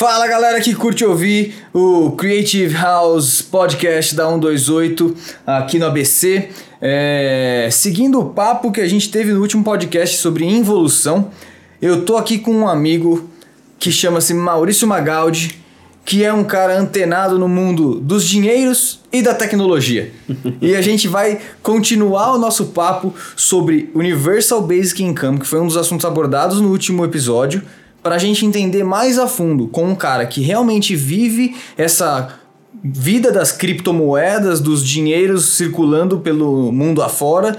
Fala 0.00 0.26
galera 0.26 0.58
que 0.62 0.74
curte 0.74 1.04
ouvir 1.04 1.54
o 1.74 2.12
Creative 2.12 2.74
House 2.74 3.42
Podcast 3.42 4.14
da 4.14 4.26
128 4.30 5.14
aqui 5.46 5.78
no 5.78 5.84
ABC. 5.84 6.48
É, 6.80 7.68
seguindo 7.70 8.18
o 8.18 8.30
papo 8.30 8.72
que 8.72 8.80
a 8.80 8.88
gente 8.88 9.10
teve 9.10 9.34
no 9.34 9.42
último 9.42 9.62
podcast 9.62 10.16
sobre 10.16 10.46
involução, 10.46 11.30
eu 11.82 12.02
tô 12.06 12.16
aqui 12.16 12.38
com 12.38 12.50
um 12.50 12.66
amigo 12.66 13.28
que 13.78 13.92
chama-se 13.92 14.32
Maurício 14.32 14.88
Magaldi, 14.88 15.62
que 16.02 16.24
é 16.24 16.32
um 16.32 16.44
cara 16.44 16.78
antenado 16.78 17.38
no 17.38 17.46
mundo 17.46 18.00
dos 18.00 18.24
dinheiros 18.24 19.00
e 19.12 19.20
da 19.20 19.34
tecnologia. 19.34 20.10
e 20.62 20.74
a 20.74 20.80
gente 20.80 21.08
vai 21.08 21.40
continuar 21.62 22.32
o 22.32 22.38
nosso 22.38 22.68
papo 22.68 23.14
sobre 23.36 23.90
Universal 23.94 24.62
Basic 24.62 25.02
Income, 25.04 25.40
que 25.40 25.46
foi 25.46 25.60
um 25.60 25.66
dos 25.66 25.76
assuntos 25.76 26.06
abordados 26.06 26.58
no 26.58 26.70
último 26.70 27.04
episódio 27.04 27.60
para 28.02 28.14
a 28.14 28.18
gente 28.18 28.44
entender 28.44 28.84
mais 28.84 29.18
a 29.18 29.26
fundo 29.26 29.68
com 29.68 29.84
um 29.84 29.94
cara 29.94 30.26
que 30.26 30.40
realmente 30.40 30.96
vive 30.96 31.56
essa 31.76 32.40
vida 32.82 33.30
das 33.30 33.52
criptomoedas, 33.52 34.60
dos 34.60 34.84
dinheiros 34.84 35.50
circulando 35.50 36.18
pelo 36.20 36.72
mundo 36.72 37.02
afora, 37.02 37.58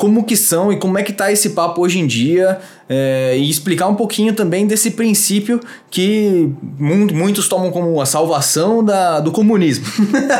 como 0.00 0.24
que 0.24 0.34
são 0.34 0.72
e 0.72 0.78
como 0.78 0.96
é 0.96 1.02
que 1.02 1.12
tá 1.12 1.30
esse 1.30 1.50
papo 1.50 1.82
hoje 1.82 1.98
em 1.98 2.06
dia 2.06 2.58
é, 2.88 3.36
e 3.36 3.50
explicar 3.50 3.86
um 3.86 3.94
pouquinho 3.94 4.32
também 4.32 4.66
desse 4.66 4.92
princípio 4.92 5.60
que 5.90 6.50
muitos 6.78 7.48
tomam 7.48 7.70
como 7.70 8.00
a 8.00 8.06
salvação 8.06 8.82
da, 8.82 9.20
do 9.20 9.30
comunismo. 9.30 9.84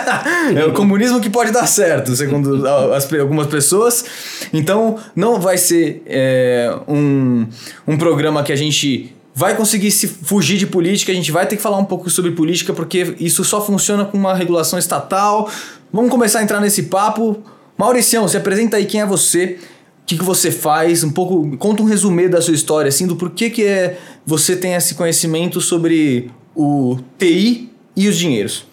é 0.57 0.65
o 0.65 0.73
comunismo 0.73 1.21
que 1.21 1.29
pode 1.29 1.53
dar 1.53 1.67
certo, 1.67 2.17
segundo 2.17 2.67
as, 2.95 3.13
algumas 3.13 3.49
pessoas. 3.49 4.03
Então, 4.51 4.97
não 5.15 5.39
vai 5.39 5.59
ser 5.59 6.03
é, 6.07 6.75
um, 6.89 7.47
um 7.87 7.99
programa 7.99 8.43
que 8.43 8.53
a 8.53 8.57
gente 8.57 9.15
vai 9.35 9.57
conseguir 9.57 9.91
se 9.91 10.09
fugir 10.09 10.59
de 10.59 10.67
política, 10.67 11.13
a 11.13 11.15
gente 11.15 11.31
vai 11.31 11.47
ter 11.47 11.57
que 11.57 11.63
falar 11.63 11.79
um 11.79 11.85
pouco 11.85 12.11
sobre 12.11 12.33
política, 12.33 12.73
porque 12.73 13.15
isso 13.19 13.45
só 13.45 13.65
funciona 13.65 14.05
com 14.05 14.19
uma 14.19 14.35
regulação 14.35 14.79
estatal. 14.79 15.51
Vamos 15.93 16.11
começar 16.11 16.41
a 16.41 16.43
entrar 16.43 16.61
nesse 16.61 16.85
papo. 16.85 17.43
Mauricião, 17.77 18.29
se 18.29 18.37
apresenta 18.37 18.77
aí 18.77 18.85
quem 18.85 19.01
é 19.01 19.07
você, 19.07 19.59
o 20.03 20.07
que, 20.07 20.19
que 20.19 20.25
você 20.25 20.51
faz, 20.51 21.03
um 21.03 21.11
pouco, 21.11 21.57
conta 21.57 21.83
um 21.83 21.87
resumê 21.87 22.29
da 22.29 22.43
sua 22.43 22.55
história, 22.55 22.89
assim, 22.89 23.07
do 23.07 23.17
porquê 23.17 23.49
que 23.49 23.65
é, 23.65 23.99
você 24.27 24.57
tem 24.57 24.75
esse 24.75 24.95
conhecimento 24.95 25.61
sobre 25.61 26.31
o 26.55 26.99
TI 27.17 27.71
e 27.97 28.09
os 28.09 28.19
dinheiros. 28.19 28.67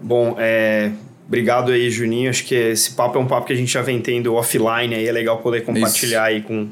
Bom, 0.00 0.36
é, 0.38 0.92
obrigado 1.26 1.72
aí, 1.72 1.90
Juninho. 1.90 2.30
Acho 2.30 2.44
que 2.44 2.54
esse 2.54 2.92
papo 2.92 3.18
é 3.18 3.20
um 3.20 3.26
papo 3.26 3.46
que 3.46 3.52
a 3.52 3.56
gente 3.56 3.72
já 3.72 3.82
vem 3.82 4.00
tendo 4.00 4.34
offline 4.34 4.94
aí, 4.94 5.08
é 5.08 5.12
legal 5.12 5.38
poder 5.38 5.62
compartilhar 5.64 6.30
Isso. 6.30 6.36
aí 6.36 6.42
com 6.42 6.68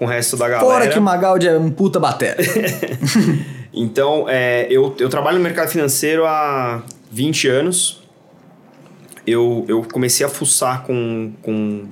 com 0.00 0.06
o 0.06 0.08
resto 0.08 0.34
da 0.34 0.48
galera. 0.48 0.66
Fora 0.66 0.88
que 0.88 0.98
o 0.98 1.02
Magaldi 1.02 1.46
é 1.46 1.58
um 1.58 1.70
puta 1.70 2.00
batera. 2.00 2.38
então, 3.70 4.24
é, 4.26 4.66
eu, 4.70 4.96
eu 4.98 5.10
trabalho 5.10 5.36
no 5.36 5.44
mercado 5.44 5.68
financeiro 5.68 6.24
há 6.24 6.82
20 7.12 7.48
anos. 7.48 8.02
Eu, 9.26 9.66
eu 9.68 9.82
comecei 9.92 10.24
a 10.24 10.28
fuçar 10.30 10.84
com, 10.84 11.34
com. 11.42 11.84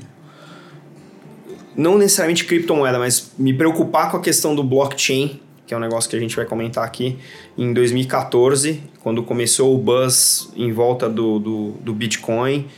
Não 1.77 1.98
necessariamente 1.98 2.47
criptomoeda, 2.47 2.98
mas 2.98 3.33
me 3.39 3.53
preocupar 3.53 4.11
com 4.11 4.17
a 4.17 4.20
questão 4.22 4.55
do 4.55 4.65
blockchain, 4.65 5.39
que 5.67 5.75
é 5.75 5.77
um 5.77 5.81
negócio 5.81 6.09
que 6.09 6.17
a 6.17 6.19
gente 6.19 6.34
vai 6.34 6.47
comentar 6.47 6.84
aqui, 6.84 7.19
em 7.59 7.75
2014, 7.75 8.83
quando 9.03 9.22
começou 9.22 9.75
o 9.75 9.78
buzz 9.78 10.50
em 10.56 10.72
volta 10.72 11.11
do, 11.11 11.39
do, 11.39 11.70
do 11.72 11.93
Bitcoin. 11.93 12.69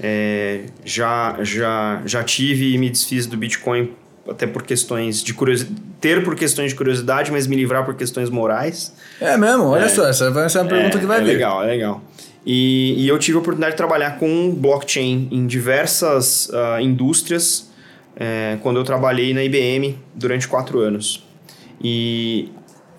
É, 0.00 0.62
já, 0.82 1.36
já, 1.42 2.00
já 2.06 2.24
tive 2.24 2.72
e 2.72 2.78
me 2.78 2.88
desfiz 2.88 3.26
do 3.26 3.36
Bitcoin 3.36 3.92
até 4.28 4.46
por 4.46 4.62
questões 4.62 5.22
de 5.22 5.34
curiosidade, 5.34 5.80
ter 6.00 6.22
por 6.24 6.36
questões 6.36 6.70
de 6.70 6.76
curiosidade, 6.76 7.32
mas 7.32 7.46
me 7.46 7.56
livrar 7.56 7.84
por 7.84 7.94
questões 7.94 8.30
morais. 8.30 8.94
É 9.20 9.36
mesmo? 9.36 9.64
Olha 9.64 9.84
é, 9.84 9.88
só, 9.88 10.06
essa 10.06 10.30
vai 10.30 10.48
ser 10.48 10.58
uma 10.58 10.68
pergunta 10.68 10.96
é, 10.96 11.00
que 11.00 11.06
vai 11.06 11.18
é 11.18 11.20
vir. 11.20 11.26
legal, 11.26 11.62
é 11.62 11.66
legal. 11.66 12.02
E, 12.46 12.94
e, 12.96 13.08
eu 13.08 13.18
tive 13.18 13.36
a 13.36 13.40
oportunidade 13.40 13.72
de 13.72 13.76
trabalhar 13.76 14.18
com 14.18 14.54
blockchain 14.54 15.28
em 15.30 15.46
diversas 15.46 16.48
uh, 16.48 16.80
indústrias 16.80 17.68
é, 18.16 18.56
quando 18.62 18.78
eu 18.78 18.84
trabalhei 18.84 19.34
na 19.34 19.44
IBM 19.44 19.98
durante 20.14 20.48
quatro 20.48 20.80
anos. 20.80 21.24
E, 21.82 22.50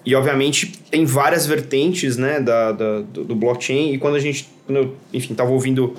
e 0.06 0.16
obviamente 0.16 0.80
tem 0.90 1.06
várias 1.06 1.46
vertentes 1.46 2.16
né, 2.16 2.40
da, 2.40 2.72
da 2.72 3.02
do, 3.02 3.24
do 3.26 3.36
blockchain 3.36 3.94
e 3.94 3.98
quando 3.98 4.16
a 4.16 4.20
gente, 4.20 4.50
quando 4.66 4.78
eu, 4.78 4.96
enfim, 5.14 5.32
estava 5.34 5.52
ouvindo 5.52 5.96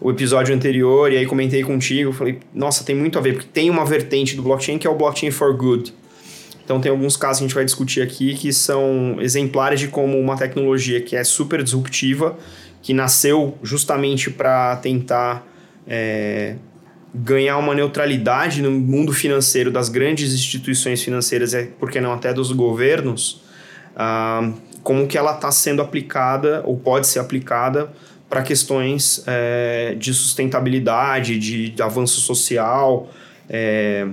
o 0.00 0.10
episódio 0.10 0.54
anterior 0.54 1.10
e 1.12 1.16
aí 1.16 1.26
comentei 1.26 1.62
contigo, 1.62 2.12
falei, 2.12 2.38
nossa, 2.54 2.84
tem 2.84 2.94
muito 2.94 3.18
a 3.18 3.22
ver, 3.22 3.34
porque 3.34 3.48
tem 3.52 3.70
uma 3.70 3.84
vertente 3.84 4.36
do 4.36 4.42
blockchain 4.42 4.78
que 4.78 4.86
é 4.86 4.90
o 4.90 4.94
blockchain 4.94 5.30
for 5.30 5.56
good. 5.56 5.92
Então 6.64 6.80
tem 6.80 6.90
alguns 6.90 7.16
casos 7.16 7.38
que 7.38 7.44
a 7.44 7.46
gente 7.46 7.54
vai 7.54 7.64
discutir 7.64 8.02
aqui 8.02 8.34
que 8.34 8.52
são 8.52 9.16
exemplares 9.20 9.80
de 9.80 9.88
como 9.88 10.18
uma 10.18 10.36
tecnologia 10.36 11.00
que 11.00 11.14
é 11.14 11.22
super 11.22 11.62
disruptiva, 11.62 12.36
que 12.82 12.92
nasceu 12.92 13.56
justamente 13.62 14.30
para 14.30 14.76
tentar 14.76 15.46
é, 15.86 16.56
ganhar 17.14 17.56
uma 17.56 17.74
neutralidade 17.74 18.60
no 18.60 18.70
mundo 18.70 19.12
financeiro 19.12 19.70
das 19.70 19.88
grandes 19.88 20.34
instituições 20.34 21.02
financeiras, 21.02 21.54
e 21.54 21.66
por 21.66 21.90
que 21.90 22.00
não 22.00 22.12
até 22.12 22.34
dos 22.34 22.52
governos, 22.52 23.42
ah, 23.94 24.52
como 24.82 25.06
que 25.06 25.16
ela 25.16 25.34
está 25.34 25.50
sendo 25.50 25.80
aplicada 25.80 26.62
ou 26.64 26.76
pode 26.76 27.06
ser 27.06 27.18
aplicada 27.18 27.90
para 28.28 28.42
questões 28.42 29.22
é, 29.26 29.94
de 29.98 30.12
sustentabilidade, 30.12 31.38
de, 31.38 31.70
de 31.70 31.82
avanço 31.82 32.20
social, 32.20 33.08
é, 33.48 34.06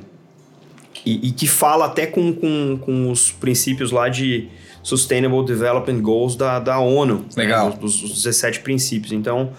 e, 1.05 1.29
e, 1.29 1.31
que 1.31 1.47
fala 1.47 1.85
até 1.85 2.05
com, 2.05 2.33
com, 2.33 2.77
com 2.79 3.11
os 3.11 3.31
princípios 3.31 3.91
lá 3.91 4.07
de 4.07 4.47
Sustainable 4.81 5.45
Development 5.45 5.99
Goals 5.99 6.35
da, 6.35 6.59
da 6.59 6.79
ONU. 6.79 7.25
Né, 7.35 7.43
legal. 7.43 7.71
Né, 7.71 7.77
dos, 7.79 7.99
dos 7.99 8.23
17 8.23 8.59
princípios. 8.59 9.11
Então, 9.11 9.51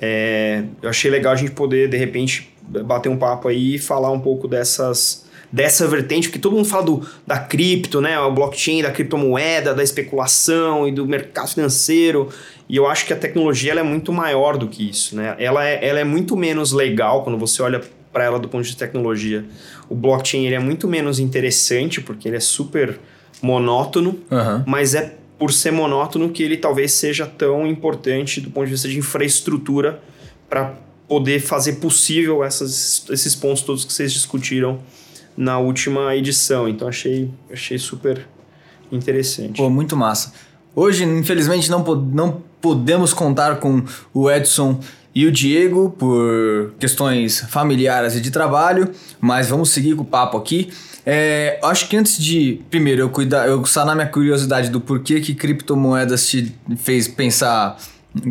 é, 0.00 0.64
eu 0.82 0.90
achei 0.90 1.10
legal 1.10 1.32
a 1.32 1.36
gente 1.36 1.52
poder, 1.52 1.88
de 1.88 1.96
repente, 1.96 2.52
bater 2.60 3.08
um 3.08 3.16
papo 3.16 3.48
aí 3.48 3.76
e 3.76 3.78
falar 3.78 4.10
um 4.10 4.20
pouco 4.20 4.48
dessas 4.48 5.29
dessa 5.52 5.86
vertente, 5.88 6.28
porque 6.28 6.38
todo 6.38 6.54
mundo 6.54 6.68
fala 6.68 6.84
do, 6.84 7.06
da 7.26 7.38
cripto, 7.38 8.00
né? 8.00 8.18
O 8.20 8.30
blockchain, 8.32 8.82
da 8.82 8.90
criptomoeda, 8.90 9.74
da 9.74 9.82
especulação 9.82 10.86
e 10.86 10.92
do 10.92 11.06
mercado 11.06 11.48
financeiro. 11.48 12.28
E 12.68 12.76
eu 12.76 12.86
acho 12.86 13.04
que 13.04 13.12
a 13.12 13.16
tecnologia 13.16 13.72
ela 13.72 13.80
é 13.80 13.84
muito 13.84 14.12
maior 14.12 14.56
do 14.56 14.68
que 14.68 14.88
isso, 14.88 15.16
né? 15.16 15.34
Ela 15.38 15.66
é, 15.66 15.84
ela 15.86 15.98
é 15.98 16.04
muito 16.04 16.36
menos 16.36 16.72
legal 16.72 17.24
quando 17.24 17.38
você 17.38 17.62
olha 17.62 17.80
para 18.12 18.24
ela 18.24 18.38
do 18.38 18.48
ponto 18.48 18.62
de 18.62 18.68
vista 18.68 18.84
de 18.84 18.90
tecnologia. 18.90 19.44
O 19.88 19.94
blockchain 19.94 20.46
ele 20.46 20.54
é 20.54 20.60
muito 20.60 20.86
menos 20.86 21.18
interessante 21.18 22.00
porque 22.00 22.28
ele 22.28 22.36
é 22.36 22.40
super 22.40 22.98
monótono, 23.42 24.20
uhum. 24.30 24.62
mas 24.66 24.94
é 24.94 25.14
por 25.38 25.52
ser 25.52 25.72
monótono 25.72 26.28
que 26.30 26.42
ele 26.42 26.56
talvez 26.56 26.92
seja 26.92 27.26
tão 27.26 27.66
importante 27.66 28.40
do 28.40 28.50
ponto 28.50 28.66
de 28.66 28.72
vista 28.72 28.88
de 28.88 28.98
infraestrutura 28.98 30.00
para 30.48 30.74
poder 31.08 31.40
fazer 31.40 31.74
possível 31.74 32.44
essas, 32.44 33.04
esses 33.10 33.34
pontos 33.34 33.62
todos 33.62 33.84
que 33.84 33.92
vocês 33.92 34.12
discutiram 34.12 34.80
na 35.36 35.58
última 35.58 36.14
edição. 36.14 36.68
Então 36.68 36.88
achei, 36.88 37.30
achei 37.50 37.78
super 37.78 38.26
interessante. 38.90 39.56
Pô, 39.56 39.70
muito 39.70 39.96
massa. 39.96 40.32
Hoje, 40.74 41.04
infelizmente, 41.04 41.70
não, 41.70 41.82
não 41.82 42.42
podemos 42.60 43.12
contar 43.12 43.56
com 43.56 43.82
o 44.14 44.30
Edson 44.30 44.80
e 45.14 45.26
o 45.26 45.32
Diego 45.32 45.90
por 45.98 46.74
questões 46.78 47.40
familiares 47.40 48.14
e 48.14 48.20
de 48.20 48.30
trabalho, 48.30 48.90
mas 49.20 49.48
vamos 49.48 49.70
seguir 49.70 49.96
com 49.96 50.02
o 50.02 50.06
papo 50.06 50.38
aqui. 50.38 50.70
É, 51.04 51.58
acho 51.62 51.88
que 51.88 51.96
antes 51.96 52.18
de, 52.18 52.60
primeiro, 52.70 53.02
eu 53.02 53.08
cuidar, 53.08 53.48
eu 53.48 53.64
sanar 53.64 53.96
minha 53.96 54.06
curiosidade 54.06 54.68
do 54.68 54.80
porquê 54.80 55.20
que 55.20 55.34
criptomoedas 55.34 56.28
te 56.28 56.54
fez 56.76 57.08
pensar 57.08 57.76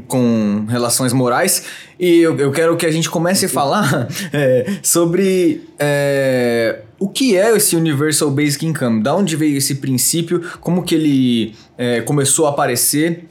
com 0.07 0.66
relações 0.67 1.13
morais. 1.13 1.63
E 2.00 2.17
eu, 2.17 2.38
eu 2.38 2.51
quero 2.51 2.75
que 2.75 2.85
a 2.85 2.91
gente 2.91 3.09
comece 3.09 3.45
a 3.45 3.50
falar 3.50 4.07
é, 4.34 4.79
sobre 4.84 5.63
é, 5.78 6.81
o 7.00 7.07
que 7.07 7.38
é 7.38 7.56
esse 7.56 7.75
Universal 7.75 8.29
Basic 8.31 8.66
Income, 8.66 9.01
da 9.01 9.16
onde 9.16 9.35
veio 9.35 9.57
esse 9.57 9.75
princípio, 9.75 10.41
como 10.59 10.84
que 10.84 10.96
ele 10.96 11.55
é, 11.78 12.02
começou 12.02 12.46
a 12.46 12.49
aparecer 12.49 13.26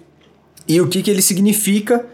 e 0.67 0.81
o 0.81 0.89
que, 0.89 1.03
que 1.03 1.11
ele 1.11 1.23
significa 1.23 2.05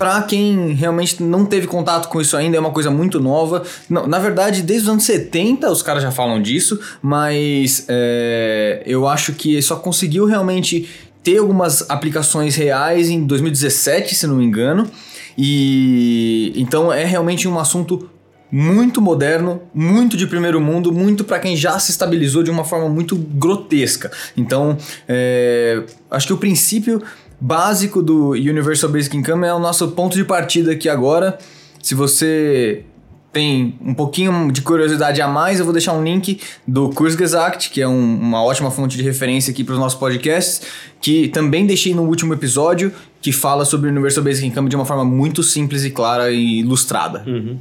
para 0.00 0.22
quem 0.22 0.72
realmente 0.72 1.22
não 1.22 1.44
teve 1.44 1.66
contato 1.66 2.08
com 2.08 2.22
isso 2.22 2.34
ainda, 2.34 2.56
é 2.56 2.60
uma 2.60 2.70
coisa 2.70 2.90
muito 2.90 3.20
nova. 3.20 3.62
Não, 3.86 4.06
na 4.06 4.18
verdade, 4.18 4.62
desde 4.62 4.84
os 4.84 4.92
anos 4.92 5.04
70 5.04 5.70
os 5.70 5.82
caras 5.82 6.02
já 6.02 6.10
falam 6.10 6.40
disso, 6.40 6.80
mas 7.02 7.84
é, 7.86 8.82
eu 8.86 9.06
acho 9.06 9.34
que 9.34 9.60
só 9.60 9.76
conseguiu 9.76 10.24
realmente 10.24 10.88
ter 11.22 11.38
algumas 11.38 11.88
aplicações 11.90 12.56
reais 12.56 13.08
em 13.08 13.24
2017, 13.24 14.14
se 14.14 14.26
não 14.26 14.36
me 14.36 14.44
engano. 14.44 14.90
E 15.36 16.52
então 16.56 16.92
é 16.92 17.04
realmente 17.04 17.46
um 17.46 17.58
assunto 17.58 18.10
muito 18.50 19.00
moderno, 19.00 19.62
muito 19.72 20.16
de 20.16 20.26
primeiro 20.26 20.60
mundo, 20.60 20.92
muito 20.92 21.22
para 21.22 21.38
quem 21.38 21.56
já 21.56 21.78
se 21.78 21.92
estabilizou 21.92 22.42
de 22.42 22.50
uma 22.50 22.64
forma 22.64 22.88
muito 22.88 23.16
grotesca. 23.16 24.10
Então, 24.36 24.76
é, 25.08 25.84
acho 26.10 26.26
que 26.26 26.32
o 26.32 26.36
princípio 26.36 27.02
básico 27.40 28.02
do 28.02 28.30
Universal 28.30 28.90
Basic 28.90 29.16
Income 29.16 29.46
é 29.46 29.54
o 29.54 29.58
nosso 29.58 29.88
ponto 29.92 30.16
de 30.16 30.24
partida 30.24 30.72
aqui 30.72 30.88
agora. 30.88 31.38
Se 31.80 31.94
você 31.94 32.84
tem 33.32 33.78
um 33.80 33.94
pouquinho 33.94 34.50
de 34.50 34.60
curiosidade 34.60 35.20
a 35.22 35.28
mais, 35.28 35.58
eu 35.58 35.64
vou 35.64 35.72
deixar 35.72 35.92
um 35.92 36.02
link 36.02 36.40
do 36.66 36.90
Kurzgesagt, 36.90 37.70
que 37.70 37.80
é 37.80 37.86
um, 37.86 38.20
uma 38.20 38.42
ótima 38.42 38.70
fonte 38.70 38.96
de 38.96 39.02
referência 39.02 39.52
aqui 39.52 39.62
para 39.62 39.74
os 39.74 39.78
nossos 39.78 39.98
podcasts, 39.98 40.62
que 41.00 41.28
também 41.28 41.66
deixei 41.66 41.94
no 41.94 42.02
último 42.02 42.34
episódio, 42.34 42.92
que 43.22 43.32
fala 43.32 43.64
sobre 43.64 43.88
o 43.88 43.92
Universal 43.92 44.24
Basic 44.24 44.46
Income 44.46 44.68
de 44.68 44.76
uma 44.76 44.84
forma 44.84 45.04
muito 45.04 45.42
simples 45.42 45.84
e 45.84 45.90
clara 45.90 46.30
e 46.30 46.60
ilustrada. 46.60 47.22
Uhum. 47.26 47.58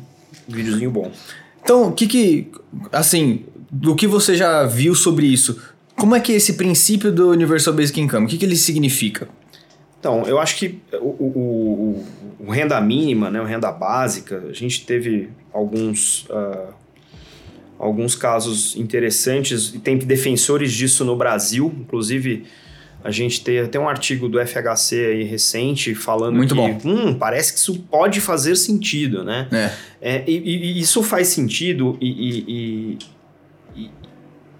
Videozinho 0.47 0.89
bom. 0.89 1.11
Então, 1.61 1.89
o 1.89 1.91
que 1.91 2.07
que, 2.07 2.51
assim, 2.91 3.45
do 3.71 3.95
que 3.95 4.07
você 4.07 4.35
já 4.35 4.65
viu 4.65 4.95
sobre 4.95 5.27
isso, 5.27 5.59
como 5.95 6.15
é 6.15 6.19
que 6.19 6.31
é 6.31 6.35
esse 6.35 6.53
princípio 6.53 7.11
do 7.11 7.29
Universal 7.29 7.73
Basic 7.73 7.99
Income, 8.01 8.25
o 8.25 8.29
que 8.29 8.37
que 8.37 8.45
ele 8.45 8.55
significa? 8.55 9.27
Então, 9.99 10.23
eu 10.23 10.39
acho 10.39 10.55
que 10.55 10.79
o, 10.93 11.07
o, 11.07 12.03
o, 12.39 12.45
o 12.47 12.51
renda 12.51 12.79
mínima, 12.79 13.29
né, 13.29 13.39
o 13.39 13.45
renda 13.45 13.71
básica, 13.71 14.45
a 14.49 14.53
gente 14.53 14.85
teve 14.85 15.29
alguns, 15.53 16.25
uh, 16.25 16.73
alguns 17.77 18.15
casos 18.15 18.75
interessantes 18.75 19.73
e 19.73 19.79
tem 19.79 19.97
defensores 19.97 20.71
disso 20.73 21.03
no 21.03 21.15
Brasil, 21.15 21.73
inclusive 21.79 22.45
a 23.03 23.11
gente 23.11 23.41
tem 23.41 23.59
até 23.59 23.79
um 23.79 23.87
artigo 23.87 24.27
do 24.27 24.45
FHC 24.45 25.05
aí 25.05 25.23
recente 25.23 25.95
falando 25.95 26.35
Muito 26.35 26.53
que 26.53 26.59
bom. 26.59 26.77
Hum, 26.83 27.13
parece 27.13 27.53
que 27.53 27.59
isso 27.59 27.79
pode 27.89 28.19
fazer 28.19 28.55
sentido, 28.55 29.23
né? 29.23 29.47
É. 29.51 29.71
É, 30.01 30.23
e, 30.27 30.37
e 30.37 30.79
isso 30.79 31.01
faz 31.01 31.29
sentido 31.29 31.97
e, 32.01 32.09
e, 32.09 32.97
e, 33.77 33.91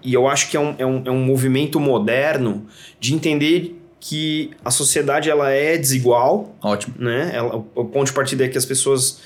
e 0.02 0.14
eu 0.14 0.26
acho 0.26 0.50
que 0.50 0.56
é 0.56 0.60
um, 0.60 0.74
é, 0.78 0.86
um, 0.86 1.02
é 1.04 1.10
um 1.10 1.22
movimento 1.22 1.78
moderno 1.78 2.66
de 2.98 3.14
entender 3.14 3.76
que 4.00 4.50
a 4.64 4.70
sociedade 4.70 5.28
ela 5.28 5.50
é 5.50 5.76
desigual, 5.76 6.56
Ótimo. 6.62 6.94
né? 6.98 7.32
Ela, 7.34 7.56
o 7.56 7.84
ponto 7.84 8.06
de 8.06 8.12
partida 8.14 8.46
é 8.46 8.48
que 8.48 8.56
as 8.56 8.64
pessoas 8.64 9.20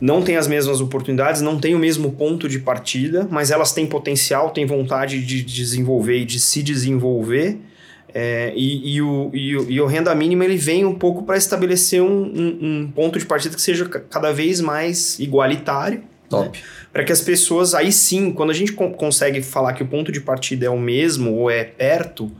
não 0.00 0.22
têm 0.22 0.36
as 0.36 0.46
mesmas 0.46 0.80
oportunidades, 0.80 1.42
não 1.42 1.58
têm 1.58 1.74
o 1.74 1.78
mesmo 1.78 2.12
ponto 2.12 2.48
de 2.48 2.58
partida, 2.58 3.26
mas 3.30 3.50
elas 3.50 3.72
têm 3.72 3.86
potencial, 3.86 4.50
têm 4.50 4.64
vontade 4.66 5.24
de 5.24 5.42
desenvolver 5.42 6.18
e 6.18 6.24
de 6.24 6.40
se 6.40 6.62
desenvolver. 6.62 7.58
É, 8.12 8.52
e, 8.56 8.96
e, 8.96 9.02
o, 9.02 9.30
e, 9.32 9.56
o, 9.56 9.70
e 9.70 9.80
o 9.80 9.86
renda 9.86 10.12
mínima 10.14 10.44
ele 10.44 10.56
vem 10.56 10.84
um 10.84 10.94
pouco 10.94 11.22
para 11.22 11.36
estabelecer 11.36 12.02
um, 12.02 12.22
um, 12.22 12.58
um, 12.60 12.92
ponto 12.92 13.18
de 13.18 13.24
partida 13.24 13.54
que 13.54 13.62
seja 13.62 13.86
cada 13.86 14.32
vez 14.32 14.60
mais 14.60 15.18
igualitário. 15.18 16.02
Top. 16.28 16.58
Né? 16.58 16.64
Para 16.92 17.04
que 17.04 17.12
as 17.12 17.20
pessoas, 17.20 17.72
aí 17.74 17.92
sim, 17.92 18.32
quando 18.32 18.50
a 18.50 18.54
gente 18.54 18.72
co 18.72 18.90
consegue 18.90 19.42
falar 19.42 19.74
que 19.74 19.82
o 19.82 19.86
ponto 19.86 20.10
de 20.10 20.20
partida 20.20 20.66
é 20.66 20.70
o 20.70 20.78
mesmo 20.78 21.34
ou 21.34 21.50
é 21.50 21.62
perto, 21.62 22.32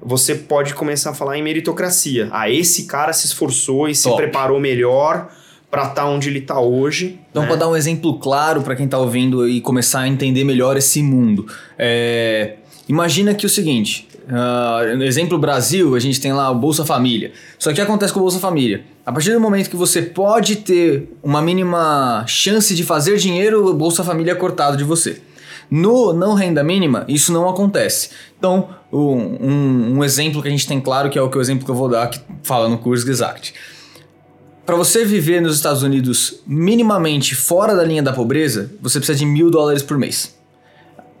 você 0.00 0.34
pode 0.34 0.74
começar 0.74 1.10
a 1.10 1.14
falar 1.14 1.36
em 1.36 1.42
meritocracia. 1.42 2.28
Ah, 2.30 2.50
esse 2.50 2.84
cara 2.84 3.12
se 3.12 3.26
esforçou 3.26 3.88
e 3.88 3.94
se 3.94 4.04
Top. 4.04 4.16
preparou 4.16 4.60
melhor 4.60 5.30
para 5.72 5.84
estar 5.84 6.02
tá 6.02 6.06
onde 6.06 6.28
ele 6.28 6.40
está 6.40 6.60
hoje. 6.60 7.18
Então, 7.30 7.44
né? 7.44 7.48
para 7.48 7.56
dar 7.56 7.68
um 7.70 7.74
exemplo 7.74 8.18
claro 8.18 8.60
para 8.60 8.76
quem 8.76 8.84
está 8.84 8.98
ouvindo 8.98 9.48
e 9.48 9.58
começar 9.62 10.00
a 10.00 10.08
entender 10.08 10.44
melhor 10.44 10.76
esse 10.76 11.02
mundo, 11.02 11.46
é... 11.78 12.56
imagina 12.86 13.32
que 13.32 13.46
o 13.46 13.48
seguinte: 13.48 14.06
uh, 14.28 15.02
exemplo 15.02 15.38
Brasil, 15.38 15.94
a 15.94 15.98
gente 15.98 16.20
tem 16.20 16.30
lá 16.30 16.50
o 16.50 16.54
Bolsa 16.54 16.84
Família. 16.84 17.32
Só 17.58 17.72
que 17.72 17.80
acontece 17.80 18.12
com 18.12 18.20
o 18.20 18.22
Bolsa 18.22 18.38
Família. 18.38 18.84
A 19.06 19.10
partir 19.10 19.32
do 19.32 19.40
momento 19.40 19.70
que 19.70 19.76
você 19.76 20.02
pode 20.02 20.56
ter 20.56 21.08
uma 21.22 21.40
mínima 21.40 22.22
chance 22.28 22.74
de 22.74 22.84
fazer 22.84 23.16
dinheiro, 23.16 23.70
o 23.70 23.72
Bolsa 23.72 24.04
Família 24.04 24.32
é 24.32 24.34
cortado 24.34 24.76
de 24.76 24.84
você. 24.84 25.22
No 25.70 26.12
não 26.12 26.34
renda 26.34 26.62
mínima, 26.62 27.06
isso 27.08 27.32
não 27.32 27.48
acontece. 27.48 28.10
Então, 28.38 28.68
um, 28.92 28.98
um, 29.00 29.96
um, 29.96 30.04
exemplo 30.04 30.42
que 30.42 30.48
a 30.48 30.50
gente 30.50 30.68
tem 30.68 30.78
claro, 30.82 31.08
que 31.08 31.18
é 31.18 31.22
o, 31.22 31.30
que 31.30 31.38
o 31.38 31.40
exemplo 31.40 31.64
que 31.64 31.70
eu 31.70 31.74
vou 31.74 31.88
dar, 31.88 32.08
que 32.10 32.20
fala 32.42 32.68
no 32.68 32.76
curso 32.76 33.08
Exact. 33.08 33.54
Para 34.64 34.76
você 34.76 35.04
viver 35.04 35.42
nos 35.42 35.56
Estados 35.56 35.82
Unidos 35.82 36.40
minimamente 36.46 37.34
fora 37.34 37.74
da 37.74 37.82
linha 37.82 38.02
da 38.02 38.12
pobreza, 38.12 38.70
você 38.80 38.98
precisa 38.98 39.18
de 39.18 39.26
mil 39.26 39.50
dólares 39.50 39.82
por 39.82 39.98
mês. 39.98 40.36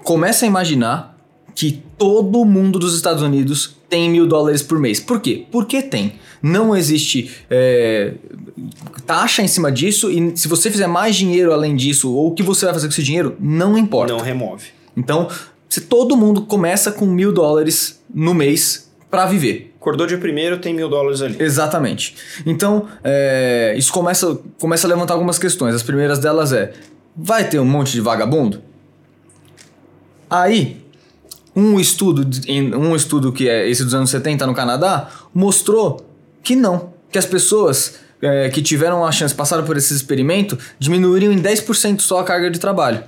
Começa 0.04 0.44
a 0.44 0.48
imaginar 0.48 1.18
que 1.54 1.82
todo 1.98 2.44
mundo 2.44 2.78
dos 2.78 2.94
Estados 2.94 3.22
Unidos 3.22 3.76
tem 3.88 4.08
mil 4.08 4.26
dólares 4.26 4.62
por 4.62 4.78
mês. 4.78 5.00
Por 5.00 5.20
quê? 5.20 5.44
Porque 5.50 5.82
tem. 5.82 6.14
Não 6.40 6.74
existe 6.74 7.30
é, 7.50 8.14
taxa 9.06 9.42
em 9.42 9.48
cima 9.48 9.70
disso 9.70 10.10
e 10.10 10.36
se 10.36 10.48
você 10.48 10.70
fizer 10.70 10.86
mais 10.86 11.14
dinheiro 11.14 11.52
além 11.52 11.76
disso 11.76 12.12
ou 12.12 12.28
o 12.28 12.34
que 12.34 12.42
você 12.42 12.64
vai 12.64 12.74
fazer 12.74 12.86
com 12.86 12.92
esse 12.92 13.02
dinheiro, 13.02 13.36
não 13.38 13.76
importa. 13.76 14.12
Não 14.12 14.20
remove. 14.20 14.68
Então, 14.96 15.28
se 15.68 15.82
todo 15.82 16.16
mundo 16.16 16.42
começa 16.42 16.90
com 16.92 17.06
mil 17.06 17.32
dólares 17.32 18.02
no 18.12 18.34
mês 18.34 18.90
para 19.10 19.26
viver. 19.26 19.71
Acordou 19.82 20.06
dia 20.06 20.16
primeiro, 20.16 20.58
tem 20.58 20.72
mil 20.72 20.88
dólares 20.88 21.20
ali. 21.20 21.42
Exatamente. 21.42 22.14
Então, 22.46 22.86
é, 23.02 23.74
isso 23.76 23.92
começa, 23.92 24.38
começa 24.60 24.86
a 24.86 24.88
levantar 24.88 25.14
algumas 25.14 25.40
questões. 25.40 25.74
As 25.74 25.82
primeiras 25.82 26.20
delas 26.20 26.52
é: 26.52 26.72
vai 27.16 27.48
ter 27.48 27.58
um 27.58 27.64
monte 27.64 27.90
de 27.90 28.00
vagabundo? 28.00 28.62
Aí, 30.30 30.80
um 31.54 31.80
estudo, 31.80 32.24
um 32.48 32.94
estudo 32.94 33.32
que 33.32 33.48
é 33.48 33.68
esse 33.68 33.82
dos 33.82 33.92
anos 33.92 34.08
70 34.10 34.46
no 34.46 34.54
Canadá, 34.54 35.10
mostrou 35.34 36.06
que 36.44 36.54
não. 36.54 36.92
Que 37.10 37.18
as 37.18 37.26
pessoas 37.26 37.96
é, 38.22 38.48
que 38.50 38.62
tiveram 38.62 39.04
a 39.04 39.10
chance, 39.10 39.34
passaram 39.34 39.64
por 39.64 39.76
esse 39.76 39.92
experimento, 39.92 40.56
diminuíram 40.78 41.32
em 41.32 41.42
10% 41.42 42.02
só 42.02 42.20
a 42.20 42.24
carga 42.24 42.48
de 42.52 42.60
trabalho. 42.60 43.02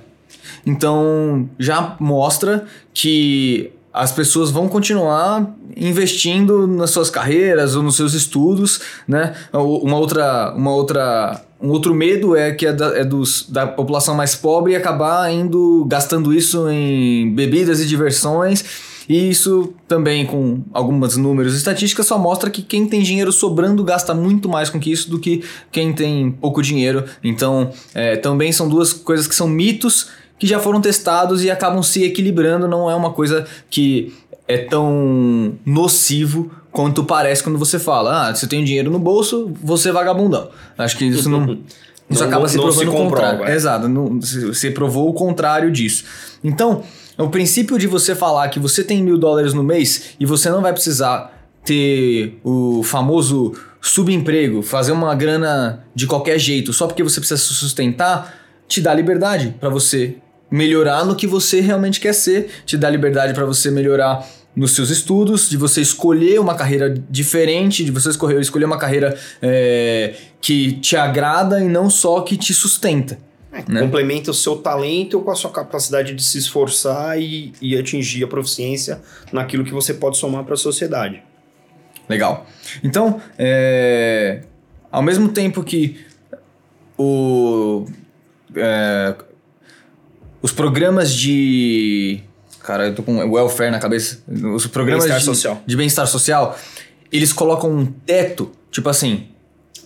Então, 0.65 1.49
já 1.57 1.95
mostra 2.01 2.65
que 2.93 3.71
as 3.95 4.11
pessoas 4.11 4.51
vão 4.51 4.67
continuar 4.67 5.55
investindo 5.75 6.67
nas 6.67 6.91
suas 6.91 7.09
carreiras 7.09 7.75
ou 7.75 7.81
nos 7.81 7.95
seus 7.95 8.13
estudos, 8.13 8.81
né? 9.07 9.33
Uma 9.53 9.97
outra, 9.97 10.53
uma 10.55 10.73
outra, 10.73 11.41
um 11.61 11.69
outro 11.69 11.95
medo 11.95 12.35
é 12.35 12.51
que 12.51 12.65
é, 12.65 12.73
da, 12.73 12.97
é 12.97 13.05
dos, 13.05 13.49
da 13.49 13.65
população 13.65 14.13
mais 14.13 14.35
pobre 14.35 14.75
acabar 14.75 15.31
indo 15.31 15.85
gastando 15.87 16.33
isso 16.33 16.69
em 16.69 17.33
bebidas 17.33 17.79
e 17.79 17.85
diversões. 17.85 18.93
E 19.07 19.29
isso 19.29 19.73
também, 19.87 20.25
com 20.25 20.63
alguns 20.73 21.15
números 21.15 21.53
e 21.53 21.57
estatísticas, 21.57 22.07
só 22.07 22.17
mostra 22.17 22.49
que 22.49 22.63
quem 22.63 22.87
tem 22.87 23.03
dinheiro 23.03 23.31
sobrando 23.31 23.83
gasta 23.83 24.15
muito 24.15 24.49
mais 24.49 24.69
com 24.69 24.79
isso 24.83 25.09
do 25.11 25.19
que 25.19 25.43
quem 25.71 25.93
tem 25.93 26.31
pouco 26.31 26.61
dinheiro. 26.61 27.05
Então, 27.23 27.71
é, 27.93 28.15
também 28.17 28.51
são 28.51 28.67
duas 28.67 28.91
coisas 28.91 29.27
que 29.27 29.35
são 29.35 29.47
mitos 29.47 30.07
que 30.37 30.47
já 30.47 30.59
foram 30.59 30.81
testados 30.81 31.43
e 31.43 31.49
acabam 31.49 31.81
se 31.81 32.03
equilibrando, 32.03 32.67
não 32.67 32.89
é 32.89 32.95
uma 32.95 33.11
coisa 33.11 33.45
que 33.69 34.13
é 34.47 34.57
tão 34.57 35.53
nocivo 35.65 36.51
quanto 36.71 37.03
parece 37.03 37.41
quando 37.41 37.57
você 37.57 37.79
fala, 37.79 38.29
ah, 38.29 38.35
se 38.35 38.45
eu 38.45 38.49
tenho 38.49 38.65
dinheiro 38.65 38.91
no 38.91 38.99
bolso, 38.99 39.51
você 39.63 39.89
é 39.89 39.91
vagabundão. 39.91 40.49
Acho 40.77 40.97
que 40.97 41.05
isso 41.05 41.29
não... 41.29 41.59
Isso 42.07 42.21
não, 42.21 42.27
acaba 42.27 42.43
não, 42.43 42.49
se 42.49 42.57
provando 42.59 42.79
se 42.79 42.85
o 42.85 42.91
contrário. 42.91 43.45
é. 43.45 43.55
Exato, 43.55 43.87
não, 43.87 44.21
se 44.21 44.69
provou 44.69 45.09
o 45.09 45.13
contrário 45.13 45.71
disso. 45.71 46.03
Então, 46.43 46.83
o 47.17 47.29
princípio 47.29 47.79
de 47.79 47.87
você 47.87 48.13
falar 48.13 48.47
que 48.49 48.59
você 48.59 48.83
tem 48.83 49.01
mil 49.01 49.17
dólares 49.17 49.55
no 49.55 49.63
mês 49.63 50.15
e 50.19 50.23
você 50.25 50.51
não 50.51 50.61
vai 50.61 50.71
precisar 50.71 51.35
ter 51.63 52.39
o 52.43 52.83
famoso 52.83 53.53
subemprego, 53.81 54.61
fazer 54.61 54.91
uma 54.91 55.15
grana 55.15 55.83
de 55.95 56.05
qualquer 56.05 56.37
jeito, 56.37 56.71
só 56.73 56.85
porque 56.85 57.01
você 57.01 57.19
precisa 57.19 57.41
se 57.41 57.53
sustentar, 57.55 58.35
te 58.67 58.81
dá 58.81 58.93
liberdade 58.93 59.55
para 59.59 59.69
você 59.69 60.17
melhorar 60.49 61.05
no 61.05 61.15
que 61.15 61.27
você 61.27 61.59
realmente 61.61 61.99
quer 61.99 62.13
ser, 62.13 62.49
te 62.65 62.77
dá 62.77 62.89
liberdade 62.89 63.33
para 63.33 63.45
você 63.45 63.71
melhorar 63.71 64.25
nos 64.55 64.73
seus 64.73 64.89
estudos, 64.89 65.49
de 65.49 65.57
você 65.57 65.81
escolher 65.81 66.39
uma 66.39 66.55
carreira 66.55 66.93
diferente, 67.09 67.83
de 67.83 67.91
você 67.91 68.09
escolher, 68.09 68.39
escolher 68.39 68.65
uma 68.65 68.77
carreira 68.77 69.17
é, 69.41 70.13
que 70.39 70.73
te 70.73 70.95
agrada 70.95 71.59
e 71.59 71.67
não 71.67 71.89
só 71.89 72.21
que 72.21 72.37
te 72.37 72.53
sustenta. 72.53 73.19
É, 73.51 73.63
né? 73.69 73.81
Complementa 73.81 74.31
o 74.31 74.33
seu 74.33 74.57
talento 74.57 75.19
com 75.21 75.31
a 75.31 75.35
sua 75.35 75.51
capacidade 75.51 76.13
de 76.13 76.23
se 76.23 76.37
esforçar 76.37 77.19
e, 77.19 77.53
e 77.61 77.77
atingir 77.77 78.23
a 78.23 78.27
proficiência 78.27 79.01
naquilo 79.31 79.63
que 79.63 79.73
você 79.73 79.93
pode 79.93 80.17
somar 80.17 80.43
para 80.43 80.53
a 80.53 80.57
sociedade. 80.57 81.21
Legal. 82.07 82.45
Então, 82.83 83.19
é, 83.37 84.41
ao 84.91 85.01
mesmo 85.01 85.29
tempo 85.29 85.63
que 85.63 85.99
o, 86.97 87.85
é, 88.55 89.15
os 90.45 90.51
programas 90.51 91.11
de. 91.11 92.19
Cara, 92.63 92.89
eu 92.89 92.93
tô 92.93 93.01
com 93.01 93.17
welfare 93.31 93.71
na 93.71 93.79
cabeça. 93.79 94.19
Os 94.53 94.67
programas 94.67 95.05
Bem-estar 95.05 95.19
de, 95.19 95.25
social. 95.25 95.63
de 95.65 95.75
bem-estar 95.75 96.05
social, 96.05 96.55
eles 97.11 97.33
colocam 97.33 97.71
um 97.71 97.83
teto, 97.83 98.51
tipo 98.69 98.87
assim. 98.87 99.27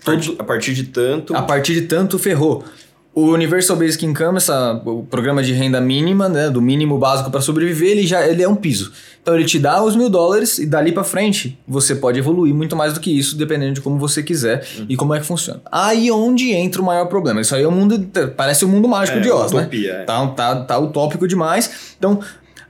Partir, 0.04 0.36
a 0.38 0.44
partir 0.44 0.74
de 0.74 0.84
tanto. 0.84 1.34
A 1.34 1.42
partir 1.44 1.74
de 1.75 1.84
tanto 1.84 2.20
ferrou. 2.20 2.66
O 3.13 3.32
Universal 3.32 3.75
Basic 3.75 4.06
Income, 4.06 4.38
essa, 4.38 4.82
o 4.86 5.04
programa 5.04 5.44
de 5.44 5.51
renda 5.51 5.82
mínima, 5.82 6.30
né, 6.30 6.50
do 6.50 6.62
mínimo 6.62 6.98
básico 6.98 7.30
para 7.30 7.42
sobreviver, 7.42 7.89
ele 7.89 8.08
já 8.08 8.25
ele 8.25 8.42
é 8.44 8.48
um 8.48 8.56
piso. 8.56 8.94
Então 9.22 9.36
ele 9.36 9.44
te 9.46 9.60
dá 9.60 9.84
os 9.84 9.96
mil 9.96 10.10
dólares 10.10 10.58
e 10.60 10.66
dali 10.66 10.92
para 10.92 11.04
frente 11.04 11.60
você 11.68 11.96
pode 11.96 12.20
evoluir 12.20 12.54
muito 12.54 12.75
mais 12.75 12.94
do 12.94 13.00
que 13.00 13.12
isso, 13.12 13.36
dependendo 13.36 13.74
de 13.74 13.82
como 13.82 13.98
você 13.98 14.24
quiser 14.24 14.66
Uhum. 14.78 14.86
e 14.88 14.96
como 14.96 15.13
é 15.16 15.20
que 15.20 15.25
funciona. 15.25 15.60
Aí 15.72 16.10
onde 16.12 16.51
entra 16.54 16.82
o 16.82 16.86
maior 16.86 17.08
problema. 17.08 17.42
Isso 17.42 17.54
aí 17.56 17.63
é 17.63 17.68
o 17.68 17.72
mundo, 17.72 18.08
parece 18.38 18.63
o 18.63 18.68
mundo 18.70 18.88
mágico 18.88 19.18
É, 19.18 19.22
de 19.22 19.30
Oz, 19.32 19.51
utopia, 19.51 19.94
né? 19.96 20.01
é. 20.01 20.06
Tá, 20.06 20.28
tá, 20.28 20.56
tá 20.63 20.78
utópico 20.80 21.28
demais. 21.28 21.94
Então, 21.98 22.20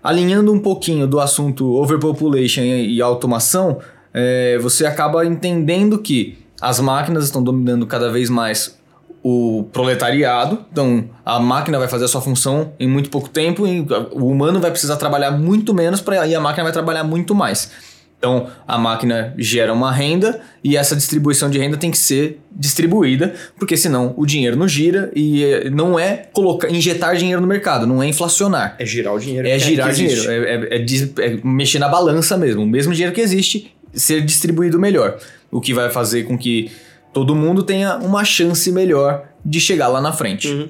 alinhando 0.02 0.52
um 0.54 0.60
pouquinho 0.60 1.06
do 1.06 1.20
assunto 1.20 1.76
overpopulation 1.76 2.62
e, 2.62 2.96
e 2.96 3.02
automação, 3.02 3.80
é, 4.14 4.58
você 4.60 4.86
acaba 4.86 5.24
entendendo 5.26 6.00
que 6.00 6.38
as 6.62 6.80
máquinas 6.80 7.26
estão 7.26 7.44
dominando 7.44 7.86
cada 7.86 8.10
vez 8.12 8.30
mais 8.30 8.79
o 9.24 9.68
proletariado, 9.74 10.66
então 10.72 11.10
a 11.26 11.40
máquina 11.40 11.78
vai 11.78 11.88
fazer 11.88 12.06
a 12.06 12.08
sua 12.08 12.22
função 12.22 12.74
em 12.80 12.88
muito 12.88 13.10
pouco 13.10 13.28
tempo, 13.30 13.68
e 13.68 13.86
o 14.12 14.28
humano 14.28 14.60
vai 14.60 14.72
precisar 14.72 14.96
trabalhar 14.98 15.32
muito 15.32 15.74
menos 15.74 16.00
para 16.02 16.26
e 16.28 16.34
a 16.36 16.40
máquina 16.40 16.64
vai 16.64 16.72
trabalhar 16.74 17.04
muito 17.04 17.36
mais. 17.36 17.70
Então 18.18 18.48
a 18.68 18.78
máquina 18.78 19.34
gera 19.38 19.74
uma 19.74 19.92
renda 19.94 20.42
e 20.62 20.76
essa 20.76 20.94
distribuição 20.94 21.50
de 21.50 21.58
renda 21.58 21.78
tem 21.78 21.90
que 21.90 21.98
ser 21.98 22.42
distribuída, 22.52 23.34
porque 23.58 23.78
senão 23.78 24.14
o 24.18 24.26
dinheiro 24.26 24.58
não 24.58 24.68
gira 24.68 25.10
e 25.16 25.42
eh, 25.44 25.70
não 25.70 25.98
é 25.98 26.28
colocar, 26.34 26.70
injetar 26.70 27.16
dinheiro 27.16 27.40
no 27.42 27.48
mercado, 27.48 27.88
não 27.88 28.04
é 28.04 28.08
inflacionar. 28.08 28.76
É 28.78 28.86
girar 28.86 29.14
o 29.14 29.20
dinheiro. 29.20 29.48
É 29.48 29.54
que- 29.54 29.60
girar 29.60 29.90
que 29.90 29.96
dinheiro, 29.96 30.30
é, 30.30 30.36
é- 30.36 30.78
é 30.78 31.26
é 31.26 31.40
mexer 31.46 31.80
na 31.80 31.88
balança 31.88 32.38
mesmo. 32.38 32.62
O 32.64 32.68
mesmo 32.68 32.92
dinheiro 32.94 33.16
que 33.16 33.22
existe, 33.22 33.74
ser 33.94 34.22
distribuído 34.22 34.78
melhor. 34.78 35.18
O 35.50 35.62
que 35.62 35.74
vai 35.74 35.90
fazer 35.90 36.24
com 36.24 36.38
que 36.38 36.70
todo 37.14 37.36
mundo 37.36 37.64
tenha 37.64 37.98
uma 37.98 38.24
chance 38.24 38.72
melhor 38.72 39.26
de 39.44 39.60
chegar 39.60 39.88
lá 39.88 40.02
na 40.02 40.12
frente. 40.12 40.48
Uhum. 40.48 40.70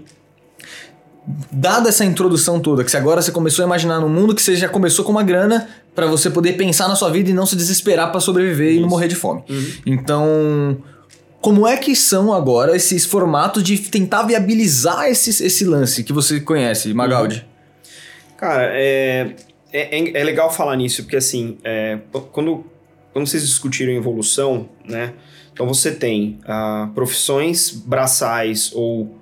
Dada 1.52 1.90
essa 1.90 2.04
introdução 2.04 2.60
toda, 2.60 2.84
que 2.84 2.96
agora 2.98 3.22
você 3.22 3.32
começou 3.32 3.64
a 3.64 3.68
imaginar 3.68 4.00
num 4.00 4.10
mundo 4.10 4.34
que 4.34 4.42
você 4.42 4.56
já 4.56 4.68
começou 4.68 5.06
com 5.06 5.12
uma 5.12 5.22
grana 5.22 5.70
para 5.94 6.08
você 6.08 6.30
poder 6.30 6.54
pensar 6.54 6.88
na 6.88 6.96
sua 6.96 7.10
vida 7.12 7.30
e 7.30 7.34
não 7.34 7.46
se 7.46 7.56
desesperar 7.56 8.10
para 8.12 8.20
sobreviver 8.20 8.72
e 8.72 8.76
não 8.76 8.82
Isso. 8.82 8.90
morrer 8.90 9.08
de 9.08 9.16
fome. 9.16 9.44
Uhum. 9.48 9.72
Então, 9.86 10.78
como 11.42 11.68
é 11.68 11.78
que 11.78 11.96
são 11.96 12.34
agora 12.34 12.76
esses 12.76 13.06
formatos 13.06 13.62
de 13.62 13.78
tentar 13.78 14.24
viabilizar 14.24 15.06
esse, 15.08 15.30
esse 15.44 15.66
lance 15.66 16.04
que 16.04 16.12
você 16.12 16.40
conhece, 16.40 16.94
Magaldi? 16.94 17.46
Cara, 18.36 18.70
é, 18.74 19.36
é, 19.72 20.00
é- 20.00 20.22
é 20.22 20.24
legal 20.24 20.52
falar 20.52 20.76
nisso, 20.78 21.04
porque 21.04 21.18
assim, 21.18 21.58
é, 21.64 22.00
quando, 22.32 22.66
quando 23.14 23.28
vocês 23.28 23.46
discutiram 23.46 23.94
evolução, 23.94 24.68
né? 24.84 25.14
Então 25.60 25.68
você 25.68 25.92
tem 25.92 26.40
ah, 26.46 26.90
profissões 26.96 27.70
braçais 27.70 28.72
ou 28.74 29.14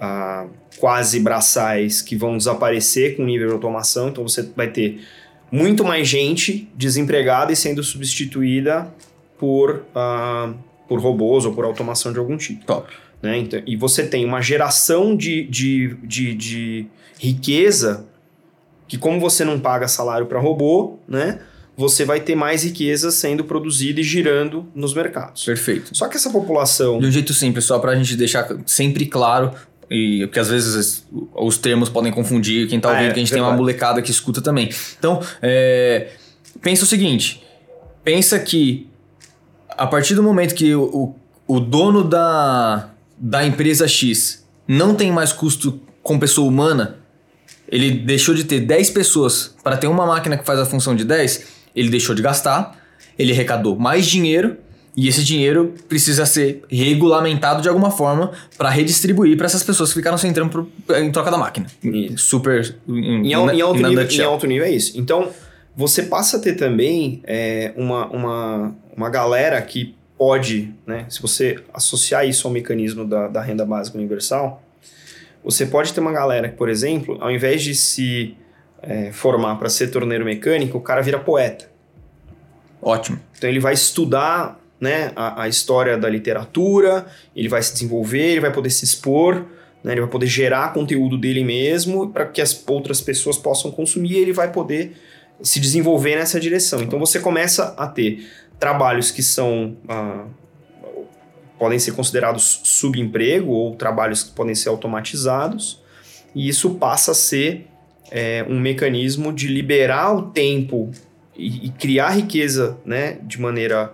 ah, 0.00 0.46
quase 0.78 1.18
braçais 1.18 2.00
que 2.00 2.14
vão 2.14 2.36
desaparecer 2.36 3.16
com 3.16 3.24
o 3.24 3.26
nível 3.26 3.48
de 3.48 3.54
automação, 3.54 4.08
então 4.08 4.22
você 4.22 4.48
vai 4.54 4.68
ter 4.68 5.00
muito 5.50 5.82
mais 5.82 6.06
gente 6.06 6.70
desempregada 6.76 7.50
e 7.50 7.56
sendo 7.56 7.82
substituída 7.82 8.88
por, 9.36 9.84
ah, 9.92 10.54
por 10.88 11.00
robôs 11.00 11.44
ou 11.44 11.52
por 11.52 11.64
automação 11.64 12.12
de 12.12 12.20
algum 12.20 12.36
tipo 12.36 12.64
Top. 12.64 12.88
né? 13.20 13.38
Então, 13.38 13.60
e 13.66 13.74
você 13.74 14.06
tem 14.06 14.24
uma 14.24 14.40
geração 14.40 15.16
de, 15.16 15.42
de, 15.42 15.96
de, 16.04 16.34
de 16.34 16.86
riqueza 17.18 18.06
que, 18.86 18.96
como 18.96 19.18
você 19.18 19.44
não 19.44 19.58
paga 19.58 19.88
salário 19.88 20.26
para 20.26 20.38
robô, 20.38 21.00
né? 21.08 21.40
Você 21.80 22.04
vai 22.04 22.20
ter 22.20 22.34
mais 22.34 22.62
riqueza 22.62 23.10
sendo 23.10 23.42
produzida 23.42 24.00
e 24.00 24.02
girando 24.04 24.66
nos 24.74 24.92
mercados. 24.92 25.44
Perfeito. 25.46 25.96
Só 25.96 26.08
que 26.08 26.16
essa 26.18 26.28
população. 26.28 26.98
De 26.98 27.06
um 27.06 27.10
jeito 27.10 27.32
simples, 27.32 27.64
só 27.64 27.78
pra 27.78 27.96
gente 27.96 28.14
deixar 28.16 28.46
sempre 28.66 29.06
claro, 29.06 29.50
e 29.90 30.26
porque 30.26 30.38
às 30.38 30.48
vezes 30.50 31.06
os 31.34 31.56
termos 31.56 31.88
podem 31.88 32.12
confundir 32.12 32.68
quem 32.68 32.78
tá 32.78 32.90
Ah, 32.90 32.92
ouvindo, 32.92 33.08
é, 33.10 33.12
que 33.14 33.18
a 33.18 33.22
gente 33.22 33.32
tem 33.32 33.40
uma 33.40 33.46
verdade. 33.48 33.62
molecada 33.62 34.02
que 34.02 34.10
escuta 34.10 34.42
também. 34.42 34.68
Então, 34.98 35.22
é, 35.40 36.08
pensa 36.60 36.84
o 36.84 36.86
seguinte: 36.86 37.42
pensa 38.04 38.38
que 38.38 38.86
a 39.70 39.86
partir 39.86 40.14
do 40.14 40.22
momento 40.22 40.54
que 40.54 40.74
o, 40.74 40.82
o, 41.48 41.56
o 41.56 41.60
dono 41.60 42.04
da, 42.04 42.90
da 43.16 43.46
empresa 43.46 43.88
X 43.88 44.44
não 44.68 44.94
tem 44.94 45.10
mais 45.10 45.32
custo 45.32 45.80
com 46.02 46.18
pessoa 46.18 46.46
humana, 46.46 46.98
ele 47.66 47.90
deixou 47.90 48.34
de 48.34 48.44
ter 48.44 48.60
10 48.60 48.90
pessoas 48.90 49.54
para 49.64 49.78
ter 49.78 49.86
uma 49.86 50.04
máquina 50.06 50.36
que 50.36 50.44
faz 50.44 50.58
a 50.58 50.66
função 50.66 50.94
de 50.94 51.04
10, 51.04 51.59
ele 51.74 51.88
deixou 51.90 52.14
de 52.14 52.22
gastar, 52.22 52.78
ele 53.18 53.32
arrecadou 53.32 53.76
mais 53.76 54.06
dinheiro 54.06 54.56
e 54.96 55.06
esse 55.08 55.22
dinheiro 55.22 55.74
precisa 55.88 56.26
ser 56.26 56.62
regulamentado 56.68 57.62
de 57.62 57.68
alguma 57.68 57.90
forma 57.90 58.32
para 58.58 58.68
redistribuir 58.70 59.36
para 59.36 59.46
essas 59.46 59.62
pessoas 59.62 59.90
que 59.90 59.94
ficaram 60.00 60.18
sem 60.18 60.32
trampo 60.32 60.68
em 60.96 61.10
troca 61.12 61.30
da 61.30 61.38
máquina. 61.38 61.66
Isso. 61.82 62.26
Super. 62.26 62.74
Em, 62.88 63.32
al- 63.34 63.50
em 63.52 63.60
alto 63.60 63.74
nível, 63.88 64.02
em 64.22 64.24
alto 64.24 64.46
nível 64.46 64.64
é 64.66 64.70
isso. 64.72 64.98
Então, 64.98 65.30
você 65.76 66.02
passa 66.02 66.36
a 66.38 66.40
ter 66.40 66.54
também 66.54 67.20
é, 67.24 67.72
uma, 67.76 68.06
uma, 68.08 68.74
uma 68.96 69.08
galera 69.08 69.62
que 69.62 69.94
pode, 70.18 70.74
né? 70.86 71.06
Se 71.08 71.22
você 71.22 71.58
associar 71.72 72.28
isso 72.28 72.46
ao 72.46 72.52
mecanismo 72.52 73.06
da, 73.06 73.28
da 73.28 73.40
renda 73.40 73.64
básica 73.64 73.96
universal, 73.96 74.62
você 75.42 75.64
pode 75.64 75.94
ter 75.94 76.00
uma 76.00 76.12
galera 76.12 76.48
que, 76.48 76.56
por 76.56 76.68
exemplo, 76.68 77.16
ao 77.20 77.30
invés 77.30 77.62
de 77.62 77.74
se 77.74 78.34
é, 78.82 79.12
formar 79.12 79.56
para 79.56 79.68
ser 79.68 79.88
torneiro 79.88 80.24
mecânico, 80.24 80.78
o 80.78 80.80
cara 80.80 81.00
vira 81.02 81.18
poeta. 81.18 81.70
Ótimo. 82.82 83.18
Então 83.36 83.48
ele 83.48 83.60
vai 83.60 83.74
estudar 83.74 84.58
né, 84.80 85.12
a, 85.14 85.42
a 85.42 85.48
história 85.48 85.98
da 85.98 86.08
literatura, 86.08 87.06
ele 87.36 87.48
vai 87.48 87.62
se 87.62 87.72
desenvolver, 87.72 88.32
ele 88.32 88.40
vai 88.40 88.52
poder 88.52 88.70
se 88.70 88.84
expor, 88.84 89.44
né, 89.84 89.92
ele 89.92 90.00
vai 90.00 90.10
poder 90.10 90.26
gerar 90.26 90.72
conteúdo 90.72 91.18
dele 91.18 91.44
mesmo 91.44 92.10
para 92.10 92.26
que 92.26 92.40
as 92.40 92.64
outras 92.66 93.00
pessoas 93.00 93.36
possam 93.36 93.70
consumir 93.70 94.12
e 94.12 94.18
ele 94.18 94.32
vai 94.32 94.50
poder 94.50 94.96
se 95.42 95.60
desenvolver 95.60 96.16
nessa 96.16 96.40
direção. 96.40 96.82
Então 96.82 96.98
você 96.98 97.20
começa 97.20 97.74
a 97.76 97.86
ter 97.86 98.26
trabalhos 98.58 99.10
que 99.10 99.22
são. 99.22 99.76
ah, 99.88 100.24
podem 101.60 101.78
ser 101.78 101.92
considerados 101.92 102.62
subemprego 102.64 103.52
ou 103.52 103.76
trabalhos 103.76 104.22
que 104.22 104.30
podem 104.32 104.54
ser 104.54 104.70
automatizados, 104.70 105.78
e 106.34 106.48
isso 106.48 106.76
passa 106.76 107.10
a 107.10 107.14
ser 107.14 107.66
é, 108.10 108.44
um 108.48 108.58
mecanismo 108.58 109.32
de 109.32 109.46
liberar 109.48 110.14
o 110.16 110.22
tempo 110.30 110.90
e, 111.36 111.66
e 111.66 111.70
criar 111.70 112.10
riqueza 112.10 112.76
né, 112.84 113.18
de 113.22 113.40
maneira 113.40 113.92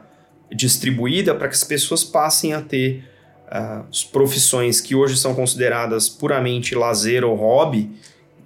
distribuída 0.52 1.34
para 1.34 1.48
que 1.48 1.54
as 1.54 1.64
pessoas 1.64 2.02
passem 2.04 2.52
a 2.52 2.60
ter 2.60 3.04
as 3.48 4.02
profissões 4.02 4.80
que 4.80 4.94
hoje 4.94 5.16
são 5.16 5.34
consideradas 5.34 6.08
puramente 6.08 6.74
lazer 6.74 7.24
ou 7.24 7.34
hobby 7.36 7.90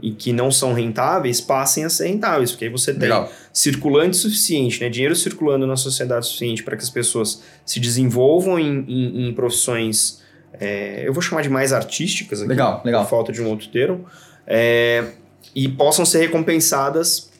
e 0.02 0.12
que 0.12 0.32
não 0.32 0.50
são 0.50 0.72
rentáveis 0.74 1.40
passem 1.40 1.84
a 1.84 1.90
ser 1.90 2.08
rentáveis, 2.08 2.50
porque 2.50 2.66
aí 2.66 2.70
você 2.70 2.92
tem 2.92 3.02
Legal. 3.02 3.30
circulante 3.52 4.16
suficiente, 4.16 4.80
né, 4.80 4.88
dinheiro 4.90 5.14
circulando 5.16 5.66
na 5.66 5.76
sociedade 5.76 6.26
suficiente 6.26 6.62
para 6.62 6.76
que 6.76 6.82
as 6.82 6.90
pessoas 6.90 7.42
se 7.64 7.78
desenvolvam 7.80 8.58
em, 8.58 8.84
em- 8.88 9.28
em 9.28 9.32
profissões, 9.34 10.22
é, 10.58 11.02
eu 11.06 11.12
vou 11.12 11.22
chamar 11.22 11.42
de 11.42 11.48
mais 11.50 11.72
artísticas 11.72 12.40
aqui, 12.40 12.48
Legal, 12.48 12.82
legal. 12.84 13.02
por 13.04 13.10
falta 13.10 13.32
de 13.32 13.40
um 13.42 13.48
outro 13.48 13.68
termo, 13.68 14.04
é, 14.46 15.04
e 15.54 15.68
possam 15.68 16.04
ser 16.04 16.20
recompensadas 16.20 17.30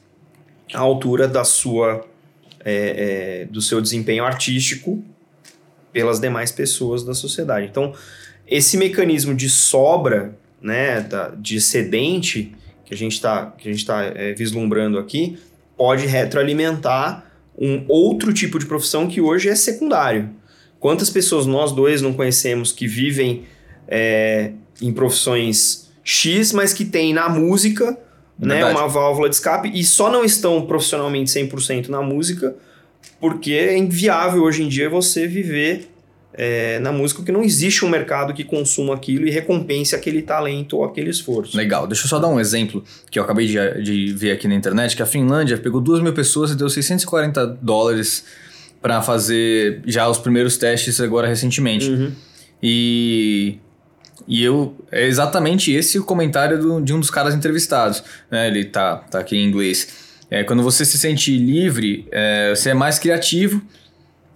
à 0.73 0.79
altura 0.79 1.27
da 1.27 1.43
sua, 1.43 2.05
é, 2.63 3.43
é, 3.43 3.45
do 3.45 3.61
seu 3.61 3.81
desempenho 3.81 4.23
artístico 4.23 5.03
pelas 5.91 6.19
demais 6.19 6.51
pessoas 6.51 7.03
da 7.03 7.13
sociedade. 7.13 7.67
Então, 7.67 7.93
esse 8.47 8.77
mecanismo 8.77 9.33
de 9.33 9.49
sobra, 9.49 10.37
né, 10.61 11.01
da, 11.01 11.29
de 11.29 11.57
excedente 11.57 12.53
que 12.85 12.93
a 12.93 12.97
gente 12.97 13.13
está 13.13 13.53
tá, 13.85 14.03
é, 14.03 14.33
vislumbrando 14.33 14.99
aqui, 14.99 15.37
pode 15.77 16.05
retroalimentar 16.05 17.25
um 17.57 17.85
outro 17.87 18.33
tipo 18.33 18.59
de 18.59 18.65
profissão 18.65 19.07
que 19.07 19.21
hoje 19.21 19.49
é 19.49 19.55
secundário. 19.55 20.29
Quantas 20.79 21.09
pessoas 21.09 21.45
nós 21.45 21.71
dois 21.71 22.01
não 22.01 22.13
conhecemos 22.13 22.71
que 22.71 22.87
vivem 22.87 23.43
é, 23.87 24.51
em 24.81 24.91
profissões 24.91 25.90
X, 26.03 26.51
mas 26.51 26.73
que 26.73 26.85
tem 26.85 27.13
na 27.13 27.29
música 27.29 27.97
né, 28.37 28.65
uma 28.65 28.87
válvula 28.87 29.29
de 29.29 29.35
escape 29.35 29.71
e 29.73 29.83
só 29.83 30.11
não 30.11 30.23
estão 30.25 30.65
profissionalmente 30.65 31.31
100% 31.31 31.89
na 31.89 32.01
música 32.01 32.55
porque 33.19 33.51
é 33.53 33.77
inviável 33.77 34.43
hoje 34.43 34.63
em 34.63 34.67
dia 34.67 34.89
você 34.89 35.27
viver 35.27 35.91
é, 36.33 36.79
na 36.79 36.91
música 36.91 37.19
porque 37.19 37.31
não 37.31 37.43
existe 37.43 37.85
um 37.85 37.89
mercado 37.89 38.33
que 38.33 38.43
consuma 38.43 38.95
aquilo 38.95 39.27
e 39.27 39.31
recompense 39.31 39.95
aquele 39.95 40.21
talento 40.21 40.77
ou 40.77 40.83
aquele 40.83 41.09
esforço. 41.09 41.55
Legal, 41.55 41.85
deixa 41.85 42.05
eu 42.05 42.09
só 42.09 42.19
dar 42.19 42.29
um 42.29 42.39
exemplo 42.39 42.83
que 43.09 43.19
eu 43.19 43.23
acabei 43.23 43.45
de, 43.45 43.83
de 43.83 44.13
ver 44.13 44.31
aqui 44.31 44.47
na 44.47 44.55
internet, 44.55 44.95
que 44.95 45.03
a 45.03 45.05
Finlândia 45.05 45.57
pegou 45.57 45.81
2 45.81 46.01
mil 46.01 46.13
pessoas 46.13 46.51
e 46.51 46.55
deu 46.55 46.69
640 46.69 47.45
dólares 47.61 48.25
para 48.81 49.01
fazer 49.01 49.81
já 49.85 50.09
os 50.09 50.17
primeiros 50.17 50.57
testes 50.57 50.99
agora 50.99 51.27
recentemente. 51.27 51.89
Uhum. 51.89 52.11
E, 52.63 53.57
e 54.27 54.43
eu 54.43 54.75
é 54.91 55.05
exatamente 55.05 55.71
esse 55.71 55.97
o 55.99 56.03
comentário 56.03 56.59
do- 56.59 56.81
de 56.81 56.93
um 56.93 56.99
dos 56.99 57.09
caras 57.09 57.33
entrevistados. 57.35 58.03
né? 58.29 58.47
Ele 58.47 58.65
tá, 58.65 58.97
tá 58.97 59.19
aqui 59.19 59.35
em 59.37 59.45
inglês. 59.47 60.09
É, 60.29 60.43
quando 60.43 60.63
você 60.63 60.85
se 60.85 60.97
sente 60.97 61.37
livre, 61.37 62.07
é, 62.11 62.53
você 62.55 62.69
é 62.69 62.73
mais 62.73 62.97
criativo 62.99 63.61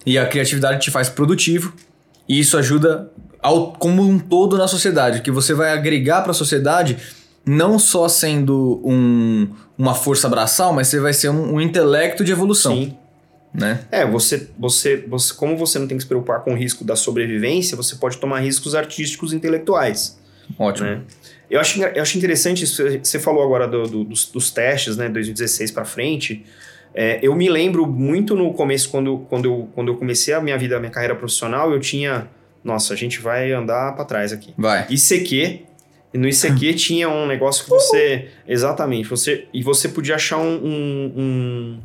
e 0.06 0.18
a 0.18 0.26
criatividade 0.26 0.82
te 0.82 0.92
faz 0.92 1.08
produtivo. 1.10 1.74
E 2.28 2.40
isso 2.40 2.58
ajuda 2.58 3.10
ao, 3.42 3.74
como 3.74 4.02
um 4.02 4.18
todo 4.20 4.58
na 4.58 4.68
sociedade, 4.68 5.22
que 5.22 5.32
você 5.32 5.54
vai 5.54 5.72
agregar 5.72 6.22
para 6.22 6.32
a 6.32 6.34
sociedade 6.34 6.98
não 7.46 7.78
só 7.78 8.08
sendo 8.10 8.82
um, 8.84 9.48
uma 9.78 9.94
força 9.94 10.28
braçal, 10.28 10.74
mas 10.74 10.88
você 10.88 11.00
vai 11.00 11.14
ser 11.14 11.30
um, 11.30 11.54
um 11.56 11.62
intelecto 11.62 12.24
de 12.24 12.32
evolução, 12.32 12.74
Sim. 12.76 12.98
Né? 13.60 13.86
É, 13.92 14.06
você, 14.06 14.50
você, 14.58 14.98
você, 15.08 15.34
como 15.34 15.56
você 15.58 15.80
não 15.80 15.88
tem 15.88 15.98
que 15.98 16.04
se 16.04 16.08
preocupar 16.08 16.42
com 16.44 16.54
o 16.54 16.58
risco 16.58 16.84
da 16.84 16.96
sobrevivência, 16.96 17.76
você 17.78 17.96
pode 17.96 18.18
tomar 18.18 18.40
riscos 18.40 18.76
artísticos 18.76 19.34
e 19.34 19.36
intelectuais. 19.36 20.20
Ótimo. 20.60 20.88
né? 20.88 21.02
Eu, 21.50 21.60
acho, 21.60 21.82
eu 21.82 22.02
acho 22.02 22.18
interessante 22.18 22.64
isso. 22.64 22.84
Você 23.04 23.20
falou 23.20 23.44
agora 23.44 23.68
do- 23.68 23.84
do- 23.88 24.04
dos, 24.04 24.26
dos 24.28 24.52
testes, 24.52 24.98
né? 24.98 25.08
2016 25.10 25.72
para 25.72 25.86
frente. 25.86 26.44
É, 26.94 27.20
eu 27.22 27.36
me 27.36 27.50
lembro 27.50 27.86
muito 27.86 28.36
no 28.36 28.54
começo, 28.54 28.90
quando, 28.90 29.20
quando, 29.30 29.46
eu, 29.46 29.70
quando 29.76 29.90
eu 29.92 29.98
comecei 29.98 30.34
a 30.34 30.40
minha 30.42 30.58
vida, 30.58 30.78
a 30.78 30.80
minha 30.80 30.92
carreira 30.92 31.16
profissional, 31.16 31.72
eu 31.74 31.80
tinha 31.80 32.28
Nossa, 32.64 32.94
a 32.94 32.98
gente 32.98 33.20
vai 33.20 33.52
andar 33.52 33.94
para 33.96 34.06
trás 34.06 34.32
aqui. 34.34 34.54
Vai. 34.58 34.88
ICQ. 34.90 35.62
E 36.14 36.18
no 36.18 36.28
ICQ 36.28 36.74
tinha 36.76 37.10
um 37.10 37.28
negócio 37.28 37.64
que 37.64 37.70
você. 37.70 38.30
Exatamente. 38.48 39.08
Você, 39.10 39.48
e 39.54 39.62
você 39.62 39.90
podia 39.90 40.16
achar 40.16 40.38
um, 40.38 40.56
um, 40.56 41.14
um, 41.16 41.80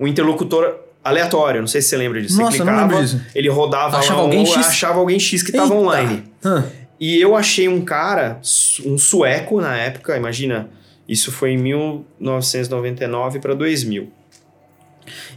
um 0.00 0.06
interlocutor 0.08 0.76
aleatório. 1.04 1.60
Não 1.60 1.68
sei 1.68 1.80
se 1.82 1.88
você 1.88 1.96
lembra 1.96 2.20
disso. 2.20 2.38
Nossa, 2.38 2.52
você 2.52 2.62
clicava, 2.62 2.80
lembro 2.82 3.00
disso. 3.04 3.20
ele 3.34 3.48
rodava 3.48 3.98
Achava 3.98 4.18
lá, 4.18 4.22
alguém 4.22 4.40
ou 4.40 4.46
X? 4.46 4.66
achava 4.66 4.98
alguém 4.98 5.18
X 5.18 5.42
que 5.42 5.50
estava 5.50 5.74
online. 5.74 6.24
Hã. 6.44 6.64
E 7.00 7.20
eu 7.20 7.34
achei 7.36 7.68
um 7.68 7.80
cara, 7.84 8.40
um 8.86 8.96
sueco 8.96 9.60
na 9.60 9.76
época, 9.76 10.16
imagina, 10.16 10.68
isso 11.08 11.32
foi 11.32 11.50
em 11.50 11.56
1999 11.58 13.40
para 13.40 13.54
2000. 13.54 14.08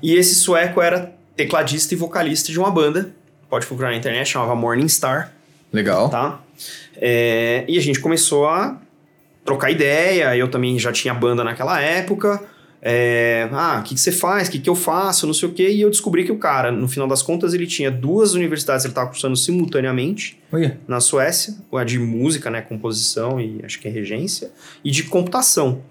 E 0.01 0.13
esse 0.13 0.35
sueco 0.35 0.81
era 0.81 1.11
tecladista 1.35 1.93
e 1.93 1.97
vocalista 1.97 2.51
de 2.51 2.59
uma 2.59 2.69
banda, 2.69 3.11
pode 3.49 3.65
procurar 3.65 3.89
na 3.89 3.95
internet, 3.95 4.27
chamava 4.29 4.55
Morningstar, 4.55 5.33
Legal. 5.73 6.09
tá? 6.09 6.39
É, 6.97 7.65
e 7.67 7.77
a 7.77 7.81
gente 7.81 7.99
começou 7.99 8.47
a 8.47 8.77
trocar 9.43 9.71
ideia, 9.71 10.35
eu 10.35 10.47
também 10.47 10.77
já 10.79 10.91
tinha 10.91 11.13
banda 11.13 11.43
naquela 11.43 11.79
época. 11.81 12.41
É, 12.87 13.49
ah, 13.51 13.79
o 13.79 13.83
que, 13.83 13.95
que 13.95 13.99
você 13.99 14.11
faz? 14.11 14.47
O 14.47 14.51
que, 14.51 14.59
que 14.59 14.69
eu 14.69 14.75
faço? 14.75 15.25
Não 15.25 15.33
sei 15.33 15.49
o 15.49 15.51
quê. 15.51 15.69
E 15.71 15.81
eu 15.81 15.89
descobri 15.89 16.23
que 16.23 16.31
o 16.31 16.37
cara, 16.37 16.71
no 16.71 16.87
final 16.87 17.07
das 17.07 17.23
contas, 17.23 17.51
ele 17.55 17.65
tinha 17.65 17.89
duas 17.89 18.35
universidades, 18.35 18.85
ele 18.85 18.91
estava 18.91 19.07
cursando 19.09 19.35
simultaneamente 19.35 20.39
Olha. 20.51 20.79
na 20.87 20.99
Suécia, 20.99 21.55
a 21.73 21.83
de 21.83 21.97
música, 21.97 22.51
né, 22.51 22.61
composição 22.61 23.41
e 23.41 23.59
acho 23.63 23.79
que 23.79 23.87
é 23.87 23.91
regência, 23.91 24.51
e 24.83 24.91
de 24.91 25.01
computação. 25.01 25.81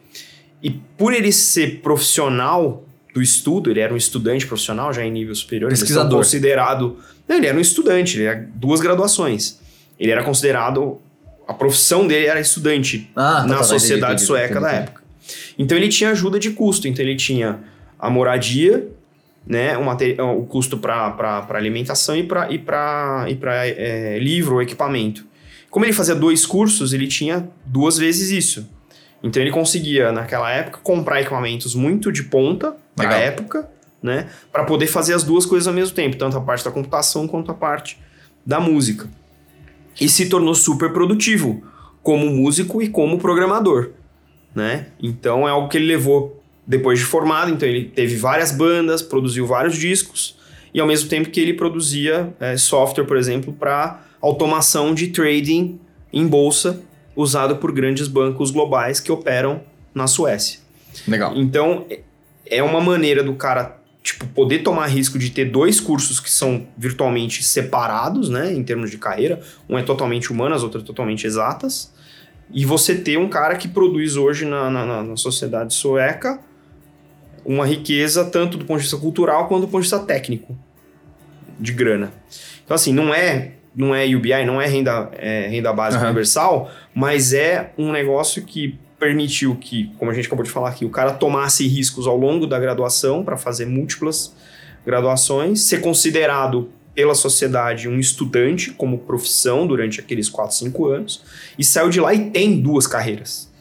E 0.63 0.71
por 0.71 1.13
ele 1.13 1.33
ser 1.33 1.81
profissional 1.81 2.85
do 3.13 3.21
estudo, 3.21 3.73
ele 3.73 3.81
era 3.81 3.93
um 3.93 3.97
estudante 3.97 4.47
profissional 4.47 4.93
já 4.93 5.05
em 5.05 5.11
nível 5.11 5.35
superior, 5.35 5.71
ele 5.73 5.77
Pesquisador. 5.79 6.13
era 6.13 6.17
considerado, 6.19 6.99
ele 7.29 7.47
era 7.49 7.59
um 7.59 7.61
estudante, 7.61 8.19
ele 8.19 8.27
era 8.27 8.49
duas 8.55 8.81
graduações. 8.81 9.59
Ele 9.99 10.13
era 10.13 10.23
considerado 10.23 11.01
a 11.47 11.53
profissão 11.53 12.07
dele 12.07 12.27
era 12.27 12.39
estudante 12.41 13.11
Ah, 13.17 13.43
tá, 13.43 13.43
na 13.43 13.49
tá, 13.55 13.57
tá, 13.59 13.65
sociedade 13.65 14.13
entendi, 14.15 14.27
sueca 14.27 14.45
entendi, 14.47 14.61
da 14.61 14.69
entendi. 14.69 14.83
época. 14.85 15.04
Então 15.59 15.77
ele 15.77 15.89
tinha 15.89 16.11
ajuda 16.11 16.39
de 16.39 16.51
custo, 16.51 16.87
então 16.89 17.05
ele 17.05 17.17
tinha 17.17 17.61
a 17.99 18.11
moradia, 18.11 18.89
né, 19.47 19.77
o, 19.77 19.85
materi- 19.85 20.21
o 20.21 20.43
custo 20.45 20.79
para 20.79 21.47
alimentação 21.51 22.17
e 22.17 22.23
para 22.23 22.51
e 22.51 22.59
pra, 22.59 23.27
e 23.29 23.35
pra, 23.37 23.67
é, 23.67 24.19
livro 24.19 24.55
ou 24.57 24.63
equipamento. 24.63 25.25
Como 25.71 25.85
ele 25.85 25.93
fazia 25.93 26.15
dois 26.15 26.47
cursos, 26.47 26.93
ele 26.93 27.07
tinha 27.07 27.49
duas 27.67 27.97
vezes 27.99 28.31
isso. 28.31 28.69
Então 29.23 29.41
ele 29.43 29.51
conseguia, 29.51 30.13
naquela 30.13 30.51
época, 30.51 30.79
comprar 30.83 31.21
equipamentos 31.21 31.75
muito 31.75 32.13
de 32.13 32.25
ponta 32.25 32.77
Legal. 32.99 33.19
época, 33.19 33.69
né, 34.03 34.29
para 34.53 34.65
poder 34.65 34.87
fazer 34.87 35.15
as 35.15 35.25
duas 35.25 35.47
coisas 35.47 35.67
ao 35.67 35.73
mesmo 35.75 35.95
tempo, 35.95 36.17
tanto 36.17 36.37
a 36.37 36.41
parte 36.41 36.65
da 36.65 36.71
computação 36.71 37.27
quanto 37.27 37.51
a 37.51 37.55
parte 37.55 37.99
da 38.45 38.61
música. 38.61 39.09
E 39.99 40.09
se 40.09 40.29
tornou 40.29 40.55
super 40.55 40.93
produtivo 40.93 41.63
como 42.03 42.27
músico 42.27 42.83
e 42.83 42.89
como 42.89 43.19
programador, 43.19 43.91
né? 44.55 44.87
Então 45.03 45.47
é 45.47 45.51
algo 45.51 45.69
que 45.69 45.77
ele 45.77 45.87
levou 45.87 46.43
depois 46.67 46.99
de 46.99 47.05
formado, 47.05 47.51
então 47.51 47.69
ele 47.69 47.85
teve 47.85 48.17
várias 48.17 48.53
bandas, 48.53 49.03
produziu 49.03 49.47
vários 49.47 49.77
discos 49.77 50.37
e 50.73 50.81
ao 50.81 50.87
mesmo 50.87 51.09
tempo 51.09 51.31
que 51.31 51.41
ele 51.41 51.55
produzia 51.55 52.35
é, 52.41 52.57
software, 52.57 53.05
por 53.05 53.17
exemplo, 53.17 53.53
para 53.53 54.03
automação 54.21 54.93
de 54.93 55.09
trading 55.09 55.79
em 56.13 56.27
bolsa 56.27 56.83
usado 57.15 57.57
por 57.57 57.71
grandes 57.71 58.09
bancos 58.09 58.51
globais 58.51 58.99
que 58.99 59.13
operam 59.13 59.63
na 59.95 60.09
Suécia. 60.09 60.59
Legal. 61.07 61.33
Então, 61.37 61.87
é 62.47 62.63
uma 62.63 62.81
maneira 62.81 63.23
do 63.23 63.35
cara, 63.35 63.79
tipo, 64.03 64.27
poder 64.27 64.61
tomar 64.61 64.87
risco 64.87 65.19
de 65.19 65.31
ter 65.31 65.45
dois 65.45 65.79
cursos 65.79 66.19
que 66.19 66.31
são 66.31 66.67
virtualmente 66.77 67.45
separados, 67.45 68.29
né, 68.29 68.53
em 68.53 68.65
termos 68.65 68.91
de 68.91 68.99
carreira. 68.99 69.41
Um 69.69 69.79
é 69.79 69.83
totalmente 69.83 70.33
humanas, 70.33 70.65
outro 70.65 70.81
é 70.81 70.85
totalmente 70.85 71.25
exatas. 71.25 71.94
E 72.53 72.65
você 72.65 72.95
ter 72.95 73.19
um 73.19 73.29
cara 73.29 73.57
que 73.57 73.67
produz 73.69 74.17
hoje 74.17 74.45
na, 74.45 74.71
na, 74.71 75.03
na- 75.03 75.17
sociedade 75.17 75.75
sueca 75.75 76.39
uma 77.45 77.67
riqueza 77.67 78.25
tanto 78.25 78.57
do 78.57 78.65
ponto 78.65 78.79
de 78.79 78.85
vista 78.85 78.97
cultural 78.97 79.49
quanto 79.49 79.63
do 79.63 79.67
ponto 79.69 79.83
de 79.83 79.89
vista 79.89 79.99
técnico 79.99 80.57
de 81.59 81.73
grana. 81.73 82.13
Então, 82.65 82.75
assim, 82.75 82.93
não 82.93 83.15
é 83.15 83.53
não 83.77 83.93
é 83.93 84.07
UBI, 84.07 84.45
não 84.47 84.61
é 84.63 84.67
renda, 84.69 85.11
é, 85.15 85.49
renda 85.49 85.73
básica 85.73 86.01
Aham. 86.01 86.11
universal, 86.11 86.71
mas 86.95 87.33
é 87.33 87.73
um 87.77 87.91
negócio 87.91 88.45
que 88.45 88.79
permitiu 89.01 89.57
que, 89.57 89.91
como 89.99 90.13
a 90.13 90.15
gente 90.15 90.27
acabou 90.27 90.45
de 90.45 90.51
falar 90.51 90.69
aqui, 90.69 90.85
o 90.85 90.91
cara 90.91 91.13
tomasse 91.13 91.67
riscos 91.67 92.07
ao 92.07 92.17
longo 92.17 92.47
da 92.47 92.59
graduação 92.61 93.25
para 93.25 93.37
fazer 93.37 93.67
múltiplas 93.67 94.33
graduações, 94.87 95.61
ser 95.63 95.81
considerado 95.81 96.71
pela 96.95 97.15
sociedade 97.15 97.89
um 97.89 97.99
estudante 97.99 98.71
como 98.71 98.99
profissão 98.99 99.67
durante 99.67 99.99
aqueles 100.01 100.29
4, 100.29 100.55
5 100.57 100.87
anos, 100.87 101.23
e 101.59 101.65
saiu 101.65 101.89
de 101.91 102.01
lá 102.01 102.15
e 102.15 102.31
tem 102.31 102.61
duas 102.61 102.87
carreiras. 102.87 103.53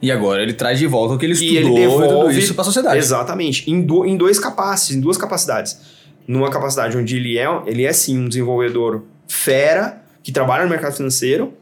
E 0.00 0.10
agora 0.10 0.42
ele 0.42 0.52
traz 0.54 0.78
de 0.78 0.86
volta 0.86 1.14
o 1.14 1.18
que 1.18 1.26
ele 1.26 1.32
E 1.34 1.36
estudou 1.36 1.76
ele 1.78 1.86
e 1.86 1.88
tudo 1.88 2.00
devolve- 2.08 2.38
isso 2.38 2.54
pra 2.54 2.64
sociedade. 2.64 2.98
Exatamente. 2.98 3.70
Em, 3.70 3.82
do- 3.82 4.04
em 4.04 4.16
dois 4.16 4.38
capaces, 4.38 4.96
em 4.96 5.00
duas 5.00 5.16
capacidades. 5.16 5.78
Numa 6.26 6.50
capacidade 6.50 6.96
onde 6.96 7.16
ele 7.16 7.38
é, 7.38 7.46
ele 7.66 7.84
é 7.84 7.92
sim 7.92 8.18
um 8.18 8.28
desenvolvedor 8.28 9.04
fera, 9.28 10.02
que 10.22 10.32
trabalha 10.32 10.64
no 10.64 10.70
mercado 10.70 10.94
financeiro, 10.96 11.52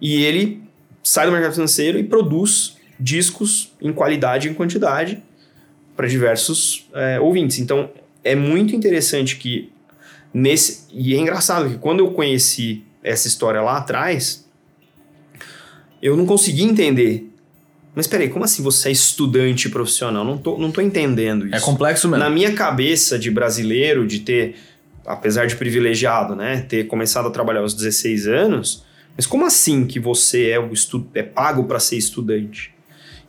e 0.00 0.22
ele 0.24 0.62
sai 1.02 1.26
do 1.26 1.32
mercado 1.32 1.52
financeiro 1.54 1.98
e 1.98 2.04
produz 2.04 2.76
discos 2.98 3.72
em 3.80 3.92
qualidade 3.92 4.46
e 4.46 4.50
em 4.50 4.54
quantidade 4.54 5.22
para 5.96 6.06
diversos 6.06 6.86
é, 6.94 7.18
ouvintes. 7.18 7.58
Então 7.58 7.90
é 8.22 8.34
muito 8.36 8.76
interessante 8.76 9.36
que 9.36 9.72
nesse. 10.32 10.86
E 10.92 11.14
é 11.14 11.18
engraçado 11.18 11.68
que 11.68 11.78
quando 11.78 12.00
eu 12.00 12.10
conheci 12.12 12.84
essa 13.02 13.28
história 13.28 13.60
lá 13.60 13.78
atrás, 13.78 14.48
eu 16.02 16.16
não 16.16 16.26
consegui 16.26 16.62
entender. 16.62 17.26
Mas 17.94 18.06
peraí, 18.06 18.28
como 18.28 18.44
assim 18.44 18.62
você 18.62 18.88
é 18.88 18.92
estudante 18.92 19.68
profissional? 19.68 20.24
Não 20.24 20.38
tô, 20.38 20.56
não 20.56 20.70
tô 20.70 20.80
entendendo 20.80 21.46
isso. 21.46 21.56
É 21.56 21.60
complexo 21.60 22.08
mesmo. 22.08 22.22
Na 22.22 22.30
minha 22.30 22.52
cabeça 22.52 23.18
de 23.18 23.30
brasileiro, 23.30 24.06
de 24.06 24.20
ter, 24.20 24.56
apesar 25.04 25.46
de 25.46 25.56
privilegiado, 25.56 26.36
né, 26.36 26.64
ter 26.68 26.86
começado 26.86 27.26
a 27.26 27.30
trabalhar 27.30 27.60
aos 27.60 27.74
16 27.74 28.28
anos, 28.28 28.84
mas 29.16 29.26
como 29.26 29.44
assim 29.44 29.86
que 29.86 29.98
você 29.98 30.50
é, 30.50 30.58
o 30.58 30.72
estu 30.72 31.06
é 31.14 31.22
pago 31.22 31.64
para 31.64 31.80
ser 31.80 31.96
estudante? 31.96 32.72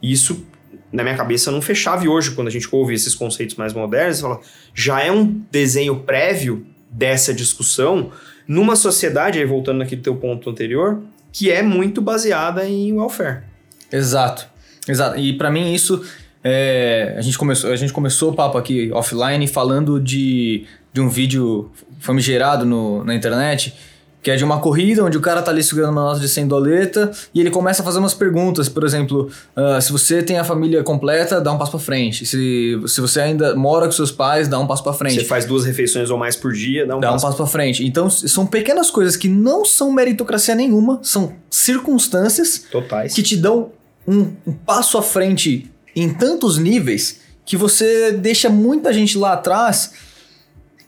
E 0.01 0.11
isso, 0.11 0.45
na 0.91 1.03
minha 1.03 1.17
cabeça, 1.17 1.51
não 1.51 1.61
fechava. 1.61 2.05
E 2.05 2.07
hoje, 2.07 2.31
quando 2.31 2.47
a 2.47 2.51
gente 2.51 2.67
ouve 2.71 2.93
esses 2.93 3.15
conceitos 3.15 3.55
mais 3.55 3.73
modernos, 3.73 4.21
fala, 4.21 4.39
já 4.73 5.01
é 5.01 5.11
um 5.11 5.43
desenho 5.51 6.01
prévio 6.01 6.65
dessa 6.91 7.33
discussão 7.33 8.11
numa 8.47 8.75
sociedade, 8.75 9.39
aí 9.39 9.45
voltando 9.45 9.79
naquele 9.79 10.01
teu 10.01 10.15
ponto 10.15 10.49
anterior, 10.49 11.01
que 11.31 11.49
é 11.49 11.61
muito 11.61 12.01
baseada 12.01 12.67
em 12.67 12.91
welfare. 12.93 13.43
Exato. 13.91 14.47
Exato. 14.87 15.17
E 15.19 15.33
pra 15.33 15.49
mim 15.49 15.73
isso 15.73 16.03
é, 16.43 17.15
a 17.17 17.21
gente 17.21 17.37
começou 17.37 17.71
a 17.71 17.75
gente 17.75 17.93
começou 17.93 18.31
o 18.31 18.35
papo 18.35 18.57
aqui 18.57 18.91
offline 18.91 19.45
falando 19.47 19.99
de, 19.99 20.65
de 20.91 20.99
um 20.99 21.07
vídeo 21.07 21.71
famigerado 21.99 22.65
no, 22.65 23.03
na 23.03 23.13
internet 23.13 23.73
que 24.21 24.29
é 24.29 24.35
de 24.35 24.43
uma 24.43 24.59
corrida 24.59 25.03
onde 25.03 25.17
o 25.17 25.21
cara 25.21 25.41
tá 25.41 25.49
ali 25.51 25.63
segurando 25.63 25.91
uma 25.91 26.03
nota 26.03 26.19
de 26.19 26.29
100 26.29 26.47
doleta 26.47 27.11
e 27.33 27.39
ele 27.39 27.49
começa 27.49 27.81
a 27.81 27.85
fazer 27.85 27.99
umas 27.99 28.13
perguntas, 28.13 28.69
por 28.69 28.83
exemplo, 28.83 29.29
ah, 29.55 29.81
se 29.81 29.91
você 29.91 30.21
tem 30.21 30.37
a 30.37 30.43
família 30.43 30.83
completa, 30.83 31.41
dá 31.41 31.51
um 31.51 31.57
passo 31.57 31.71
pra 31.71 31.79
frente. 31.79 32.25
Se, 32.25 32.79
se 32.87 33.01
você 33.01 33.21
ainda 33.21 33.55
mora 33.55 33.85
com 33.85 33.91
seus 33.91 34.11
pais, 34.11 34.47
dá 34.47 34.59
um 34.59 34.67
passo 34.67 34.83
pra 34.83 34.93
frente. 34.93 35.15
Você 35.15 35.25
faz 35.25 35.45
duas 35.45 35.65
refeições 35.65 36.09
ou 36.09 36.17
mais 36.17 36.35
por 36.35 36.53
dia, 36.53 36.85
dá 36.85 36.95
um 36.95 36.99
Dá 36.99 37.09
um 37.09 37.13
passo 37.13 37.25
passo 37.25 37.37
pra 37.37 37.47
frente. 37.47 37.85
Então, 37.85 38.09
são 38.09 38.45
pequenas 38.45 38.91
coisas 38.91 39.15
que 39.15 39.27
não 39.27 39.65
são 39.65 39.91
meritocracia 39.91 40.53
nenhuma, 40.53 40.99
são 41.01 41.33
circunstâncias 41.49 42.65
totais. 42.71 43.13
que 43.13 43.23
te 43.23 43.35
dão 43.35 43.71
um, 44.07 44.33
um 44.45 44.53
passo 44.53 44.97
à 44.97 45.01
frente 45.01 45.71
em 45.95 46.13
tantos 46.13 46.57
níveis 46.57 47.21
que 47.45 47.57
você 47.57 48.11
deixa 48.11 48.49
muita 48.49 48.93
gente 48.93 49.17
lá 49.17 49.33
atrás 49.33 49.91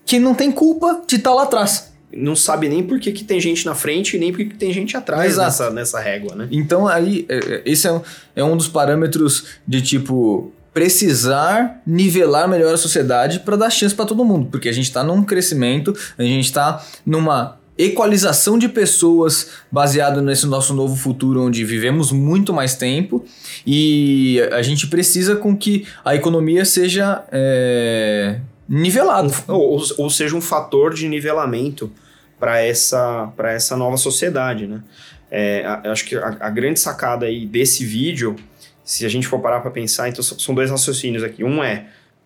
que 0.06 0.20
não 0.20 0.36
tem 0.36 0.52
culpa 0.52 1.02
de 1.08 1.16
estar 1.16 1.34
lá 1.34 1.44
atrás. 1.44 1.93
Não 2.16 2.36
sabe 2.36 2.70
nem 2.70 2.84
por 2.84 3.00
que, 3.00 3.12
que 3.12 3.24
tem 3.24 3.40
gente 3.40 3.66
na 3.66 3.74
frente 3.76 4.16
e 4.16 4.20
nem 4.20 4.32
por 4.32 4.38
que, 4.38 4.46
que 4.46 4.56
tem 4.56 4.72
gente 4.74 4.96
atrás 4.98 5.32
Exato. 5.34 5.46
nessa, 5.48 5.70
nessa 5.72 6.00
régua, 6.00 6.36
né? 6.36 6.48
Então 6.52 6.88
aí, 6.88 7.26
é, 7.30 7.38
é, 7.38 7.62
esse 7.66 7.88
é 7.88 7.92
um, 7.92 8.02
é 8.36 8.44
um 8.44 8.56
dos 8.58 8.68
parâmetros 8.68 9.46
de 9.68 9.82
tipo 9.82 10.52
precisar 10.74 11.82
nivelar 11.86 12.48
melhor 12.48 12.74
a 12.74 12.78
sociedade 12.78 13.40
para 13.42 13.56
dar 13.56 13.70
chance 13.70 13.94
para 13.94 14.06
todo 14.06 14.26
mundo, 14.26 14.48
porque 14.50 14.68
a 14.68 14.72
gente 14.72 14.86
está 14.86 15.04
num 15.04 15.24
crescimento, 15.24 15.96
a 16.18 16.24
gente 16.24 16.46
está 16.46 16.84
numa 17.06 17.58
equalização 17.78 18.58
de 18.58 18.70
pessoas 18.70 19.50
baseado 19.72 20.22
nesse 20.22 20.46
nosso 20.46 20.74
novo 20.74 20.96
futuro 20.96 21.44
onde 21.44 21.64
vivemos 21.66 22.12
muito 22.12 22.54
mais 22.54 22.76
tempo 22.76 23.26
e 23.66 24.40
a 24.52 24.62
gente 24.62 24.88
precisa 24.88 25.36
com 25.36 25.56
que 25.58 25.88
a 26.06 26.14
economia 26.16 26.66
seja 26.66 27.24
é, 27.32 28.40
nivelada. 28.70 29.34
Ou- 29.48 29.84
ou 29.98 30.10
seja, 30.10 30.36
um 30.36 30.42
fator 30.42 30.94
de 30.94 31.08
nivelamento 31.08 31.92
para 32.44 32.60
essa, 32.60 33.32
pra 33.38 33.54
essa 33.54 33.78
nova 33.78 33.96
sociedade, 33.96 34.68
né? 34.68 34.84
É, 35.32 35.66
acho 35.86 36.04
que 36.04 36.14
a, 36.14 36.36
a 36.42 36.50
grande 36.50 36.78
sacada 36.78 37.26
aí 37.26 37.46
desse 37.46 37.86
vídeo, 37.86 38.36
se 38.84 39.06
a 39.06 39.10
gente 39.10 39.26
for 39.26 39.40
parar 39.40 39.62
para 39.62 39.72
pensar, 39.72 40.10
então 40.10 40.22
são 40.22 40.54
dois 40.54 40.70
raciocínios 40.70 41.24
aqui. 41.24 41.42
Um 41.42 41.64
é, 41.64 41.86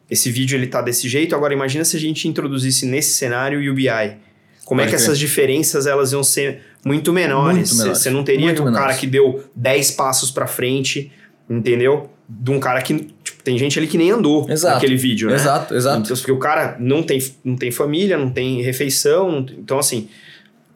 esse 0.10 0.32
vídeo 0.32 0.58
ele 0.58 0.66
tá 0.66 0.82
desse 0.82 1.08
jeito, 1.08 1.36
agora 1.36 1.54
imagina 1.54 1.86
se 1.86 1.96
a 1.96 2.00
gente 2.00 2.28
introduzisse 2.28 2.84
nesse 2.88 3.12
cenário 3.14 3.60
o 3.60 3.72
UBI. 3.72 4.18
Como 4.66 4.82
é 4.82 4.88
que 4.88 4.96
essas 4.96 5.20
diferenças 5.20 5.86
elas 5.86 6.12
iam 6.14 6.24
ser 6.24 6.62
muito 6.84 7.14
menores? 7.14 7.78
Você 7.78 8.10
não 8.10 8.24
teria 8.24 8.48
Muito 8.48 8.64
o 8.64 8.66
menores. 8.66 8.88
cara 8.88 8.98
que 8.98 9.06
deu 9.06 9.44
10 9.56 9.92
passos 9.92 10.32
pra 10.32 10.48
frente, 10.48 11.12
entendeu? 11.48 12.10
De 12.30 12.52
um 12.52 12.60
cara 12.60 12.82
que. 12.82 12.94
Tipo, 13.24 13.44
tem 13.44 13.58
gente 13.58 13.80
ali 13.80 13.88
que 13.88 13.98
nem 13.98 14.12
andou 14.12 14.50
Exato. 14.50 14.76
naquele 14.76 14.98
vídeo, 14.98 15.30
né? 15.30 15.36
Exato, 15.36 15.74
exato. 15.74 16.02
Então, 16.02 16.18
porque 16.18 16.32
o 16.32 16.38
cara 16.40 16.76
não 16.80 17.02
tem, 17.02 17.20
não 17.44 17.56
tem 17.56 17.72
família, 17.72 18.18
não 18.18 18.30
tem 18.30 18.62
refeição. 18.62 19.32
não 19.32 19.44
tem- 19.46 19.58
então, 19.60 19.80
assim, 19.80 20.10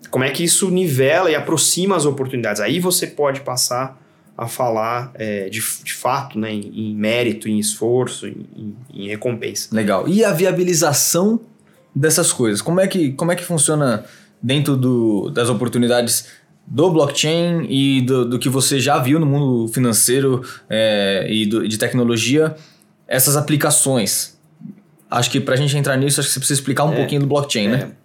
como 0.10 0.24
é 0.24 0.30
que 0.30 0.44
isso 0.44 0.70
nivela 0.70 1.30
e 1.30 1.36
aproxima 1.36 1.96
as 1.96 2.06
oportunidades? 2.06 2.62
Aí 2.62 2.80
você 2.80 3.08
pode 3.08 3.42
passar 3.42 4.00
a 4.38 4.48
falar 4.48 5.12
é, 5.16 5.50
de, 5.50 5.62
de 5.84 5.94
fato, 5.94 6.40
né, 6.40 6.52
em, 6.54 6.92
em 6.92 6.96
mérito, 6.96 7.48
em 7.50 7.60
esforço, 7.60 8.26
em, 8.28 8.76
em- 8.94 9.08
recompensa. 9.10 9.68
Legal. 9.76 10.08
E 10.08 10.24
a 10.24 10.32
viabilização 10.32 11.40
dessas 11.94 12.32
coisas? 12.32 12.62
Como 12.62 12.80
é 12.80 12.88
que, 12.88 13.12
como 13.12 13.32
é 13.32 13.36
que 13.36 13.44
funciona 13.44 14.06
dentro 14.42 14.76
do, 14.78 15.30
das 15.30 15.50
oportunidades 15.50 16.28
do 16.74 16.90
blockchain 16.90 17.66
e 17.70 18.00
do, 18.02 18.24
do 18.30 18.40
que 18.40 18.48
você 18.48 18.80
já 18.80 18.98
viu 18.98 19.20
no 19.20 19.26
mundo 19.26 19.68
financeiro 19.74 20.42
é, 20.70 21.28
e 21.30 21.46
do- 21.46 21.68
de 21.68 21.78
tecnologia, 21.78 22.56
essas 23.08 23.36
aplicações? 23.36 24.40
Acho 25.10 25.30
que 25.30 25.42
pra 25.42 25.58
gente 25.58 25.76
entrar 25.78 25.98
nisso, 25.98 26.22
acho 26.22 26.30
que 26.30 26.34
você 26.34 26.40
precisa 26.40 26.60
explicar 26.62 26.86
um 26.86 26.94
É. 26.94 26.96
pouquinho 26.96 27.20
do 27.22 27.28
blockchain, 27.28 27.68
né? 27.68 27.90
É. 27.92 28.02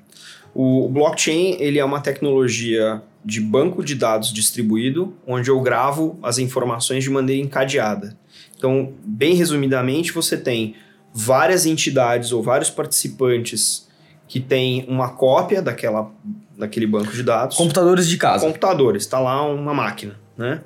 O, 0.52 0.86
o 0.86 0.88
blockchain 0.88 1.56
ele 1.60 1.78
é 1.78 1.84
uma 1.84 2.00
tecnologia 2.00 3.00
de 3.24 3.40
banco 3.40 3.84
de 3.84 3.94
dados 3.94 4.32
distribuído, 4.32 5.14
onde 5.24 5.48
eu 5.48 5.60
gravo 5.60 6.18
as 6.20 6.38
informações 6.38 7.04
de 7.04 7.10
maneira 7.10 7.40
encadeada. 7.40 8.16
Então, 8.56 8.92
bem 9.04 9.34
resumidamente, 9.34 10.10
você 10.12 10.36
tem 10.36 10.74
várias 11.14 11.66
entidades 11.66 12.32
ou 12.32 12.42
vários 12.42 12.68
participantes 12.70 13.85
que 14.28 14.40
têm 14.40 14.84
uma 14.88 15.10
cópia 15.10 15.62
daquela, 15.62 16.10
daquele 16.58 16.86
banco 16.86 17.12
de 17.12 17.22
dados. 17.22 17.56
Computadores 17.56 18.08
de 18.08 18.16
casa. 18.16 18.44
computadores, 18.44 19.02
está 19.04 19.18
lá 19.20 19.42
uma 19.46 19.72
máquina, 19.74 20.16
né? 20.36 20.60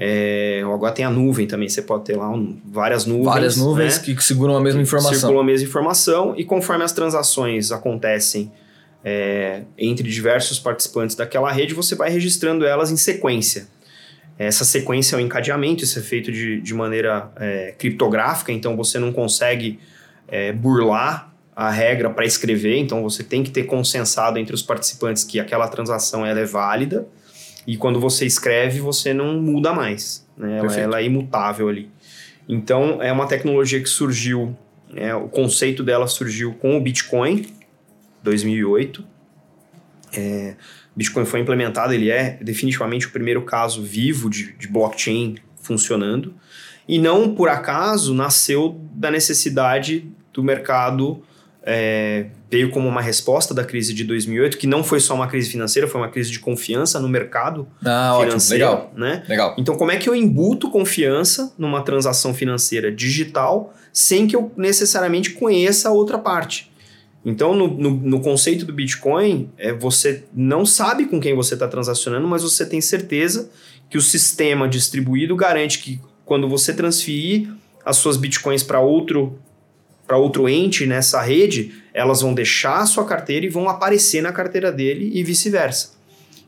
É, 0.00 0.62
agora 0.64 0.92
tem 0.92 1.04
a 1.04 1.10
nuvem 1.10 1.44
também, 1.46 1.68
você 1.68 1.82
pode 1.82 2.04
ter 2.04 2.16
lá 2.16 2.30
um- 2.30 2.56
várias 2.64 3.04
nuvens. 3.04 3.24
Várias 3.26 3.56
nuvens 3.56 3.98
né? 3.98 4.04
que, 4.04 4.14
que 4.14 4.22
seguram 4.22 4.56
a 4.56 4.60
mesma 4.60 4.80
informação. 4.80 5.12
Circulam 5.14 5.40
a 5.40 5.44
mesma 5.44 5.66
informação 5.66 6.34
e 6.36 6.44
conforme 6.44 6.84
as 6.84 6.92
transações 6.92 7.72
acontecem 7.72 8.52
é, 9.04 9.62
entre 9.76 10.08
diversos 10.08 10.58
participantes 10.60 11.16
daquela 11.16 11.50
rede, 11.50 11.74
você 11.74 11.96
vai 11.96 12.10
registrando 12.10 12.64
elas 12.64 12.92
em 12.92 12.96
sequência. 12.96 13.66
Essa 14.38 14.64
sequência 14.64 15.16
é 15.16 15.18
o 15.18 15.20
encadeamento, 15.20 15.82
isso 15.82 15.98
é 15.98 16.02
feito 16.02 16.30
de, 16.30 16.60
de 16.60 16.74
maneira 16.74 17.28
é, 17.36 17.74
criptográfica, 17.76 18.52
então 18.52 18.76
você 18.76 19.00
não 19.00 19.12
consegue 19.12 19.80
é, 20.28 20.52
burlar 20.52 21.27
a 21.58 21.70
regra 21.70 22.08
para 22.08 22.24
escrever, 22.24 22.78
então 22.78 23.02
você 23.02 23.24
tem 23.24 23.42
que 23.42 23.50
ter 23.50 23.64
consensado 23.64 24.38
entre 24.38 24.54
os 24.54 24.62
participantes 24.62 25.24
que 25.24 25.40
aquela 25.40 25.66
transação 25.66 26.24
ela 26.24 26.38
é 26.38 26.44
válida 26.44 27.08
e 27.66 27.76
quando 27.76 27.98
você 27.98 28.24
escreve 28.24 28.78
você 28.78 29.12
não 29.12 29.42
muda 29.42 29.72
mais, 29.72 30.24
né? 30.36 30.58
ela, 30.58 30.72
ela 30.76 31.00
é 31.00 31.04
imutável 31.04 31.68
ali. 31.68 31.90
Então 32.48 33.02
é 33.02 33.10
uma 33.10 33.26
tecnologia 33.26 33.82
que 33.82 33.88
surgiu, 33.88 34.56
é, 34.94 35.12
o 35.16 35.28
conceito 35.28 35.82
dela 35.82 36.06
surgiu 36.06 36.54
com 36.54 36.76
o 36.76 36.80
Bitcoin, 36.80 37.46
2008. 38.22 39.04
É, 40.12 40.54
Bitcoin 40.94 41.24
foi 41.24 41.40
implementado, 41.40 41.92
ele 41.92 42.08
é 42.08 42.38
definitivamente 42.40 43.08
o 43.08 43.10
primeiro 43.10 43.42
caso 43.42 43.82
vivo 43.82 44.30
de, 44.30 44.52
de 44.52 44.68
blockchain 44.68 45.34
funcionando. 45.60 46.32
E 46.86 47.00
não 47.00 47.34
por 47.34 47.48
acaso 47.48 48.14
nasceu 48.14 48.80
da 48.92 49.10
necessidade 49.10 50.08
do 50.32 50.40
mercado, 50.44 51.24
é, 51.70 52.24
veio 52.50 52.70
como 52.70 52.88
uma 52.88 53.02
resposta 53.02 53.52
da 53.52 53.62
crise 53.62 53.92
de 53.92 54.02
2008, 54.02 54.56
que 54.56 54.66
não 54.66 54.82
foi 54.82 55.00
só 55.00 55.14
uma 55.14 55.26
crise 55.26 55.50
financeira, 55.50 55.86
foi 55.86 56.00
uma 56.00 56.08
crise 56.08 56.30
de 56.30 56.38
confiança 56.38 56.98
no 56.98 57.06
mercado 57.10 57.68
Ah, 57.84 58.12
ótimo. 58.14 58.30
financeiro. 58.30 58.64
Legal. 58.64 58.92
Né? 58.96 59.22
Legal. 59.28 59.54
Então, 59.58 59.76
como 59.76 59.90
é 59.90 59.98
que 59.98 60.08
eu 60.08 60.14
embuto 60.14 60.70
confiança 60.70 61.52
numa 61.58 61.82
transação 61.82 62.32
financeira 62.32 62.90
digital 62.90 63.74
sem 63.92 64.26
que 64.26 64.34
eu 64.34 64.50
necessariamente 64.56 65.32
conheça 65.32 65.90
a 65.90 65.92
outra 65.92 66.18
parte? 66.18 66.72
Então, 67.22 67.54
no, 67.54 67.68
no, 67.68 67.90
no 67.90 68.20
conceito 68.20 68.64
do 68.64 68.72
Bitcoin, 68.72 69.50
é, 69.58 69.70
você 69.70 70.24
não 70.32 70.64
sabe 70.64 71.04
com 71.04 71.20
quem 71.20 71.34
você 71.34 71.52
está 71.52 71.68
transacionando, 71.68 72.26
mas 72.26 72.42
você 72.42 72.64
tem 72.64 72.80
certeza 72.80 73.50
que 73.90 73.98
o 73.98 74.00
sistema 74.00 74.66
distribuído 74.66 75.36
garante 75.36 75.80
que 75.80 76.00
quando 76.24 76.48
você 76.48 76.72
transferir 76.72 77.50
as 77.84 77.96
suas 77.98 78.16
Bitcoins 78.16 78.62
para 78.62 78.80
outro 78.80 79.38
para 80.08 80.16
outro 80.16 80.48
ente 80.48 80.86
nessa 80.86 81.20
rede, 81.22 81.74
elas 81.94 82.22
vão 82.22 82.32
deixar 82.34 82.78
a 82.78 82.86
sua 82.86 83.04
carteira 83.04 83.46
e 83.46 83.48
vão 83.48 83.68
aparecer 83.68 84.22
na 84.22 84.32
carteira 84.32 84.72
dele 84.72 85.10
e 85.14 85.22
vice-versa. 85.22 85.92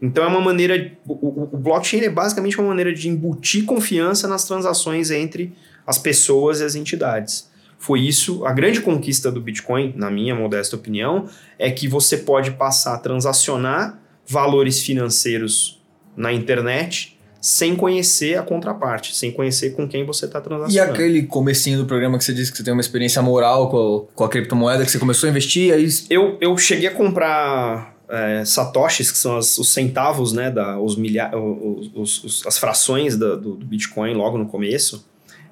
Então 0.03 0.25
é 0.25 0.27
uma 0.27 0.41
maneira. 0.41 0.93
O, 1.07 1.13
o- 1.13 1.51
o 1.53 1.57
blockchain 1.59 2.01
é 2.01 2.09
basicamente 2.11 2.59
uma 2.59 2.69
maneira 2.69 2.93
de 2.93 3.07
embutir 3.09 3.67
confiança 3.67 4.27
nas 4.27 4.47
transações 4.47 5.11
entre 5.11 5.53
as 5.87 5.99
pessoas 5.99 6.61
e 6.61 6.65
as 6.65 6.75
entidades. 6.75 7.51
Foi 7.79 8.01
isso, 8.01 8.45
a 8.47 8.53
grande 8.53 8.81
conquista 8.81 9.31
do 9.31 9.41
Bitcoin, 9.41 9.93
na 9.97 10.11
minha 10.11 10.35
modesta 10.35 10.75
opinião, 10.77 11.29
é 11.59 11.71
que 11.71 11.87
você 11.87 12.17
pode 12.17 12.53
passar 12.53 12.95
a 12.95 12.99
transacionar 12.99 13.99
valores 14.27 14.83
financeiros 14.83 15.83
na 16.17 16.33
internet 16.33 17.19
sem 17.41 17.75
conhecer 17.75 18.39
a 18.39 18.43
contraparte, 18.43 19.17
sem 19.17 19.33
conhecer 19.33 19.71
com 19.71 19.89
quem 19.89 20.05
você 20.05 20.27
está 20.27 20.39
E 20.41 20.43
transacionando. 20.43 20.93
aquele 20.93 21.23
comecinho 21.23 21.79
do 21.79 21.87
programa 21.87 22.19
que 22.19 22.25
você 22.25 22.35
disse 22.35 22.51
que 22.51 22.59
você 22.59 22.65
tem 22.65 22.73
uma 22.73 22.83
experiência 22.83 23.23
moral 23.23 23.71
com 23.71 24.07
a, 24.11 24.15
com 24.17 24.25
a 24.25 24.29
criptomoeda, 24.29 24.85
que 24.85 24.91
você 24.91 24.99
começou 24.99 25.27
a 25.27 25.31
investir, 25.31 25.73
aí 25.73 25.89
Eu, 26.11 26.37
eu 26.41 26.57
cheguei 26.59 26.89
a 26.89 26.93
comprar 26.93 27.95
é, 28.13 28.45
satoshis, 28.45 29.11
que 29.13 29.17
são 29.19 29.37
as- 29.39 29.57
os 29.57 29.73
centavos, 29.73 30.33
né, 30.33 30.51
da, 30.51 30.79
os 30.81 30.97
milha, 30.97 31.31
os, 31.35 31.91
os- 31.95 32.25
os- 32.25 32.47
as 32.47 32.59
frações 32.59 33.17
da- 33.17 33.37
do, 33.37 33.55
do 33.55 33.65
Bitcoin 33.65 34.15
logo 34.15 34.37
no 34.37 34.47
começo. 34.47 35.07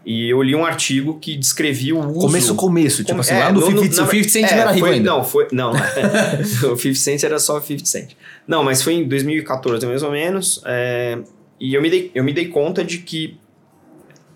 E 0.04 0.28
eu 0.30 0.42
li 0.42 0.54
um 0.56 0.64
artigo 0.64 1.18
que 1.20 1.36
descrevia 1.36 1.94
o 1.94 2.00
uso... 2.10 2.20
começo, 2.26 2.54
começo, 2.54 3.04
tipo 3.04 3.20
assim, 3.20 3.34
é, 3.34 3.38
lá 3.44 3.52
no 3.52 3.60
no- 3.60 3.70
no- 3.70 3.82
50, 3.82 3.96
na- 3.96 4.02
o 4.02 4.10
50 4.10 4.28
Cent 4.28 4.44
é, 4.50 4.54
não 4.54 4.60
era 4.62 4.70
rico 4.72 4.86
foi- 4.86 4.94
ainda. 4.96 5.10
Não, 5.10 5.24
foi, 5.24 5.48
não. 5.52 5.70
o 6.72 6.76
50 6.76 6.94
Cent 6.94 7.22
era 7.24 7.38
só 7.38 7.60
50 7.60 7.86
Cent. 7.86 8.10
Não, 8.46 8.64
mas 8.64 8.82
foi 8.82 8.94
em 8.94 9.06
2014, 9.08 9.86
mais 9.86 10.02
ou 10.02 10.10
menos. 10.10 10.60
é, 10.66 11.18
e 11.60 11.74
eu 11.74 11.82
me, 11.82 11.90
dei, 11.90 12.10
eu 12.14 12.22
me 12.24 12.32
dei 12.32 12.48
conta 12.48 12.84
de 12.84 12.98
que, 12.98 13.38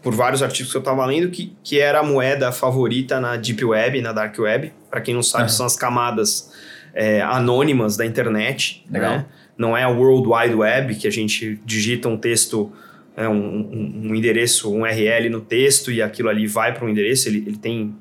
por 0.02 0.14
vários 0.14 0.42
artigos 0.42 0.70
que 0.72 0.76
eu 0.76 0.80
estava 0.80 1.04
lendo, 1.06 1.30
que, 1.30 1.52
que 1.62 1.78
era 1.78 2.00
a 2.00 2.02
moeda 2.02 2.50
favorita 2.52 3.20
na 3.20 3.36
Deep 3.36 3.64
Web, 3.64 4.00
na 4.02 4.12
Dark 4.12 4.36
Web. 4.38 4.72
Para 4.90 5.00
quem 5.00 5.14
não 5.14 5.22
sabe, 5.22 5.44
Aham. 5.44 5.48
são 5.52 5.66
as 5.66 5.76
camadas 5.76 6.52
é, 6.92 7.20
anônimas 7.22 7.96
da 7.96 8.04
internet. 8.04 8.84
Legal. 8.90 9.18
né? 9.18 9.26
Não 9.56 9.76
é 9.76 9.82
a 9.84 9.88
World 9.88 10.28
Wide 10.28 10.54
Web, 10.54 10.94
que 10.96 11.06
a 11.06 11.10
gente 11.10 11.60
digita 11.64 12.08
um 12.08 12.16
texto, 12.16 12.72
é, 13.16 13.28
um, 13.28 13.34
um- 13.34 14.00
um 14.10 14.14
endereço, 14.14 14.72
um 14.74 14.80
URL 14.82 15.28
no 15.30 15.40
texto 15.40 15.92
e 15.92 16.02
aquilo 16.02 16.28
ali 16.28 16.46
vai 16.46 16.74
para 16.74 16.84
um 16.84 16.88
endereço. 16.88 17.28
Ele, 17.28 17.44
ele 17.46 17.56
tem 17.58 17.94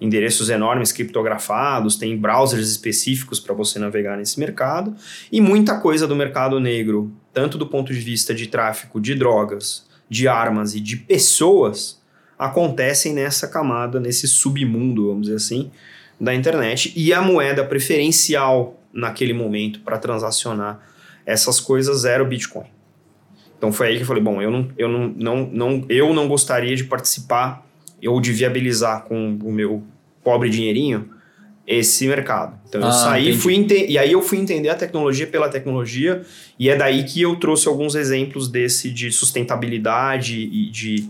endereços 0.00 0.48
enormes 0.48 0.92
criptografados, 0.92 1.96
tem 1.96 2.16
browsers 2.16 2.70
específicos 2.70 3.38
para 3.40 3.54
você 3.54 3.78
navegar 3.78 4.16
nesse 4.16 4.38
mercado 4.40 4.94
e 5.30 5.40
muita 5.42 5.78
coisa 5.78 6.06
do 6.06 6.16
mercado 6.16 6.58
negro, 6.58 7.12
tanto 7.32 7.56
do 7.56 7.66
ponto 7.66 7.92
de 7.92 8.00
vista 8.00 8.34
de 8.34 8.46
tráfico 8.46 9.00
de 9.00 9.14
drogas, 9.14 9.86
de 10.08 10.26
armas 10.26 10.74
e 10.74 10.80
de 10.80 10.96
pessoas, 10.96 12.00
acontecem 12.38 13.12
nessa 13.12 13.46
camada, 13.46 14.00
nesse 14.00 14.26
submundo, 14.26 15.08
vamos 15.08 15.22
dizer 15.22 15.36
assim, 15.36 15.70
da 16.20 16.34
internet. 16.34 16.92
E 16.96 17.12
a 17.12 17.22
moeda 17.22 17.64
preferencial 17.64 18.80
naquele 18.92 19.32
momento 19.32 19.80
para 19.80 19.98
transacionar 19.98 20.80
essas 21.24 21.60
coisas 21.60 22.04
era 22.04 22.22
o 22.22 22.26
Bitcoin. 22.26 22.66
Então 23.56 23.70
foi 23.70 23.88
aí 23.88 23.96
que 23.96 24.02
eu 24.02 24.06
falei, 24.06 24.22
bom, 24.22 24.40
eu 24.40 24.50
não, 24.50 24.72
eu 24.76 24.88
não, 24.88 25.08
não, 25.08 25.50
não, 25.52 25.86
eu 25.88 26.14
não 26.14 26.26
gostaria 26.26 26.74
de 26.74 26.84
participar 26.84 27.64
ou 28.06 28.20
de 28.20 28.32
viabilizar 28.32 29.04
com 29.04 29.38
o 29.42 29.52
meu 29.52 29.82
pobre 30.24 30.48
dinheirinho 30.48 31.10
esse 31.66 32.06
mercado. 32.08 32.58
Então 32.68 32.80
eu 32.80 32.88
Ah, 32.88 32.92
saí, 32.92 33.28
entendi. 33.28 33.38
fui 33.38 33.66
e 33.88 33.98
aí 33.98 34.12
eu 34.12 34.22
fui 34.22 34.38
entender 34.38 34.68
a 34.70 34.74
tecnologia 34.74 35.26
pela 35.26 35.48
tecnologia 35.48 36.22
e 36.58 36.68
é 36.68 36.76
daí 36.76 37.04
que 37.04 37.22
eu 37.22 37.36
trouxe 37.36 37.68
alguns 37.68 37.94
exemplos 37.94 38.48
desse 38.48 38.90
de 38.90 39.12
sustentabilidade 39.12 40.36
e 40.40 40.70
de, 40.70 41.08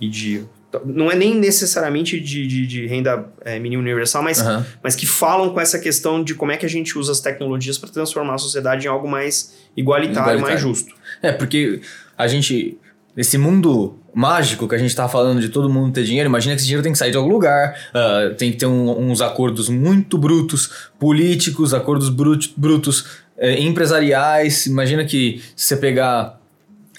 e 0.00 0.08
de 0.08 0.44
não 0.84 1.10
é 1.10 1.16
nem 1.16 1.34
necessariamente 1.34 2.20
de, 2.20 2.46
de, 2.46 2.66
de 2.66 2.86
renda 2.86 3.28
é, 3.44 3.58
mínima 3.58 3.82
universal, 3.82 4.22
mas 4.22 4.40
Aham. 4.40 4.64
mas 4.82 4.94
que 4.94 5.04
falam 5.06 5.50
com 5.50 5.60
essa 5.60 5.78
questão 5.78 6.22
de 6.22 6.34
como 6.34 6.52
é 6.52 6.56
que 6.56 6.64
a 6.64 6.68
gente 6.68 6.96
usa 6.96 7.10
as 7.12 7.20
tecnologias 7.20 7.76
para 7.76 7.90
transformar 7.90 8.34
a 8.34 8.38
sociedade 8.38 8.86
em 8.86 8.88
algo 8.88 9.08
mais 9.08 9.56
igualitário, 9.76 10.38
Igualitário. 10.38 10.52
mais 10.52 10.60
justo. 10.60 10.94
É, 11.22 11.32
porque 11.32 11.80
a 12.16 12.26
gente. 12.28 12.78
Esse 13.20 13.36
mundo 13.36 13.96
mágico 14.14 14.66
que 14.66 14.74
a 14.74 14.78
gente 14.78 14.96
tá 14.96 15.06
falando 15.08 15.40
de 15.40 15.50
todo 15.50 15.68
mundo 15.68 15.92
ter 15.92 16.04
dinheiro, 16.04 16.26
imagina 16.28 16.54
que 16.54 16.60
esse 16.60 16.66
dinheiro 16.66 16.82
tem 16.82 16.90
que 16.92 16.98
sair 16.98 17.10
de 17.10 17.16
algum 17.18 17.30
lugar, 17.30 17.76
ah, 17.92 18.32
tem 18.38 18.50
que 18.50 18.56
ter 18.56 18.66
um- 18.66 19.10
uns 19.10 19.20
acordos 19.20 19.68
muito 19.68 20.16
brutos, 20.16 20.88
políticos, 20.98 21.74
acordos 21.74 22.08
brut- 22.08 22.52
brutos, 22.56 23.04
eh, 23.36 23.60
empresariais. 23.60 24.64
Imagina 24.66 25.04
que 25.04 25.42
se 25.54 25.66
você 25.66 25.76
pegar 25.76 26.40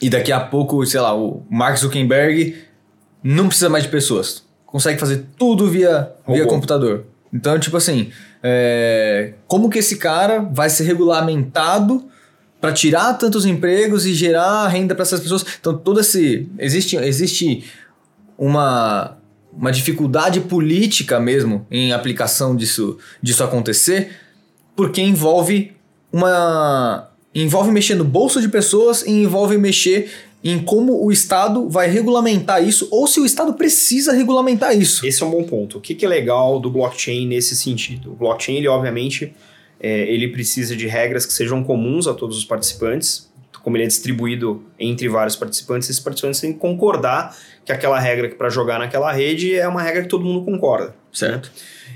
e 0.02 0.10
daqui 0.12 0.32
a 0.32 0.40
pouco, 0.40 0.86
sei 0.86 1.00
lá, 1.02 1.16
o 1.16 1.44
Mark 1.50 1.76
Zuckerberg 1.78 2.56
não 3.24 3.48
precisa 3.48 3.68
mais 3.70 3.84
de 3.84 3.90
pessoas. 3.90 4.44
Consegue 4.66 5.00
fazer 5.00 5.26
tudo 5.38 5.68
via, 5.68 6.12
via 6.28 6.46
computador. 6.48 7.06
Então, 7.34 7.58
tipo 7.60 7.78
assim, 7.78 8.10
é, 8.44 9.34
como 9.48 9.70
que 9.70 9.80
esse 9.80 9.98
cara 9.98 10.40
vai 10.40 10.70
ser 10.70 10.84
regulamentado 10.86 12.06
para 12.62 12.72
tirar 12.72 13.16
tantos 13.16 13.46
empregos 13.46 14.06
e 14.06 14.14
gerar 14.14 14.68
renda 14.68 14.96
para 14.96 15.02
essas 15.02 15.20
pessoas? 15.20 15.44
Então, 15.60 15.76
todo 15.76 16.00
esse 16.00 16.48
existe 16.58 16.96
existe 16.96 17.66
uma 18.38 19.18
uma 19.54 19.72
dificuldade 19.72 20.40
política 20.40 21.20
mesmo 21.20 21.68
em 21.70 21.92
aplicação 21.92 22.56
disso 22.56 22.98
disso 23.22 23.44
acontecer, 23.44 24.12
porque 24.76 25.02
envolve 25.02 25.74
uma 26.14 27.10
envolve 27.34 27.72
mexer 27.72 27.96
no 27.96 28.06
bolso 28.06 28.40
de 28.40 28.48
pessoas 28.48 29.02
e 29.02 29.10
envolve 29.10 29.58
mexer 29.58 30.10
em 30.44 30.60
como 30.60 31.04
o 31.04 31.12
Estado 31.12 31.70
vai 31.70 31.90
regulamentar 31.90 32.64
isso 32.64 32.88
ou 32.92 33.08
se 33.08 33.20
o 33.20 33.26
Estado 33.26 33.54
precisa 33.54 34.12
regulamentar 34.12 34.76
isso. 34.76 35.06
Esse 35.06 35.22
é 35.22 35.26
um 35.26 35.32
bom 35.32 35.44
ponto. 35.44 35.78
O 35.78 35.82
que, 35.82 35.94
que 35.94 36.06
é 36.06 36.10
legal 36.10 36.60
do 36.60 36.70
blockchain 36.70 37.28
nesse 37.28 37.56
sentido? 37.56 38.12
O 38.12 38.16
blockchain, 38.16 38.58
ele 38.58 38.68
obviamente, 38.68 39.34
é, 39.82 40.02
ele 40.04 40.28
precisa 40.28 40.76
de 40.76 40.86
regras 40.86 41.26
que 41.26 41.34
sejam 41.34 41.64
comuns 41.64 42.08
a 42.08 42.14
todos 42.14 42.38
os 42.38 42.46
participantes. 42.46 43.30
Como 43.64 43.78
ele 43.78 43.84
é 43.84 43.88
distribuído 43.88 44.64
entre 44.80 45.08
vários 45.08 45.36
participantes, 45.36 45.90
esses 45.90 46.02
participantes 46.02 46.40
têm 46.40 46.54
que 46.54 46.60
concordar 46.60 47.36
que 47.66 47.72
aquela 47.72 48.00
regra 48.00 48.28
que 48.28 48.36
para 48.36 48.50
jogar 48.50 48.80
naquela 48.80 49.12
rede 49.12 49.56
é 49.56 49.68
uma 49.68 49.82
regra 49.82 50.04
que 50.04 50.08
todo 50.08 50.24
mundo 50.24 50.44
concorda. 50.44 50.96
Certo. 51.12 51.52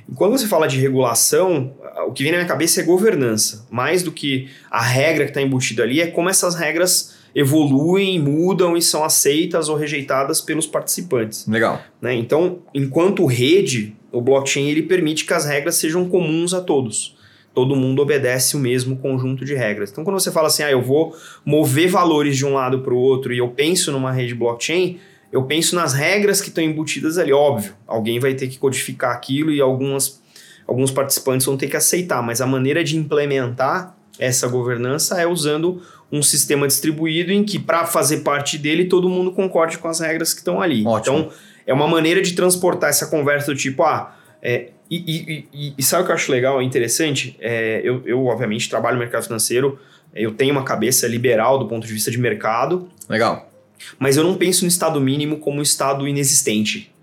E 0.08 0.14
quando 0.14 0.38
você 0.38 0.48
fala 0.48 0.68
de 0.68 0.80
regulação, 0.80 1.74
o 2.08 2.12
que 2.12 2.24
vem 2.24 2.32
na 2.32 2.40
minha 2.40 2.48
cabeça 2.48 2.82
é 2.82 2.84
governança. 2.84 3.66
Mais 3.72 4.04
do 4.04 4.12
que 4.12 4.50
a 4.70 4.82
regra 4.82 5.24
que 5.24 5.32
está 5.32 5.42
embutida 5.42 5.84
ali, 5.84 6.02
é 6.02 6.08
como 6.08 6.30
essas 6.30 6.56
regras 6.56 7.16
evoluem, 7.34 8.20
mudam 8.20 8.78
e 8.78 8.82
são 8.82 9.04
aceitas 9.04 9.68
ou 9.68 9.76
rejeitadas 9.76 10.40
pelos 10.40 10.68
participantes. 10.68 11.48
Legal. 11.48 11.82
Né? 12.02 12.14
Então, 12.14 12.60
enquanto 12.74 13.26
rede, 13.26 13.96
o 14.12 14.22
blockchain 14.22 14.70
ele 14.70 14.84
permite 14.84 15.26
que 15.26 15.34
as 15.34 15.46
regras 15.46 15.76
sejam 15.76 16.08
comuns 16.08 16.54
a 16.54 16.62
todos. 16.62 17.15
Todo 17.56 17.76
mundo 17.76 18.02
obedece 18.02 18.58
o 18.58 18.60
mesmo 18.60 18.98
conjunto 18.98 19.46
de 19.46 19.56
regras. 19.56 19.90
Então, 19.90 20.04
quando 20.04 20.20
você 20.20 20.30
fala 20.32 20.48
assim, 20.48 20.62
ah, 20.62 20.70
eu 20.70 20.82
vou 20.82 21.16
mover 21.46 21.88
valores 21.88 22.36
de 22.36 22.46
um 22.46 22.54
lado 22.54 22.82
para 22.82 22.94
o 22.94 22.98
outro 22.98 23.34
e 23.34 23.38
eu 23.38 23.48
penso 23.48 23.94
numa 23.94 24.12
rede 24.12 24.36
blockchain, 24.36 25.00
eu 25.32 25.44
penso 25.44 25.76
nas 25.76 25.94
regras 25.94 26.42
que 26.42 26.50
estão 26.50 26.64
embutidas 26.64 27.18
ali. 27.18 27.32
Óbvio, 27.32 27.74
alguém 27.88 28.20
vai 28.20 28.34
ter 28.34 28.48
que 28.48 28.60
codificar 28.60 29.16
aquilo 29.16 29.52
e 29.52 29.62
algumas, 29.62 30.22
alguns 30.68 30.92
participantes 30.92 31.46
vão 31.46 31.56
ter 31.56 31.68
que 31.68 31.78
aceitar, 31.78 32.22
mas 32.22 32.42
a 32.42 32.46
maneira 32.46 32.84
de 32.84 32.98
implementar 32.98 33.96
essa 34.20 34.48
governança 34.48 35.20
é 35.20 35.26
usando 35.26 35.82
um 36.12 36.22
sistema 36.22 36.68
distribuído 36.68 37.32
em 37.32 37.44
que, 37.44 37.58
para 37.58 37.86
fazer 37.86 38.18
parte 38.18 38.58
dele, 38.58 38.86
todo 38.86 39.10
mundo 39.10 39.32
concorde 39.32 39.78
com 39.78 39.88
as 39.88 40.00
regras 40.00 40.34
que 40.34 40.40
estão 40.40 40.62
ali. 40.62 40.86
Ótimo. 40.86 41.18
Então, 41.18 41.32
é 41.66 41.74
uma 41.74 41.88
maneira 41.88 42.22
de 42.22 42.34
transportar 42.34 42.90
essa 42.90 43.08
conversa 43.08 43.48
do 43.52 43.58
tipo, 43.58 43.84
ah, 43.84 44.16
é, 44.42 44.70
e, 44.90 44.98
e, 44.98 45.48
e, 45.54 45.74
e, 45.78 45.84
sabe 45.84 46.04
o 46.04 46.06
que 46.06 46.12
eu 46.12 46.16
acho 46.16 46.32
legal, 46.32 46.62
interessante? 46.62 47.36
É, 47.40 47.82
eu, 47.84 48.04
eu, 48.06 48.26
obviamente, 48.26 48.70
trabalho 48.70 48.96
no 48.96 49.00
mercado 49.00 49.24
financeiro, 49.24 49.80
eu 50.14 50.32
tenho 50.32 50.52
uma 50.52 50.64
cabeça 50.64 51.08
liberal 51.08 51.58
do 51.58 51.68
ponto 51.68 51.86
de 51.86 51.94
vista 51.94 52.12
de 52.12 52.18
mercado. 52.18 52.88
Legal. 53.10 53.52
Mas 53.98 54.16
eu 54.16 54.24
não 54.24 54.36
penso 54.36 54.64
no 54.64 54.68
estado 54.68 55.02
mínimo 55.02 55.40
como 55.40 55.60
um 55.60 55.62
estado 55.62 56.08
inexistente. 56.08 56.94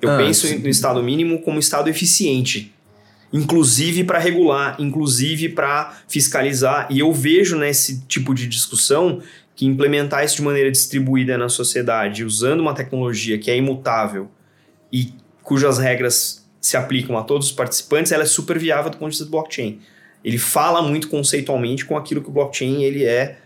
Eu 0.00 0.10
ah, 0.10 0.16
penso 0.16 0.46
sim. 0.46 0.58
no 0.58 0.68
estado 0.68 1.02
mínimo 1.02 1.40
como 1.42 1.56
um 1.56 1.60
estado 1.60 1.88
eficiente. 1.88 2.72
Inclusive 3.32 4.04
para 4.04 4.18
regular, 4.18 4.76
inclusive 4.78 5.50
para 5.50 5.98
fiscalizar. 6.08 6.86
E 6.90 7.00
eu 7.00 7.12
vejo 7.12 7.56
nesse 7.56 8.00
tipo 8.06 8.34
de 8.34 8.46
discussão 8.46 9.20
que 9.54 9.66
implementar 9.66 10.24
isso 10.24 10.36
de 10.36 10.42
maneira 10.42 10.70
distribuída 10.70 11.36
na 11.36 11.48
sociedade, 11.48 12.24
usando 12.24 12.60
uma 12.60 12.74
tecnologia 12.74 13.38
que 13.38 13.50
é 13.50 13.56
imutável 13.56 14.30
e 14.92 15.12
cujas 15.42 15.78
regras 15.78 16.48
se 16.60 16.76
aplicam 16.76 17.16
a 17.16 17.22
todos 17.22 17.46
os 17.46 17.52
participantes, 17.52 18.12
ela 18.12 18.24
é 18.24 18.26
super 18.26 18.58
viável 18.58 18.90
do 18.90 18.98
ponto 18.98 19.10
de 19.10 19.16
vista 19.16 19.24
do 19.24 19.30
blockchain. 19.30 19.80
Ele 20.24 20.38
fala 20.38 20.82
muito 20.82 21.08
conceitualmente 21.08 21.84
com 21.84 21.96
aquilo 21.96 22.22
que 22.22 22.28
o 22.28 22.32
blockchain 22.32 22.82
ele 22.82 23.04
é 23.04 23.38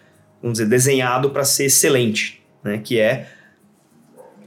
vamos 0.45 0.59
dizer, 0.59 0.69
desenhado 0.69 1.31
para 1.31 1.43
ser 1.43 1.65
excelente, 1.65 2.43
né? 2.63 2.79
que 2.85 2.99
é 2.99 3.29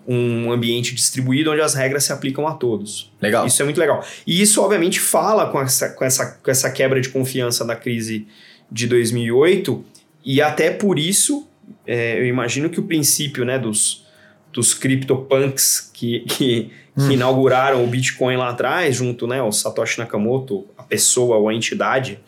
um 0.07 0.51
ambiente 0.51 0.93
distribuído 0.93 1.51
onde 1.51 1.59
as 1.59 1.73
regras 1.73 2.03
se 2.03 2.13
aplicam 2.13 2.47
a 2.47 2.53
todos. 2.53 3.11
Legal. 3.19 3.47
Isso 3.47 3.59
é 3.63 3.65
muito 3.65 3.79
legal. 3.79 4.05
E 4.25 4.39
isso, 4.39 4.61
obviamente, 4.61 4.99
fala 4.99 5.49
com 5.49 5.59
essa, 5.59 5.89
com 5.89 6.05
essa, 6.05 6.25
com 6.41 6.51
essa 6.51 6.69
quebra 6.69 7.01
de 7.01 7.09
confiança 7.09 7.65
da 7.65 7.75
crise 7.75 8.27
de 8.71 8.85
2008, 8.85 9.83
e 10.23 10.39
até 10.39 10.69
por 10.69 10.99
isso, 10.99 11.47
é, 11.85 12.19
eu 12.19 12.27
imagino 12.27 12.69
que 12.69 12.79
o 12.79 12.83
princípio 12.83 13.43
né, 13.43 13.57
dos, 13.57 14.05
dos 14.53 14.75
CryptoPunks 14.75 15.89
que, 15.93 16.19
que, 16.21 16.71
hum. 16.97 17.07
que 17.07 17.13
inauguraram 17.13 17.83
o 17.83 17.87
Bitcoin 17.87 18.37
lá 18.37 18.49
atrás, 18.49 18.95
junto 18.95 19.27
né, 19.27 19.39
ao 19.39 19.51
Satoshi 19.51 19.99
Nakamoto, 19.99 20.65
a 20.77 20.83
pessoa 20.83 21.37
ou 21.37 21.47
a 21.47 21.53
entidade, 21.53 22.19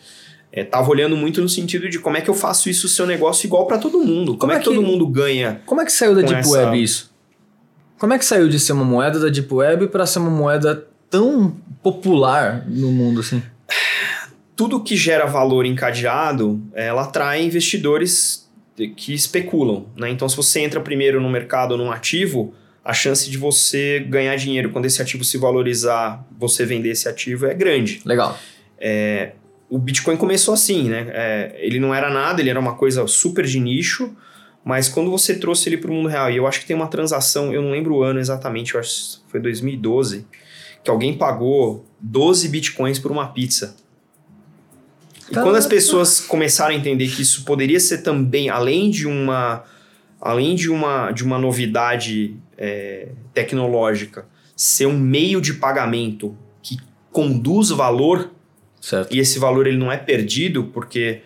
estava 0.54 0.88
é, 0.88 0.90
olhando 0.90 1.18
muito 1.18 1.42
no 1.42 1.50
sentido 1.50 1.90
de 1.90 2.00
como 2.00 2.18
é 2.18 2.22
que 2.22 2.30
eu 2.30 2.34
faço 2.34 2.70
isso 2.70 2.88
ser 2.88 3.04
um 3.04 3.08
negócio 3.08 3.46
igual 3.48 3.66
para 3.66 3.78
todo 3.78 4.00
mundo. 4.00 4.34
Como, 4.34 4.40
como 4.40 4.52
é, 4.52 4.56
é 4.56 4.60
que, 4.60 4.66
todo 4.66 4.82
mundo 4.82 5.08
ganha? 5.08 5.62
Como 5.66 5.82
é 5.82 5.86
que 5.86 5.92
saiu 5.92 6.16
da 6.16 6.22
Deep 6.22 6.40
essa... 6.40 6.50
Web 6.52 6.82
isso? 6.82 7.10
Como 7.98 8.14
é 8.14 8.18
que 8.18 8.26
saiu 8.26 8.48
de 8.48 8.60
ser 8.60 8.74
uma 8.74 8.86
moeda 8.86 9.20
da 9.20 9.28
Deep 9.28 9.54
Web 9.54 9.88
para 9.88 10.06
ser 10.06 10.20
uma 10.20 10.30
moeda 10.30 10.88
tão 11.10 11.56
popular 11.84 12.66
no 12.68 12.92
mundo 12.92 13.20
assim? 13.20 13.42
Tudo 14.56 14.82
que 14.82 14.96
gera 14.96 15.26
valor 15.26 15.66
encadeado, 15.66 16.62
ela 16.74 17.04
atrai 17.04 17.44
investidores 17.44 18.50
que 18.96 19.14
especulam, 19.14 19.86
né? 19.98 20.10
Então, 20.10 20.28
se 20.30 20.38
você 20.38 20.62
entra 20.62 20.80
primeiro 20.80 21.20
no 21.20 21.30
mercado 21.30 21.78
num 21.78 21.92
ativo, 21.92 22.54
a 22.84 22.94
chance 22.94 23.30
de 23.30 23.38
você 23.38 24.00
ganhar 24.00 24.36
dinheiro 24.36 24.70
quando 24.72 24.86
esse 24.86 25.02
ativo 25.02 25.24
se 25.24 25.38
valorizar, 25.38 26.26
você 26.38 26.66
vender 26.66 26.90
esse 26.90 27.08
ativo 27.08 27.46
é 27.46 27.54
grande. 27.54 28.02
Legal. 28.06 28.38
É, 28.80 29.34
o 29.70 29.78
Bitcoin 29.78 30.18
começou 30.18 30.54
assim, 30.54 30.90
né? 30.90 31.08
É, 31.10 31.56
ele 31.60 31.80
não 31.80 31.94
era 31.94 32.10
nada, 32.10 32.42
ele 32.42 32.50
era 32.50 32.60
uma 32.60 32.76
coisa 32.76 33.06
super 33.08 33.46
de 33.46 33.60
nicho, 33.60 34.16
mas 34.64 34.90
quando 34.90 35.12
você 35.12 35.36
trouxe 35.36 35.70
ele 35.70 35.78
para 35.78 35.92
o 35.92 35.94
mundo 35.94 36.10
real, 36.10 36.32
e 36.32 36.38
eu 36.38 36.48
acho 36.48 36.62
que 36.62 36.66
tem 36.66 36.76
uma 36.76 36.88
transação, 36.88 37.54
eu 37.54 37.62
não 37.62 37.72
lembro 37.72 37.96
o 37.96 38.04
ano 38.04 38.20
exatamente, 38.20 38.74
eu 38.74 38.80
acho 38.80 39.22
que 39.26 39.32
foi 39.32 39.40
2012, 39.40 40.26
que 40.84 40.90
alguém 40.90 41.18
pagou 41.18 41.86
12 42.00 42.48
Bitcoins 42.50 42.98
por 42.98 43.12
uma 43.12 43.28
pizza. 43.28 43.76
E 45.30 45.34
quando 45.34 45.56
as 45.58 45.68
pessoas 45.68 46.20
começaram 46.20 46.74
a 46.74 46.78
entender 46.78 47.08
que 47.08 47.22
isso 47.22 47.46
poderia 47.46 47.80
ser 47.80 48.00
também, 48.00 48.50
além 48.50 48.90
de 48.90 49.06
uma, 49.06 49.64
além 50.20 50.56
de 50.56 50.72
uma, 50.72 51.12
de 51.12 51.24
uma 51.24 51.38
novidade 51.38 52.36
é, 52.60 53.08
tecnológica, 53.34 54.28
ser 54.56 54.86
um 54.86 55.00
meio 55.00 55.42
de 55.42 55.54
pagamento 55.54 56.38
que 56.62 56.78
conduz 57.12 57.70
valor 57.70 58.30
Certo. 58.82 59.14
E 59.14 59.20
esse 59.20 59.40
valor 59.40 59.68
ele 59.68 59.78
não 59.78 59.92
é 59.92 59.98
perdido 59.98 60.66
porque 60.66 61.22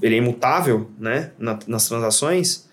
ele 0.00 0.14
é 0.14 0.18
imutável 0.18 0.90
né, 0.98 1.32
na, 1.38 1.58
nas 1.66 1.88
transações, 1.88 2.68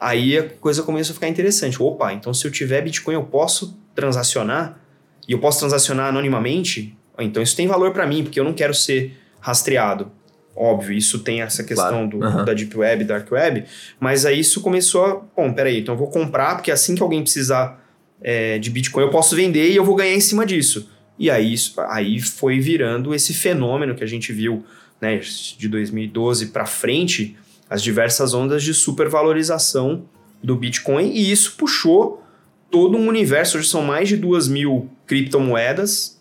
aí 0.00 0.38
a 0.38 0.48
coisa 0.48 0.82
começa 0.82 1.12
a 1.12 1.14
ficar 1.14 1.28
interessante. 1.28 1.82
Opa, 1.82 2.12
então 2.12 2.32
se 2.32 2.46
eu 2.46 2.50
tiver 2.50 2.82
Bitcoin 2.82 3.14
eu 3.14 3.24
posso 3.24 3.78
transacionar 3.94 4.80
e 5.28 5.32
eu 5.32 5.38
posso 5.38 5.58
transacionar 5.60 6.08
anonimamente, 6.08 6.96
então 7.18 7.42
isso 7.42 7.56
tem 7.56 7.66
valor 7.66 7.92
para 7.92 8.06
mim, 8.06 8.22
porque 8.22 8.40
eu 8.40 8.44
não 8.44 8.54
quero 8.54 8.74
ser 8.74 9.16
rastreado. 9.40 10.10
Óbvio, 10.54 10.96
isso 10.96 11.20
tem 11.20 11.40
essa 11.40 11.64
questão 11.64 12.08
claro. 12.08 12.08
do, 12.08 12.16
uhum. 12.18 12.44
da 12.44 12.52
Deep 12.52 12.76
Web, 12.76 13.04
Dark 13.04 13.30
Web, 13.32 13.64
mas 13.98 14.26
aí 14.26 14.40
isso 14.40 14.60
começou 14.60 15.04
a. 15.04 15.22
Bom, 15.36 15.52
peraí, 15.52 15.80
então 15.80 15.94
eu 15.94 15.98
vou 15.98 16.10
comprar, 16.10 16.56
porque 16.56 16.70
assim 16.70 16.94
que 16.94 17.02
alguém 17.02 17.22
precisar 17.22 17.82
é, 18.20 18.58
de 18.58 18.70
Bitcoin 18.70 19.04
eu 19.04 19.10
posso 19.10 19.34
vender 19.34 19.70
e 19.70 19.76
eu 19.76 19.84
vou 19.84 19.94
ganhar 19.94 20.14
em 20.14 20.20
cima 20.20 20.44
disso. 20.44 20.90
E 21.18 21.30
aí, 21.30 21.54
aí 21.88 22.20
foi 22.20 22.58
virando 22.60 23.14
esse 23.14 23.32
fenômeno 23.32 23.94
que 23.94 24.04
a 24.04 24.06
gente 24.06 24.32
viu 24.32 24.64
né, 25.00 25.18
de 25.18 25.68
2012 25.68 26.46
para 26.46 26.66
frente, 26.66 27.36
as 27.68 27.82
diversas 27.82 28.34
ondas 28.34 28.62
de 28.62 28.74
supervalorização 28.74 30.04
do 30.42 30.56
Bitcoin, 30.56 31.10
e 31.12 31.30
isso 31.30 31.54
puxou 31.56 32.22
todo 32.70 32.96
um 32.96 33.08
universo. 33.08 33.58
Hoje 33.58 33.68
são 33.68 33.82
mais 33.82 34.08
de 34.08 34.16
duas 34.16 34.48
mil 34.48 34.90
criptomoedas, 35.06 36.20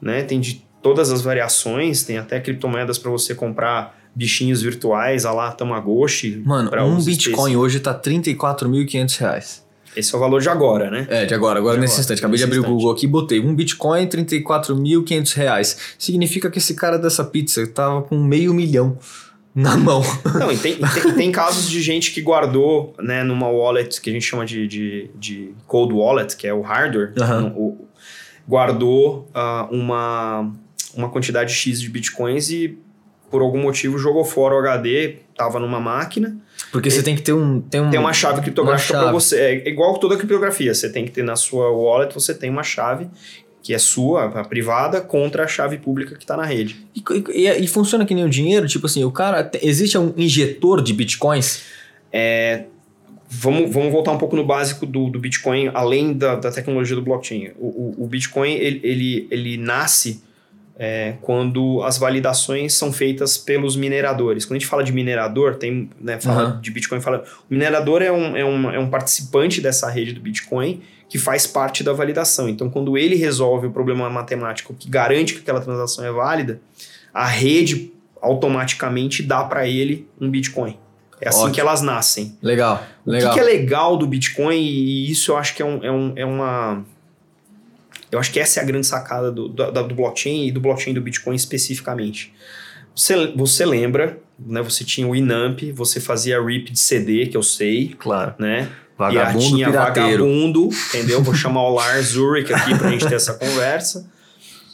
né? 0.00 0.22
tem 0.22 0.40
de 0.40 0.65
todas 0.86 1.10
as 1.10 1.20
variações, 1.20 2.04
tem 2.04 2.16
até 2.16 2.38
criptomoedas 2.38 2.96
para 2.96 3.10
você 3.10 3.34
comprar 3.34 3.98
bichinhos 4.14 4.62
virtuais, 4.62 5.26
a 5.26 5.32
lá 5.32 5.50
Tamagotchi. 5.50 6.40
Mano, 6.46 6.70
um 6.84 7.02
Bitcoin 7.02 7.56
hoje 7.56 7.80
tá 7.80 7.90
R$ 7.90 7.98
34.500. 7.98 9.62
Esse 9.96 10.14
é 10.14 10.16
o 10.16 10.20
valor 10.20 10.40
de 10.40 10.48
agora, 10.48 10.88
né? 10.88 11.04
É, 11.10 11.26
de 11.26 11.34
agora, 11.34 11.58
agora 11.58 11.74
de 11.74 11.80
nesse 11.80 11.94
agora, 11.94 12.02
instante. 12.02 12.18
Acabei 12.20 12.38
de 12.38 12.44
abrir 12.44 12.58
instante. 12.58 12.72
o 12.72 12.76
Google 12.76 12.92
aqui 12.92 13.06
e 13.06 13.08
botei 13.08 13.40
um 13.40 13.52
Bitcoin, 13.52 14.06
34.500 14.06 15.34
reais. 15.34 15.76
Significa 15.98 16.48
que 16.48 16.58
esse 16.58 16.74
cara 16.74 16.98
dessa 17.00 17.24
pizza 17.24 17.66
tava 17.66 18.02
com 18.02 18.16
meio 18.16 18.54
milhão 18.54 18.96
na 19.52 19.76
mão. 19.76 20.02
Não, 20.38 20.52
e 20.52 20.56
tem, 20.56 20.76
tem, 20.76 21.14
tem, 21.14 21.32
casos 21.32 21.68
de 21.68 21.82
gente 21.82 22.12
que 22.12 22.20
guardou 22.20 22.94
né, 23.00 23.24
numa 23.24 23.48
wallet 23.48 24.00
que 24.00 24.08
a 24.08 24.12
gente 24.12 24.24
chama 24.24 24.46
de, 24.46 24.68
de, 24.68 25.10
de 25.16 25.50
cold 25.66 25.92
wallet, 25.92 26.36
que 26.36 26.46
é 26.46 26.54
o 26.54 26.60
hardware, 26.60 27.12
uhum. 27.18 27.46
o, 27.56 27.88
guardou 28.48 29.28
uh, 29.34 29.74
uma, 29.74 30.52
uma 30.96 31.10
quantidade 31.10 31.52
X 31.52 31.80
de 31.80 31.88
bitcoins 31.88 32.50
e 32.50 32.78
por 33.30 33.42
algum 33.42 33.60
motivo 33.60 33.98
jogou 33.98 34.24
fora 34.24 34.54
o 34.54 34.58
HD, 34.58 35.16
tava 35.36 35.58
numa 35.58 35.80
máquina 35.80 36.40
porque 36.72 36.90
você 36.90 37.02
tem 37.02 37.14
que 37.14 37.22
ter 37.22 37.32
um. 37.32 37.60
Tem, 37.60 37.80
um, 37.80 37.90
tem 37.90 38.00
uma 38.00 38.12
chave 38.12 38.40
criptográfica 38.40 38.98
para 38.98 39.12
você. 39.12 39.36
É 39.40 39.68
igual 39.68 39.98
toda 39.98 40.16
criptografia. 40.16 40.74
Você 40.74 40.90
tem 40.90 41.04
que 41.04 41.10
ter 41.10 41.22
na 41.22 41.36
sua 41.36 41.70
wallet, 41.70 42.12
você 42.14 42.34
tem 42.34 42.50
uma 42.50 42.62
chave 42.62 43.08
que 43.62 43.74
é 43.74 43.78
sua, 43.78 44.26
a 44.26 44.44
privada, 44.44 45.00
contra 45.00 45.42
a 45.42 45.46
chave 45.48 45.76
pública 45.78 46.14
que 46.14 46.22
está 46.22 46.36
na 46.36 46.44
rede. 46.44 46.86
E, 46.94 47.02
e, 47.30 47.48
e, 47.48 47.66
funciona 47.66 48.06
que 48.06 48.14
nem 48.14 48.24
o 48.24 48.28
dinheiro? 48.28 48.66
Tipo 48.68 48.86
assim, 48.86 49.04
o 49.04 49.10
cara. 49.10 49.50
Existe 49.60 49.98
um 49.98 50.12
injetor 50.16 50.82
de 50.82 50.92
bitcoins? 50.92 51.62
É, 52.12 52.64
vamos, 53.28 53.72
vamos 53.72 53.92
voltar 53.92 54.12
um 54.12 54.18
pouco 54.18 54.36
no 54.36 54.44
básico 54.44 54.86
do, 54.86 55.10
do 55.10 55.18
Bitcoin, 55.18 55.70
além 55.74 56.12
da, 56.12 56.36
da 56.36 56.50
tecnologia 56.50 56.94
do 56.94 57.02
blockchain. 57.02 57.50
O, 57.58 57.66
o, 57.66 58.04
o 58.04 58.06
Bitcoin 58.06 58.52
ele, 58.52 58.80
ele, 58.82 59.28
ele 59.30 59.56
nasce 59.56 60.22
é, 60.78 61.14
quando 61.22 61.82
as 61.82 61.96
validações 61.96 62.74
são 62.74 62.92
feitas 62.92 63.38
pelos 63.38 63.76
mineradores. 63.76 64.44
Quando 64.44 64.56
a 64.56 64.58
gente 64.58 64.68
fala 64.68 64.84
de 64.84 64.92
minerador, 64.92 65.56
tem, 65.56 65.90
né, 66.00 66.20
fala 66.20 66.54
uhum. 66.54 66.60
de 66.60 66.70
Bitcoin, 66.70 67.00
fala. 67.00 67.24
O 67.50 67.54
minerador 67.54 68.02
é 68.02 68.12
um, 68.12 68.36
é, 68.36 68.44
um, 68.44 68.70
é 68.70 68.78
um 68.78 68.90
participante 68.90 69.60
dessa 69.60 69.88
rede 69.88 70.12
do 70.12 70.20
Bitcoin 70.20 70.82
que 71.08 71.18
faz 71.18 71.46
parte 71.46 71.82
da 71.82 71.92
validação. 71.92 72.48
Então, 72.48 72.68
quando 72.68 72.98
ele 72.98 73.14
resolve 73.14 73.68
o 73.68 73.70
problema 73.70 74.10
matemático 74.10 74.74
que 74.74 74.88
garante 74.88 75.34
que 75.34 75.40
aquela 75.40 75.60
transação 75.60 76.04
é 76.04 76.12
válida, 76.12 76.60
a 77.14 77.26
rede 77.26 77.92
automaticamente 78.20 79.22
dá 79.22 79.44
para 79.44 79.66
ele 79.66 80.08
um 80.20 80.30
Bitcoin. 80.30 80.76
É 81.20 81.28
assim 81.28 81.40
Ótimo. 81.40 81.54
que 81.54 81.60
elas 81.60 81.80
nascem. 81.80 82.36
Legal, 82.42 82.82
legal. 83.06 83.30
O 83.30 83.34
que, 83.34 83.40
que, 83.40 83.40
é 83.40 83.50
legal 83.50 83.96
do 83.96 84.06
Bitcoin, 84.06 84.56
e 84.56 85.10
isso 85.10 85.32
eu 85.32 85.36
acho 85.36 85.54
que 85.54 85.62
é, 85.62 85.64
um, 85.64 85.82
é, 85.82 85.90
um, 85.90 86.12
é 86.16 86.24
uma... 86.26 86.84
Eu 88.10 88.18
acho 88.18 88.32
que 88.32 88.38
essa 88.38 88.60
é 88.60 88.62
a 88.62 88.66
grande 88.66 88.86
sacada 88.86 89.30
do, 89.30 89.48
do, 89.48 89.70
do 89.70 89.94
blockchain 89.94 90.46
e 90.46 90.52
do 90.52 90.60
blockchain 90.60 90.94
do 90.94 91.00
Bitcoin 91.00 91.34
especificamente. 91.34 92.32
Você, 92.94 93.32
você 93.36 93.66
lembra, 93.66 94.18
né? 94.38 94.62
Você 94.62 94.84
tinha 94.84 95.06
o 95.06 95.14
Inamp, 95.14 95.60
você 95.72 96.00
fazia 96.00 96.42
RIP 96.42 96.70
de 96.70 96.78
CD, 96.78 97.26
que 97.26 97.36
eu 97.36 97.42
sei. 97.42 97.94
Claro. 97.98 98.34
Né? 98.38 98.68
Vagabundo 98.96 99.44
tinha 99.44 99.66
pirateiro. 99.66 100.24
vagabundo, 100.24 100.70
entendeu? 100.88 101.22
Vou 101.22 101.34
chamar 101.34 101.62
o 101.64 101.74
Lars 101.74 102.06
Zurich 102.06 102.52
aqui 102.52 102.76
pra 102.78 102.90
gente 102.90 103.06
ter 103.06 103.16
essa 103.16 103.34
conversa. 103.38 104.10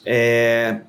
É, 0.07 0.81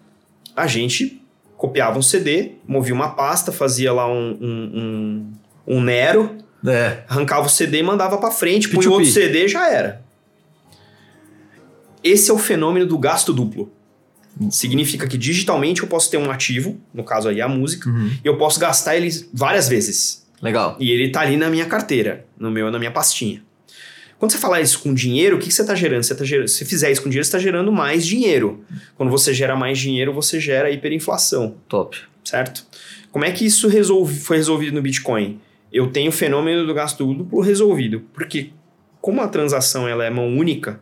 a 0.55 0.67
gente 0.67 1.19
copiava 1.57 1.97
um 1.97 2.01
CD, 2.01 2.53
movia 2.67 2.93
uma 2.93 3.15
pasta, 3.15 3.51
fazia 3.51 3.91
lá 3.91 4.07
um, 4.07 4.37
um, 4.39 5.31
um, 5.67 5.75
um 5.75 5.81
Nero, 5.81 6.37
é. 6.67 6.99
arrancava 7.07 7.47
o 7.47 7.49
CD 7.49 7.79
e 7.79 7.83
mandava 7.83 8.17
para 8.17 8.29
frente, 8.29 8.69
põe 8.69 8.85
outro 8.85 9.09
CD 9.09 9.47
já 9.47 9.71
era. 9.71 10.02
Esse 12.03 12.29
é 12.29 12.33
o 12.33 12.37
fenômeno 12.37 12.85
do 12.85 12.97
gasto 12.97 13.31
duplo. 13.31 13.71
Significa 14.49 15.07
que 15.07 15.17
digitalmente 15.17 15.81
eu 15.81 15.87
posso 15.87 16.09
ter 16.09 16.17
um 16.17 16.29
ativo, 16.29 16.79
no 16.93 17.03
caso 17.03 17.29
aí 17.29 17.39
a 17.39 17.47
música, 17.47 17.89
uhum. 17.89 18.11
e 18.23 18.27
eu 18.27 18.37
posso 18.37 18.59
gastar 18.59 18.97
ele 18.97 19.09
várias 19.31 19.69
vezes. 19.69 20.25
Legal. 20.41 20.75
E 20.79 20.91
ele 20.91 21.09
tá 21.09 21.21
ali 21.21 21.37
na 21.37 21.49
minha 21.49 21.65
carteira, 21.65 22.25
no 22.37 22.51
meu, 22.51 22.69
na 22.71 22.79
minha 22.79 22.91
pastinha. 22.91 23.43
Quando 24.17 24.31
você 24.31 24.37
falar 24.37 24.61
isso 24.61 24.79
com 24.79 24.93
dinheiro, 24.93 25.35
o 25.35 25.39
que, 25.39 25.47
que 25.47 25.53
você 25.53 25.61
está 25.61 25.75
gerando? 25.75 26.03
Você 26.03 26.15
tá 26.15 26.23
gerando? 26.23 26.47
Se 26.47 26.65
fizer 26.65 26.91
isso 26.91 27.01
com 27.01 27.09
dinheiro, 27.09 27.25
você 27.25 27.29
está 27.29 27.39
gerando 27.39 27.71
mais 27.71 28.05
dinheiro. 28.05 28.63
Quando 28.95 29.09
você 29.09 29.33
gera 29.33 29.55
mais 29.55 29.77
dinheiro, 29.77 30.13
você 30.13 30.39
gera 30.39 30.71
hiperinflação. 30.71 31.57
Top. 31.67 31.97
Certo? 32.23 32.65
Como 33.11 33.25
é 33.25 33.31
que 33.31 33.45
isso 33.45 33.67
resolve, 33.67 34.17
foi 34.19 34.37
resolvido 34.37 34.73
no 34.73 34.81
Bitcoin? 34.81 35.39
Eu 35.71 35.87
tenho 35.87 36.09
o 36.09 36.13
fenômeno 36.13 36.65
do 36.65 36.73
gasto 36.73 37.05
duplo 37.13 37.41
resolvido. 37.41 38.01
Porque 38.13 38.51
como 39.01 39.21
a 39.21 39.27
transação 39.27 39.87
ela 39.87 40.05
é 40.05 40.09
mão 40.09 40.27
única 40.27 40.79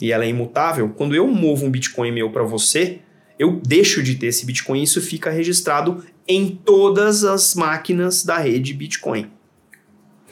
e 0.00 0.12
ela 0.12 0.24
é 0.24 0.28
imutável, 0.28 0.90
quando 0.90 1.14
eu 1.14 1.26
movo 1.26 1.64
um 1.64 1.70
Bitcoin 1.70 2.10
meu 2.12 2.30
para 2.30 2.42
você, 2.42 3.00
eu 3.38 3.60
deixo 3.66 4.02
de 4.02 4.14
ter 4.14 4.26
esse 4.26 4.44
Bitcoin 4.44 4.80
e 4.80 4.82
isso 4.84 5.00
fica 5.00 5.30
registrado 5.30 6.04
em 6.26 6.48
todas 6.48 7.24
as 7.24 7.54
máquinas 7.54 8.24
da 8.24 8.38
rede 8.38 8.74
Bitcoin. 8.74 9.30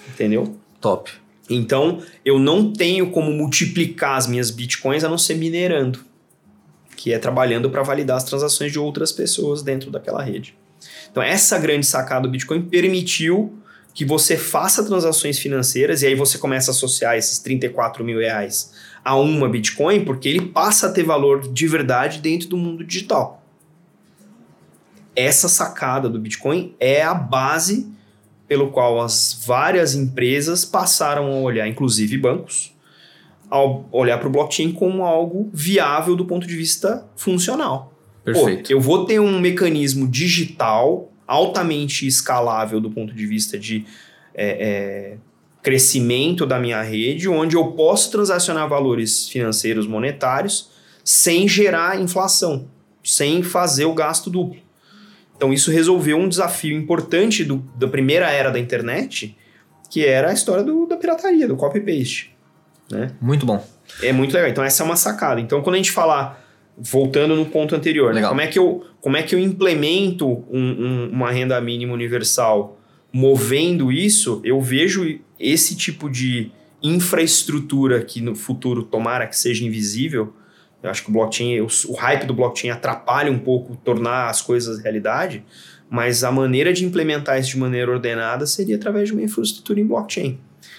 Entendeu? 0.09 0.57
Top. 0.81 1.11
Então, 1.48 2.03
eu 2.24 2.38
não 2.38 2.72
tenho 2.72 3.11
como 3.11 3.31
multiplicar 3.31 4.16
as 4.16 4.27
minhas 4.27 4.50
Bitcoins 4.50 5.05
a 5.05 5.09
não 5.09 5.18
ser 5.18 5.35
minerando, 5.35 6.00
que 6.96 7.12
é 7.12 7.18
trabalhando 7.18 7.70
para 7.70 7.83
validar 7.83 8.16
as 8.16 8.24
transações 8.24 8.72
de 8.72 8.79
outras 8.79 9.12
pessoas 9.12 9.62
dentro 9.62 9.90
daquela 9.90 10.22
rede. 10.22 10.57
Então, 11.11 11.22
essa 11.22 11.59
grande 11.59 11.87
sacada 11.87 12.22
do 12.22 12.31
Bitcoin 12.31 12.62
permitiu 12.62 13.59
que 13.92 14.05
você 14.05 14.37
faça 14.37 14.85
transações 14.85 15.38
financeiras 15.38 16.03
e 16.03 16.07
aí 16.07 16.14
você 16.14 16.37
começa 16.38 16.70
a 16.70 16.72
associar 16.72 17.16
esses 17.16 17.38
34 17.38 18.05
mil 18.05 18.18
reais 18.18 18.72
a 19.05 19.17
uma 19.17 19.49
Bitcoin, 19.49 20.05
porque 20.05 20.29
ele 20.29 20.40
passa 20.47 20.87
a 20.87 20.93
ter 20.93 21.03
valor 21.03 21.53
de 21.53 21.67
verdade 21.69 22.21
dentro 22.21 22.49
do 22.49 22.57
mundo 22.57 22.83
digital. 22.83 23.43
Essa 25.14 25.49
sacada 25.49 26.09
do 26.09 26.19
Bitcoin 26.19 26.75
é 26.81 27.03
a 27.03 27.14
base 27.14 27.93
pelo 28.49 28.71
qual 28.71 29.01
as 29.01 29.45
várias 29.47 29.95
empresas 29.95 30.64
passaram 30.64 31.31
a 31.31 31.37
olhar, 31.37 31.69
inclusive 31.69 32.17
bancos, 32.17 32.75
ao 33.51 33.87
olhar 33.93 34.19
para 34.19 34.29
o 34.29 34.31
blockchain 34.31 34.73
como 34.73 35.05
algo 35.05 35.51
viável 35.53 36.17
do 36.17 36.25
ponto 36.25 36.47
de 36.47 36.57
vista 36.57 37.07
funcional. 37.14 37.93
Perfeito. 38.25 38.69
Pô, 38.69 38.73
eu 38.73 38.81
vou 38.81 39.05
ter 39.05 39.21
um 39.21 39.38
mecanismo 39.38 40.09
digital 40.09 41.11
altamente 41.27 42.07
escalável 42.07 42.81
do 42.81 42.90
ponto 42.90 43.14
de 43.14 43.27
vista 43.27 43.59
de 43.59 43.85
é, 44.35 44.47
é, 44.47 45.17
crescimento 45.64 46.44
da 46.44 46.61
minha 46.61 46.83
rede, 46.83 47.27
onde 47.27 47.57
eu 47.57 47.72
posso 47.72 48.11
transacionar 48.11 48.68
valores 48.68 49.27
financeiros 49.31 49.87
monetários 49.87 50.70
sem 51.03 51.48
gerar 51.48 51.98
inflação, 51.98 52.68
sem 53.03 53.42
fazer 53.42 53.87
o 53.87 53.94
gasto 53.94 54.29
duplo. 54.29 54.61
Então 55.35 55.55
isso 55.55 55.70
resolveu 55.70 56.18
um 56.18 56.29
desafio 56.29 56.77
importante 56.77 57.42
do, 57.42 57.64
da 57.77 57.88
primeira 57.88 58.31
era 58.31 58.50
da 58.50 58.59
internet, 58.59 59.37
que 59.90 60.05
era 60.05 60.31
a 60.31 60.33
história 60.35 60.62
do, 60.62 60.87
da 60.87 60.98
pirataria, 60.98 61.48
do 61.48 61.57
copy-paste. 61.57 62.37
Né? 62.90 63.12
Muito 63.18 63.46
bom. 63.46 63.66
É 64.03 64.12
muito 64.12 64.35
legal. 64.35 64.50
Então 64.50 64.62
essa 64.62 64.83
é 64.83 64.85
uma 64.87 64.96
sacada. 64.96 65.40
Então 65.40 65.62
quando 65.62 65.77
a 65.77 65.79
gente 65.79 65.92
falar, 65.92 66.44
voltando 66.77 67.35
no 67.35 67.46
ponto 67.46 67.74
anterior, 67.74 68.12
né? 68.12 68.20
como, 68.29 68.40
é 68.42 68.46
que 68.46 68.59
eu, 68.59 68.85
como 69.00 69.16
é 69.16 69.22
que 69.22 69.35
eu 69.35 69.38
implemento 69.38 70.44
um, 70.50 70.61
um, 70.61 71.11
uma 71.11 71.31
renda 71.31 71.59
mínima 71.59 71.94
universal 71.94 72.79
movendo 73.14 73.92
isso, 73.92 74.40
eu 74.42 74.61
vejo 74.61 75.20
esse 75.38 75.77
tipo 75.77 76.11
de 76.11 76.50
infraestrutura 76.83 78.03
que 78.03 78.20
no 78.20 78.35
futuro 78.35 78.83
tomara 78.83 79.29
que 79.29 79.38
seja 79.38 79.64
invisível. 79.64 80.35
Eu 80.83 80.90
acho 80.90 81.05
que 81.05 81.11
o 81.11 81.12
blockchain, 81.12 81.61
o, 81.61 81.92
hype 81.94 82.27
do 82.27 82.35
blockchain 82.35 82.70
atrapalha 82.70 83.31
um 83.31 83.38
pouco 83.38 83.77
tornar 83.77 84.29
as 84.29 84.42
coisas 84.42 84.81
realidade, 84.81 85.44
mas 85.88 86.24
a 86.24 86.33
maneira 86.33 86.72
de 86.72 86.85
implementar 86.85 87.38
isso 87.38 87.50
de 87.50 87.59
maneira 87.59 87.92
ordenada 87.92 88.46
seria 88.46 88.74
através 88.74 89.07
de 89.07 89.12
uma 89.12 89.22
infraestrutura 89.22 89.79
em 89.79 89.87
blockchain. 89.87 90.37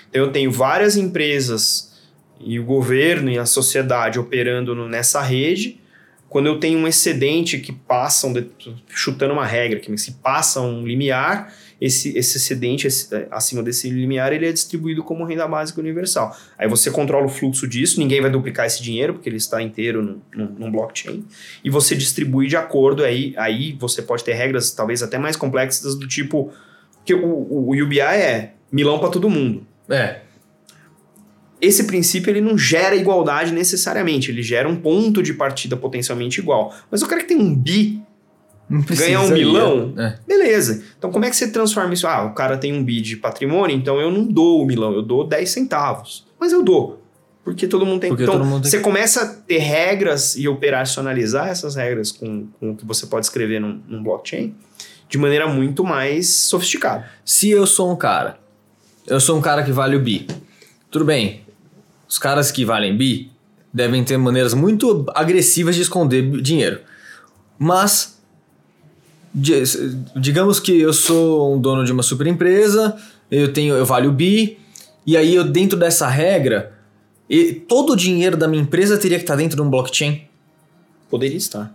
Então 0.09 0.21
eu 0.21 0.31
tenho 0.31 0.51
várias 0.51 0.97
empresas 0.97 2.01
e 2.37 2.59
o 2.59 2.65
governo 2.65 3.31
e 3.31 3.39
a 3.39 3.45
sociedade 3.45 4.19
operando 4.19 4.75
nessa 4.89 5.21
rede. 5.21 5.79
Quando 6.27 6.47
eu 6.47 6.59
tenho 6.59 6.79
um 6.79 6.87
excedente 6.87 7.59
que 7.59 7.71
passam, 7.71 8.33
chutando 8.89 9.33
uma 9.33 9.45
regra, 9.45 9.79
que 9.79 9.97
se 9.97 10.15
passa 10.15 10.59
um 10.59 10.85
limiar, 10.85 11.53
esse, 11.79 12.17
esse 12.17 12.37
excedente 12.37 12.87
esse, 12.87 13.13
é, 13.13 13.27
acima 13.31 13.61
desse 13.61 13.89
limiar 13.89 14.31
ele 14.33 14.47
é 14.47 14.51
distribuído 14.51 15.03
como 15.03 15.25
renda 15.25 15.47
básica 15.47 15.79
universal. 15.79 16.35
Aí 16.57 16.67
você 16.67 16.89
controla 16.89 17.25
o 17.25 17.29
fluxo 17.29 17.67
disso, 17.67 17.99
ninguém 17.99 18.21
vai 18.21 18.29
duplicar 18.29 18.65
esse 18.65 18.81
dinheiro, 18.81 19.13
porque 19.13 19.29
ele 19.29 19.37
está 19.37 19.61
inteiro 19.61 20.01
no, 20.01 20.21
no, 20.35 20.49
no 20.59 20.71
blockchain, 20.71 21.25
e 21.63 21.69
você 21.69 21.95
distribui 21.95 22.47
de 22.47 22.55
acordo, 22.55 23.03
aí, 23.03 23.33
aí 23.37 23.73
você 23.79 24.01
pode 24.01 24.23
ter 24.23 24.33
regras 24.33 24.71
talvez 24.71 25.03
até 25.03 25.17
mais 25.17 25.35
complexas 25.35 25.95
do 25.95 26.07
tipo, 26.07 26.51
que 27.03 27.13
o, 27.13 27.25
o, 27.25 27.69
o 27.69 27.83
UBI 27.83 27.99
é 27.99 28.53
milão 28.71 28.99
para 28.99 29.09
todo 29.09 29.29
mundo. 29.29 29.65
É. 29.89 30.21
Esse 31.61 31.85
princípio 31.85 32.29
ele 32.29 32.41
não 32.41 32.57
gera 32.57 32.95
igualdade 32.95 33.51
necessariamente, 33.51 34.29
ele 34.29 34.43
gera 34.43 34.67
um 34.67 34.75
ponto 34.75 35.23
de 35.23 35.33
partida 35.33 35.77
potencialmente 35.77 36.39
igual. 36.39 36.75
Mas 36.91 37.01
o 37.01 37.07
cara 37.07 37.21
que 37.21 37.27
tem 37.27 37.37
um 37.37 37.55
bi 37.55 38.04
ganhar 38.69 39.21
um 39.21 39.31
milão, 39.31 39.93
é. 39.97 40.17
beleza. 40.27 40.83
Então 40.97 41.11
como 41.11 41.25
é 41.25 41.29
que 41.29 41.35
você 41.35 41.51
transforma 41.51 41.93
isso? 41.93 42.07
Ah, 42.07 42.23
o 42.23 42.33
cara 42.33 42.57
tem 42.57 42.73
um 42.73 42.83
bi 42.83 43.01
de 43.01 43.15
patrimônio, 43.15 43.75
então 43.75 43.99
eu 43.99 44.11
não 44.11 44.25
dou 44.25 44.61
o 44.61 44.65
milão, 44.65 44.93
eu 44.93 45.01
dou 45.01 45.25
10 45.25 45.49
centavos. 45.49 46.25
Mas 46.39 46.51
eu 46.51 46.63
dou. 46.63 47.01
Porque 47.43 47.67
todo 47.67 47.85
mundo 47.85 48.01
tem. 48.01 48.09
Porque 48.09 48.23
então, 48.23 48.43
mundo 48.43 48.63
tem 48.63 48.71
você 48.71 48.77
que... 48.77 48.83
começa 48.83 49.21
a 49.21 49.27
ter 49.27 49.59
regras 49.59 50.35
e 50.35 50.47
operacionalizar 50.47 51.47
essas 51.47 51.75
regras 51.75 52.11
com, 52.11 52.47
com 52.59 52.71
o 52.71 52.75
que 52.75 52.83
você 52.83 53.05
pode 53.05 53.27
escrever 53.27 53.61
num, 53.61 53.79
num 53.87 54.01
blockchain 54.01 54.55
de 55.07 55.17
maneira 55.19 55.47
muito 55.47 55.83
mais 55.83 56.35
sofisticada. 56.35 57.07
Se 57.23 57.49
eu 57.49 57.67
sou 57.67 57.91
um 57.91 57.95
cara, 57.95 58.39
eu 59.05 59.19
sou 59.19 59.37
um 59.37 59.41
cara 59.41 59.63
que 59.63 59.71
vale 59.71 59.95
o 59.95 59.99
bi. 59.99 60.25
Tudo 60.89 61.05
bem. 61.05 61.41
Os 62.07 62.17
caras 62.17 62.51
que 62.51 62.65
valem 62.65 62.97
bi 62.97 63.31
devem 63.71 64.03
ter 64.03 64.17
maneiras 64.17 64.53
muito 64.53 65.05
agressivas 65.13 65.75
de 65.75 65.81
esconder 65.81 66.41
dinheiro. 66.41 66.79
Mas 67.59 68.14
digamos 70.15 70.59
que 70.59 70.79
eu 70.79 70.93
sou 70.93 71.55
um 71.55 71.59
dono 71.59 71.83
de 71.83 71.91
uma 71.91 72.03
super 72.03 72.25
empresa, 72.25 72.95
eu 73.29 73.51
tenho, 73.51 73.75
eu 73.75 73.85
valho 73.85 74.11
bi, 74.11 74.57
e 75.05 75.17
aí 75.17 75.35
eu 75.35 75.43
dentro 75.43 75.77
dessa 75.77 76.07
regra, 76.07 76.73
e 77.29 77.53
todo 77.53 77.93
o 77.93 77.95
dinheiro 77.95 78.37
da 78.37 78.47
minha 78.47 78.63
empresa 78.63 78.97
teria 78.97 79.17
que 79.17 79.23
estar 79.23 79.35
dentro 79.35 79.55
de 79.55 79.61
um 79.61 79.69
blockchain? 79.69 80.21
Poderia 81.09 81.37
estar. 81.37 81.73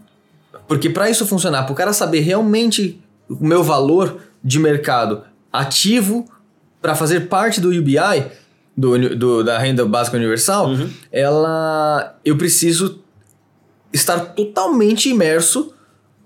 Porque 0.66 0.88
para 0.88 1.10
isso 1.10 1.26
funcionar, 1.26 1.64
para 1.64 1.72
o 1.72 1.76
cara 1.76 1.92
saber 1.92 2.20
realmente 2.20 3.00
o 3.28 3.44
meu 3.44 3.62
valor 3.62 4.20
de 4.42 4.58
mercado 4.58 5.22
ativo 5.52 6.24
para 6.80 6.94
fazer 6.94 7.28
parte 7.28 7.60
do 7.60 7.68
UBI, 7.68 8.30
do, 8.76 9.16
do, 9.16 9.44
da 9.44 9.58
renda 9.58 9.84
básica 9.84 10.16
universal, 10.16 10.68
uhum. 10.68 10.88
ela 11.12 12.16
eu 12.24 12.36
preciso 12.36 13.00
estar 13.92 14.20
totalmente 14.20 15.08
imerso 15.08 15.74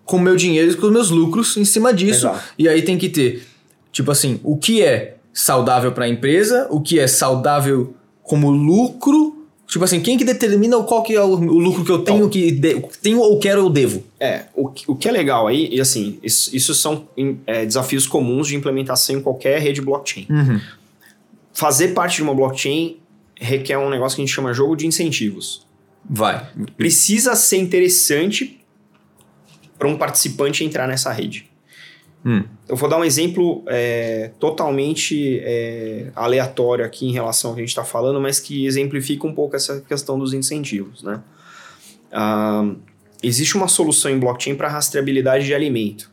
com 0.04 0.16
o 0.16 0.20
meu 0.20 0.36
dinheiro 0.36 0.70
e 0.70 0.74
com 0.74 0.86
os 0.86 0.92
meus 0.92 1.10
lucros 1.10 1.56
em 1.56 1.64
cima 1.64 1.92
disso. 1.92 2.26
Exato. 2.26 2.44
E 2.58 2.68
aí 2.68 2.82
tem 2.82 2.98
que 2.98 3.08
ter, 3.08 3.46
tipo 3.92 4.10
assim, 4.10 4.38
o 4.42 4.56
que 4.56 4.82
é 4.82 5.16
saudável 5.32 5.92
para 5.92 6.04
a 6.04 6.08
empresa, 6.08 6.66
o 6.70 6.80
que 6.80 6.98
é 6.98 7.06
saudável 7.06 7.94
como 8.22 8.50
lucro. 8.50 9.32
Tipo 9.66 9.82
assim, 9.84 9.98
quem 10.00 10.18
que 10.18 10.24
determina 10.24 10.76
qual 10.82 11.02
que 11.02 11.14
é 11.14 11.22
o, 11.22 11.30
o 11.30 11.58
lucro 11.58 11.84
que 11.84 11.90
eu 11.90 12.00
tenho, 12.00 12.18
Então. 12.18 12.28
que 12.28 12.50
de- 12.52 12.82
tenho 13.00 13.18
ou 13.18 13.38
quero 13.38 13.64
ou 13.64 13.70
devo? 13.70 14.04
É, 14.20 14.42
o, 14.54 14.68
que- 14.68 14.84
o 14.86 14.94
que 14.94 15.08
é 15.08 15.10
legal 15.10 15.46
aí, 15.48 15.68
e 15.72 15.80
assim, 15.80 16.18
isso, 16.22 16.54
isso 16.54 16.74
são 16.74 17.08
é, 17.46 17.64
desafios 17.64 18.06
comuns 18.06 18.46
de 18.48 18.54
implementação 18.56 19.16
em 19.16 19.20
qualquer 19.22 19.58
rede 19.60 19.80
blockchain. 19.80 20.26
Fazer 21.52 21.88
parte 21.88 22.16
de 22.16 22.22
uma 22.22 22.34
blockchain 22.34 22.98
requer 23.36 23.78
um 23.78 23.88
negócio 23.88 24.16
que 24.16 24.22
a 24.22 24.24
gente 24.26 24.34
chama 24.34 24.52
jogo 24.52 24.76
de 24.76 24.86
incentivos. 24.86 25.66
Vai. 26.08 26.46
Precisa 26.76 27.34
ser 27.34 27.56
interessante 27.56 28.60
para 29.78 29.88
um 29.88 29.96
participante 29.96 30.64
entrar 30.64 30.86
nessa 30.86 31.12
rede. 31.12 31.50
Hum. 32.24 32.42
Eu 32.66 32.76
vou 32.76 32.88
dar 32.88 32.96
um 32.96 33.04
exemplo 33.04 33.62
é, 33.66 34.30
totalmente 34.40 35.40
é, 35.42 36.10
aleatório 36.16 36.84
aqui 36.84 37.06
em 37.06 37.12
relação 37.12 37.50
ao 37.50 37.54
que 37.54 37.60
a 37.60 37.64
gente 37.64 37.70
está 37.70 37.84
falando, 37.84 38.20
mas 38.20 38.40
que 38.40 38.64
exemplifica 38.64 39.26
um 39.26 39.34
pouco 39.34 39.54
essa 39.54 39.82
questão 39.82 40.18
dos 40.18 40.32
incentivos. 40.32 41.02
Né? 41.02 41.20
Ah, 42.10 42.70
existe 43.22 43.56
uma 43.56 43.68
solução 43.68 44.10
em 44.10 44.18
blockchain 44.18 44.54
para 44.54 44.68
rastreabilidade 44.68 45.44
de 45.44 45.54
alimento. 45.54 46.10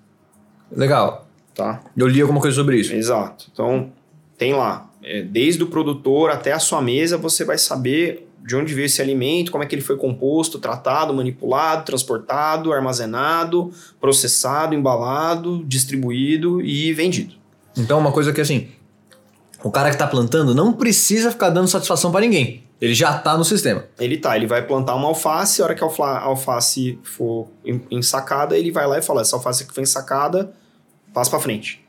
Legal. 0.70 1.28
Tá? 1.56 1.82
Eu 1.96 2.08
li 2.08 2.22
alguma 2.22 2.42
coisa 2.42 2.56
sobre 2.56 2.78
isso. 2.78 2.94
Exato. 2.94 3.48
Então, 3.54 3.92
tem 4.38 4.54
lá, 4.54 4.90
é, 5.02 5.22
desde 5.22 5.64
o 5.64 5.68
produtor 5.68 6.30
até 6.30 6.52
a 6.52 6.60
sua 6.60 6.82
mesa, 6.82 7.18
você 7.18 7.46
vai 7.46 7.58
saber 7.58 8.28
de 8.46 8.56
onde 8.56 8.74
veio 8.74 8.86
esse 8.86 9.02
alimento, 9.02 9.52
como 9.52 9.64
é 9.64 9.68
que 9.68 9.76
ele 9.76 9.82
foi 9.82 9.98
composto, 9.98 10.58
tratado, 10.60 11.14
manipulado, 11.14 11.86
transportado, 11.86 12.74
armazenado, 12.74 13.72
processado, 14.00 14.74
embalado, 14.76 15.64
distribuído 15.66 16.62
e 16.62 16.92
vendido. 16.94 17.36
Então, 17.78 18.00
uma 18.00 18.12
coisa 18.12 18.34
que 18.34 18.42
assim, 18.42 18.68
o 19.64 19.70
cara 19.72 19.92
que 19.92 19.98
tá 19.98 20.08
plantando 20.08 20.54
não 20.56 20.74
precisa 20.74 21.32
ficar 21.32 21.50
dando 21.50 21.68
satisfação 21.68 22.12
para 22.12 22.22
ninguém. 22.22 22.64
Ele 22.82 22.96
já 22.96 23.16
tá 23.16 23.38
no 23.38 23.46
sistema. 23.46 23.86
Ele 24.00 24.18
tá, 24.18 24.36
ele 24.36 24.48
vai 24.48 24.66
plantar 24.66 24.96
uma 24.96 25.08
alface, 25.08 25.62
a 25.62 25.66
hora 25.66 25.76
que 25.76 25.84
a 25.84 25.86
alfa- 25.86 26.04
a 26.18 26.24
alface 26.24 26.98
for 27.04 27.48
ensacada, 27.92 28.58
ele 28.58 28.72
vai 28.72 28.88
lá 28.88 28.98
e 28.98 29.02
fala: 29.04 29.22
essa 29.22 29.36
alface 29.36 29.66
que 29.68 29.74
foi 29.74 29.84
ensacada, 29.84 30.52
passa 31.14 31.30
pra 31.30 31.40
frente. 31.40 31.80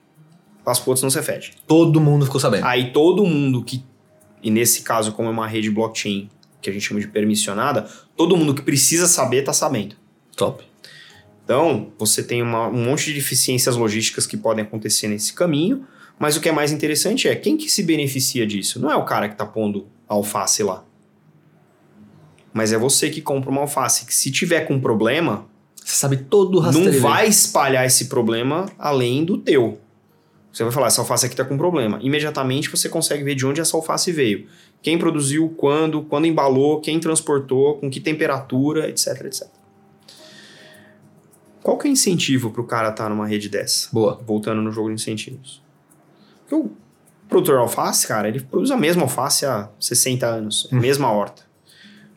Passa 0.63 0.83
pro 0.83 0.91
outro, 0.91 1.01
senão 1.01 1.11
você 1.11 1.23
fede. 1.23 1.55
Todo 1.67 1.99
mundo 1.99 2.27
ficou 2.27 2.39
sabendo. 2.41 2.67
Aí 2.67 2.93
todo 2.93 3.25
mundo 3.25 3.65
que, 3.65 3.83
e 4.43 4.51
nesse 4.51 4.83
caso, 4.83 5.13
como 5.13 5.29
é 5.29 5.33
uma 5.33 5.47
rede 5.49 5.71
blockchain, 5.71 6.29
que 6.63 6.71
a 6.71 6.73
gente 6.73 6.83
chama 6.87 7.01
de 7.01 7.09
permissionada, 7.09 7.87
todo 8.17 8.37
mundo 8.37 8.55
que 8.55 8.63
precisa 8.63 9.07
saber 9.07 9.43
tá 9.43 9.53
sabendo. 9.53 9.97
Top. 10.37 10.65
Então, 11.45 11.93
você 11.99 12.23
tem 12.23 12.41
uma- 12.41 12.69
um 12.69 12.85
monte 12.85 13.07
de 13.07 13.15
deficiências 13.15 13.77
logísticas 13.77 14.27
que 14.27 14.37
podem 14.37 14.65
acontecer 14.65 15.09
nesse 15.09 15.33
caminho, 15.35 15.85
mas 16.19 16.37
o 16.37 16.41
que 16.41 16.49
é 16.49 16.53
mais 16.53 16.71
interessante 16.73 17.27
é 17.29 17.35
quem 17.35 17.57
que 17.57 17.69
se 17.69 17.83
beneficia 17.83 18.47
disso? 18.47 18.81
Não 18.81 18.91
é 18.91 18.95
o 18.97 19.05
cara 19.05 19.29
que 19.29 19.37
tá 19.37 19.45
pondo 19.45 19.87
a 20.09 20.15
alface 20.15 20.63
lá. 20.63 20.85
Mas 22.55 22.73
é 22.73 22.79
você 22.79 23.11
que 23.11 23.21
compra 23.21 23.51
uma 23.51 23.63
alface, 23.63 24.05
que 24.07 24.15
se 24.15 24.31
tiver 24.31 24.61
com 24.63 24.79
problema, 24.81 25.47
Você 25.75 25.95
sabe 25.97 26.17
todo 26.19 26.53
o 26.53 26.57
não 26.57 26.63
rastreio. 26.63 26.91
dele. 26.91 27.01
vai 27.01 27.27
espalhar 27.27 27.85
esse 27.87 28.05
problema 28.07 28.67
além 28.79 29.25
do 29.25 29.37
teu. 29.39 29.81
Você 30.53 30.63
vai 30.63 30.73
falar, 30.73 30.89
essa 30.89 31.01
alface 31.01 31.25
aqui 31.27 31.35
tá 31.35 31.45
com 31.47 31.57
problema. 31.57 31.99
Imediatamente 32.03 32.69
você 32.69 32.89
consegue 32.89 33.25
ver 33.25 33.35
de 33.35 33.47
onde 33.47 33.61
essa 33.61 33.75
alface 33.77 34.13
veio. 34.13 34.47
Quem 34.83 34.99
produziu, 34.99 35.49
quando, 35.57 36.03
quando 36.03 36.27
embalou, 36.27 36.81
quem 36.81 36.99
transportou, 36.99 37.79
com 37.79 37.89
que 37.89 38.01
temperatura, 38.01 38.89
etc, 38.89 39.25
etc. 39.27 39.49
Qual 41.63 41.79
que 41.79 41.87
é 41.87 41.91
o 41.91 41.93
incentivo 41.93 42.51
pro 42.51 42.65
cara 42.65 42.91
estar 42.91 43.09
numa 43.09 43.27
rede 43.27 43.49
dessa? 43.49 43.89
Boa. 43.93 44.21
Voltando 44.27 44.61
no 44.61 44.73
jogo 44.73 44.89
de 44.89 44.95
incentivos. 44.95 45.63
Porque 46.41 46.57
o 46.57 46.73
produtor 47.29 47.55
de 47.55 47.63
alface, 47.63 48.07
cara, 48.07 48.29
ele 48.29 48.41
produz 48.41 48.73
a 48.73 48.77
mesma 48.77 49.03
alface 49.03 49.47
há 49.47 49.71
60 49.79 50.27
anos, 50.27 50.69
a 50.73 50.75
mesma 50.75 51.11
horta. 51.13 51.43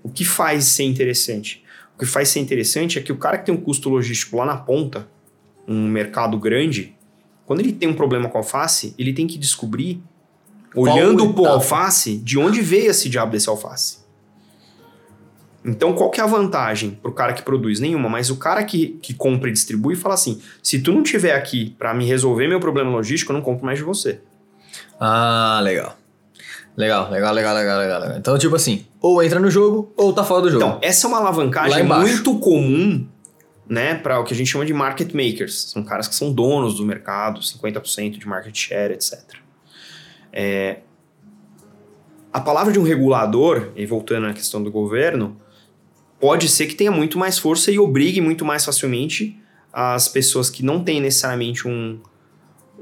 O 0.02 0.10
que 0.10 0.26
faz 0.26 0.66
ser 0.66 0.84
interessante? 0.84 1.64
O 1.96 2.00
que 2.00 2.06
faz 2.06 2.30
ser 2.30 2.40
interessante 2.40 2.98
é 2.98 3.02
que 3.02 3.12
o 3.12 3.18
cara 3.18 3.38
que 3.38 3.46
tem 3.46 3.54
um 3.54 3.62
custo 3.62 3.88
logístico 3.90 4.38
lá 4.38 4.46
na 4.46 4.58
ponta, 4.58 5.08
um 5.68 5.88
mercado 5.88 6.40
grande, 6.40 6.96
quando 7.46 7.60
ele 7.60 7.72
tem 7.72 7.88
um 7.88 7.94
problema 7.94 8.28
com 8.28 8.40
alface, 8.40 8.96
ele 8.98 9.14
tem 9.14 9.28
que 9.28 9.38
descobrir, 9.38 10.02
olhando 10.76 11.26
etapa? 11.26 11.50
alface, 11.50 12.18
de 12.18 12.38
onde 12.38 12.62
veio 12.62 12.92
esse 12.92 13.10
diabo 13.10 13.32
desse 13.32 13.50
alface. 13.50 14.06
Então, 15.64 15.94
qual 15.94 16.12
que 16.12 16.22
é 16.22 16.24
a 16.24 16.28
vantagem 16.28 16.92
pro 16.92 17.12
cara 17.12 17.34
que 17.34 17.42
produz? 17.42 17.80
Nenhuma, 17.80 18.08
mas 18.08 18.30
o 18.30 18.38
cara 18.38 18.64
que, 18.64 19.00
que 19.02 19.16
compra 19.16 19.50
e 19.50 19.54
distribui 19.54 19.96
fala 19.96 20.14
assim: 20.14 20.40
se 20.62 20.80
tu 20.80 20.92
não 20.92 21.02
tiver 21.02 21.34
aqui 21.34 21.76
para 21.80 21.92
me 21.94 22.06
resolver 22.06 22.48
meu 22.48 22.60
problema 22.60 22.92
logístico, 22.92 23.32
eu 23.32 23.36
não 23.36 23.42
compro 23.42 23.66
mais 23.66 23.80
de 23.80 23.84
você. 23.84 24.20
Ah, 25.00 25.60
legal. 25.64 25.98
Legal, 26.78 27.10
legal, 27.10 27.34
legal, 27.34 27.56
legal, 27.56 27.78
legal. 27.80 28.18
Então, 28.18 28.38
tipo 28.38 28.56
assim, 28.56 28.86
ou 29.02 29.24
entra 29.24 29.40
no 29.40 29.50
jogo, 29.50 29.92
ou 29.96 30.14
tá 30.14 30.24
fora 30.24 30.42
do 30.42 30.52
jogo. 30.52 30.64
Então, 30.64 30.80
essa 30.82 31.08
é 31.08 31.10
uma 31.10 31.18
alavancagem 31.18 31.84
muito 31.84 32.38
comum, 32.38 33.08
né, 33.68 33.96
para 33.96 34.20
o 34.20 34.24
que 34.24 34.34
a 34.34 34.38
gente 34.38 34.52
chama 34.52 34.66
de 34.66 34.74
market 34.74 35.14
makers. 35.14 35.72
São 35.72 35.84
caras 35.84 36.08
que 36.08 36.14
são 36.14 36.32
donos 36.32 36.76
do 36.76 36.86
mercado, 36.86 37.40
50% 37.40 38.20
de 38.20 38.28
market 38.28 38.56
share, 38.56 38.94
etc. 38.94 39.45
É, 40.36 40.80
a 42.34 42.42
palavra 42.42 42.74
de 42.74 42.78
um 42.78 42.84
regulador, 42.84 43.72
e 43.78 43.86
voltando 43.86 44.28
à 44.28 44.34
questão 44.34 44.62
do 44.62 44.70
governo, 44.70 45.38
pode 46.20 46.50
ser 46.50 46.68
que 46.68 46.76
tenha 46.76 46.92
muito 46.92 47.18
mais 47.18 47.40
força 47.40 47.72
e 47.72 47.80
obrigue 47.80 48.20
muito 48.20 48.44
mais 48.44 48.66
facilmente 48.66 49.40
as 49.72 50.10
pessoas 50.10 50.50
que 50.50 50.64
não 50.64 50.84
têm 50.84 51.00
necessariamente 51.00 51.66
um, 51.66 51.98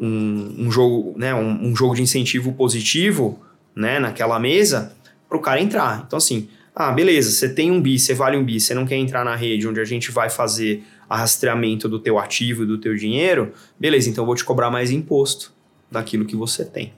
um, 0.01 0.55
um 0.57 0.71
jogo, 0.71 1.13
né, 1.17 1.35
um, 1.35 1.67
um 1.67 1.75
jogo 1.75 1.93
de 1.93 2.01
incentivo 2.01 2.53
positivo 2.53 3.39
né, 3.75 3.99
naquela 3.99 4.39
mesa 4.39 4.95
para 5.29 5.37
o 5.37 5.41
cara 5.41 5.61
entrar. 5.61 6.03
Então, 6.07 6.17
assim, 6.17 6.49
ah, 6.75 6.91
beleza, 6.91 7.29
você 7.29 7.47
tem 7.47 7.71
um 7.71 7.79
bi, 7.79 7.99
você 7.99 8.15
vale 8.15 8.35
um 8.35 8.43
bi, 8.43 8.59
você 8.59 8.73
não 8.73 8.85
quer 8.87 8.95
entrar 8.95 9.23
na 9.23 9.35
rede 9.35 9.67
onde 9.67 9.79
a 9.79 9.85
gente 9.85 10.11
vai 10.11 10.29
fazer 10.29 10.83
rastreamento 11.07 11.87
do 11.87 11.99
teu 11.99 12.17
ativo 12.17 12.63
e 12.63 12.65
do 12.65 12.79
teu 12.79 12.95
dinheiro, 12.95 13.53
beleza, 13.79 14.09
então 14.09 14.23
eu 14.23 14.25
vou 14.25 14.35
te 14.35 14.43
cobrar 14.43 14.71
mais 14.71 14.89
imposto 14.89 15.53
daquilo 15.91 16.25
que 16.25 16.35
você 16.35 16.65
tem. 16.65 16.91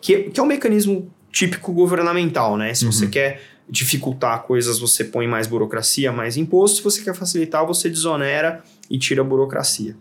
Que, 0.00 0.30
que 0.30 0.40
é 0.40 0.42
um 0.42 0.46
mecanismo 0.46 1.12
típico 1.30 1.72
governamental, 1.72 2.56
né? 2.56 2.74
Se 2.74 2.84
você 2.84 3.06
quer 3.06 3.40
dificultar 3.68 4.42
coisas, 4.42 4.78
você 4.78 5.04
põe 5.04 5.26
mais 5.26 5.46
burocracia, 5.46 6.12
mais 6.12 6.36
imposto. 6.36 6.78
Se 6.78 6.82
você 6.82 7.02
quer 7.02 7.14
facilitar, 7.14 7.66
você 7.66 7.88
desonera 7.88 8.62
e 8.90 8.98
tira 8.98 9.22
a 9.22 9.24
burocracia. 9.24 9.96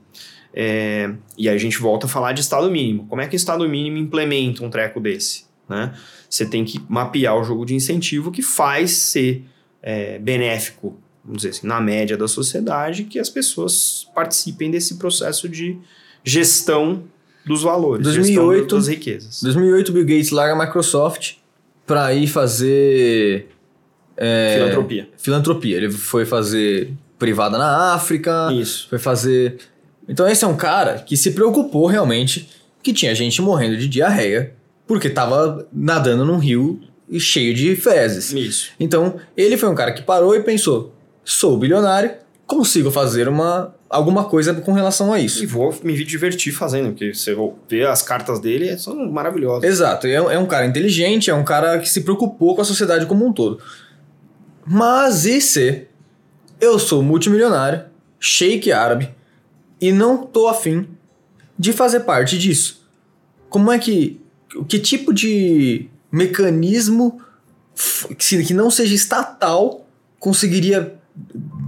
É, 0.54 1.14
e 1.38 1.48
aí 1.48 1.56
a 1.56 1.58
gente 1.58 1.78
volta 1.78 2.06
a 2.06 2.10
falar 2.10 2.34
de 2.34 2.42
Estado 2.42 2.70
mínimo. 2.70 3.08
Como 3.08 3.22
é 3.22 3.28
que 3.28 3.36
o 3.36 3.38
Estado 3.38 3.68
mínimo 3.68 3.98
implementa 3.98 4.64
um 4.64 4.70
treco 4.70 5.00
desse? 5.00 5.46
Né? 5.70 5.94
Você 6.30 6.46
tem 6.46 6.66
que 6.66 6.82
mapear 6.90 7.38
o 7.38 7.44
jogo 7.44 7.66
de 7.66 7.74
incentivo 7.74 8.32
que 8.32 8.42
faz 8.42 8.92
ser 8.92 9.46
é, 9.82 10.20
benéfico, 10.20 11.00
vamos 11.24 11.44
dizer 11.44 11.52
assim, 11.52 11.68
na 11.68 11.80
média 11.80 12.18
da 12.18 12.28
sociedade, 12.28 13.06
que 13.06 13.20
as 13.20 13.30
pessoas 13.30 14.10
participem 14.14 14.70
desse 14.70 14.96
processo 14.98 15.48
de 15.48 15.78
gestão 16.24 17.06
dos 17.46 17.64
valores, 17.64 18.04
2008, 18.04 18.60
gestão 18.60 18.78
das 18.78 18.88
riquezas. 18.88 19.44
2008, 19.44 19.92
Bill 19.92 20.06
Gates 20.06 20.32
larga 20.32 20.54
a 20.54 20.66
Microsoft 20.66 21.34
pra 21.86 22.14
ir 22.14 22.28
fazer 22.28 23.48
é, 24.16 24.56
Filantropia. 24.58 25.10
filantropia. 25.18 25.78
Ele 25.78 25.92
foi 25.92 26.26
fazer 26.26 26.94
privada 27.18 27.58
na 27.58 27.94
África, 27.94 28.50
Isso. 28.54 28.88
foi 28.90 29.00
fazer. 29.00 29.58
Então, 30.08 30.28
esse 30.28 30.44
é 30.44 30.48
um 30.48 30.56
cara 30.56 31.00
que 31.00 31.16
se 31.18 31.32
preocupou 31.32 31.88
realmente 31.88 32.50
que 32.84 32.94
tinha 32.94 33.14
gente 33.14 33.42
morrendo 33.42 33.78
de 33.78 33.88
diarreia 33.88 34.54
porque 34.88 35.10
tava 35.10 35.68
nadando 35.72 36.26
num 36.26 36.38
rio 36.38 36.82
cheio 37.20 37.54
de 37.54 37.76
fezes. 37.76 38.32
Isso. 38.34 38.72
Então, 38.80 39.16
ele 39.36 39.58
foi 39.58 39.70
um 39.70 39.76
cara 39.76 39.92
que 39.92 40.02
parou 40.02 40.36
e 40.36 40.42
pensou: 40.42 40.94
sou 41.24 41.58
bilionário, 41.58 42.12
consigo 42.52 42.92
fazer 42.92 43.30
uma 43.30 43.74
alguma 43.90 44.26
coisa 44.26 44.54
com 44.54 44.74
relação 44.74 45.12
a 45.12 45.20
isso. 45.20 45.44
E 45.44 45.46
vou 45.46 45.74
me 45.84 45.94
divertir 46.04 46.54
fazendo, 46.54 46.90
porque 46.90 47.14
você 47.14 47.36
vê 47.68 47.86
as 47.86 48.02
cartas 48.02 48.40
dele, 48.40 48.78
são 48.78 49.10
maravilhosas. 49.12 49.70
Exato, 49.70 50.08
é, 50.08 50.14
é 50.14 50.38
um 50.38 50.46
cara 50.46 50.66
inteligente, 50.66 51.30
é 51.30 51.34
um 51.34 51.44
cara 51.44 51.80
que 51.80 51.90
se 51.90 52.02
preocupou 52.02 52.56
com 52.56 52.62
a 52.62 52.66
sociedade 52.66 53.06
como 53.06 53.26
um 53.26 53.34
todo. 53.34 53.62
Mas 54.66 55.26
e 55.26 55.42
se 55.42 55.88
eu 56.60 56.78
sou 56.78 57.02
multimilionário, 57.02 57.86
shake 58.20 58.72
árabe, 58.72 59.10
e 59.80 59.92
não 59.92 60.26
tô 60.26 60.48
afim 60.48 60.88
de 61.58 61.74
fazer 61.74 62.02
parte 62.02 62.38
disso? 62.38 62.88
Como 63.50 63.72
é 63.72 63.80
que. 63.80 64.22
Que 64.68 64.80
tipo 64.80 65.14
de 65.14 65.90
mecanismo 66.12 67.22
que 68.18 68.54
não 68.54 68.70
seja 68.70 68.94
estatal 68.94 69.88
conseguiria 70.20 71.01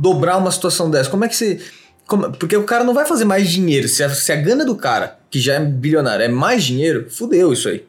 dobrar 0.03 0.37
uma 0.37 0.51
situação 0.51 0.91
dessa? 0.91 1.09
Como 1.09 1.23
é 1.23 1.29
que 1.29 1.35
você. 1.35 1.59
como- 2.05 2.29
porque 2.33 2.55
o 2.57 2.63
cara 2.65 2.83
não 2.83 2.93
vai 2.93 3.05
fazer 3.05 3.23
mais 3.25 3.49
dinheiro. 3.49 3.87
Se 3.87 4.03
a, 4.03 4.09
se 4.09 4.31
a 4.31 4.35
gana 4.35 4.65
do 4.65 4.75
cara, 4.75 5.17
que 5.31 5.39
já 5.39 5.55
é 5.55 5.59
bilionário, 5.61 6.23
é 6.25 6.27
mais 6.27 6.63
dinheiro, 6.63 7.09
fudeu 7.09 7.53
isso 7.53 7.69
aí. 7.69 7.85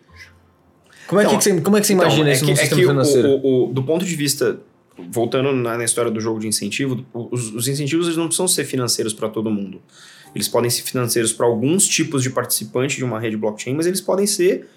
Como 1.09 1.21
é, 1.21 1.25
Então, 1.25 1.37
que, 1.37 1.45
você, 1.45 1.61
como 1.61 1.77
é 1.77 1.81
que 1.81 1.87
você 1.89 1.93
imagina 1.93 2.33
Então, 2.33 2.33
isso 2.33 2.45
é 2.45 2.47
no 2.47 2.55
que, 2.55 2.61
é 2.61 2.63
sistema 2.65 2.81
que 2.81 2.87
financeiro? 2.89 3.29
o- 3.43 3.71
o- 3.71 3.73
do 3.73 3.83
ponto 3.83 4.05
de 4.05 4.15
vista 4.17 4.59
voltando 5.11 5.53
na, 5.53 5.77
na, 5.77 5.85
história 5.85 6.11
do 6.11 6.21
jogo 6.21 6.39
de 6.39 6.47
incentivo, 6.47 7.05
os, 7.13 7.53
os 7.53 7.67
incentivos 7.67 8.07
eles 8.07 8.17
não 8.17 8.27
precisam 8.27 8.47
ser 8.47 8.65
financeiros 8.65 9.13
para 9.13 9.29
todo 9.29 9.51
mundo. 9.51 9.83
Eles 10.35 10.47
podem 10.49 10.71
ser 10.71 10.83
financeiros 10.83 11.33
para 11.33 11.47
alguns 11.47 11.87
tipos 11.87 12.23
de 12.23 12.31
participante 12.31 12.97
de 12.97 13.05
uma 13.05 13.19
rede 13.19 13.37
blockchain, 13.37 13.75
mas 13.75 13.87
eles 13.87 14.01
podem 14.01 14.27
ser. 14.27 14.69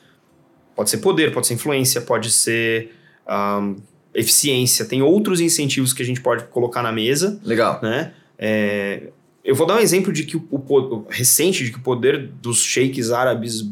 Pode 0.75 0.89
ser 0.89 0.97
poder, 0.97 1.31
pode 1.31 1.45
ser 1.47 1.53
influência, 1.53 2.01
pode 2.01 2.31
ser 2.31 2.91
um, 3.29 3.75
eficiência. 4.17 4.83
Tem 4.83 5.01
outros 5.01 5.39
incentivos 5.39 5.93
que 5.93 6.01
a 6.01 6.05
gente 6.05 6.19
pode 6.19 6.45
colocar 6.45 6.81
na 6.81 6.91
mesa. 6.91 7.39
Legal. 7.43 7.79
Né? 7.83 8.11
É, 8.37 9.03
eu 9.45 9.55
vou 9.55 9.67
dar 9.67 9.75
um 9.75 9.79
exemplo 9.79 10.11
de 10.11 10.23
que 10.23 10.35
o, 10.35 10.43
o, 10.49 11.05
recente 11.07 11.63
de 11.63 11.71
que 11.71 11.77
o 11.77 11.81
poder 11.81 12.27
dos 12.41 12.63
sheiks 12.63 13.11
árabes 13.11 13.63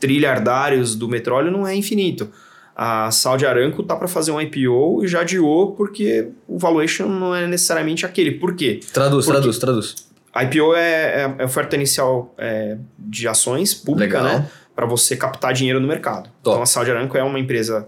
trilhardários 0.00 0.96
do 0.96 1.08
petróleo 1.08 1.50
não 1.50 1.66
é 1.66 1.76
infinito. 1.76 2.30
A 2.74 3.10
Saudi 3.10 3.46
Aramco 3.46 3.82
tá 3.82 3.94
para 3.94 4.08
fazer 4.08 4.32
um 4.32 4.40
IPO 4.40 5.04
e 5.04 5.06
já 5.06 5.20
adiou 5.20 5.72
porque 5.72 6.30
o 6.48 6.58
valuation 6.58 7.06
não 7.06 7.34
é 7.34 7.46
necessariamente 7.46 8.04
aquele. 8.04 8.32
Por 8.32 8.56
quê? 8.56 8.80
Traduz, 8.92 9.26
porque 9.26 9.38
traduz, 9.38 9.58
traduz. 9.58 9.94
IPO 10.34 10.74
é, 10.74 11.22
é, 11.22 11.34
é 11.38 11.44
oferta 11.44 11.76
inicial 11.76 12.34
é, 12.36 12.78
de 12.98 13.28
ações 13.28 13.72
pública, 13.74 14.20
Legal. 14.20 14.40
né? 14.40 14.50
Para 14.74 14.86
você 14.86 15.14
captar 15.16 15.52
dinheiro 15.52 15.78
no 15.78 15.86
mercado. 15.86 16.24
Top. 16.42 16.54
Então 16.56 16.62
a 16.62 16.66
Saudi 16.66 16.90
Aramco 16.90 17.16
é 17.16 17.22
uma 17.22 17.38
empresa 17.38 17.86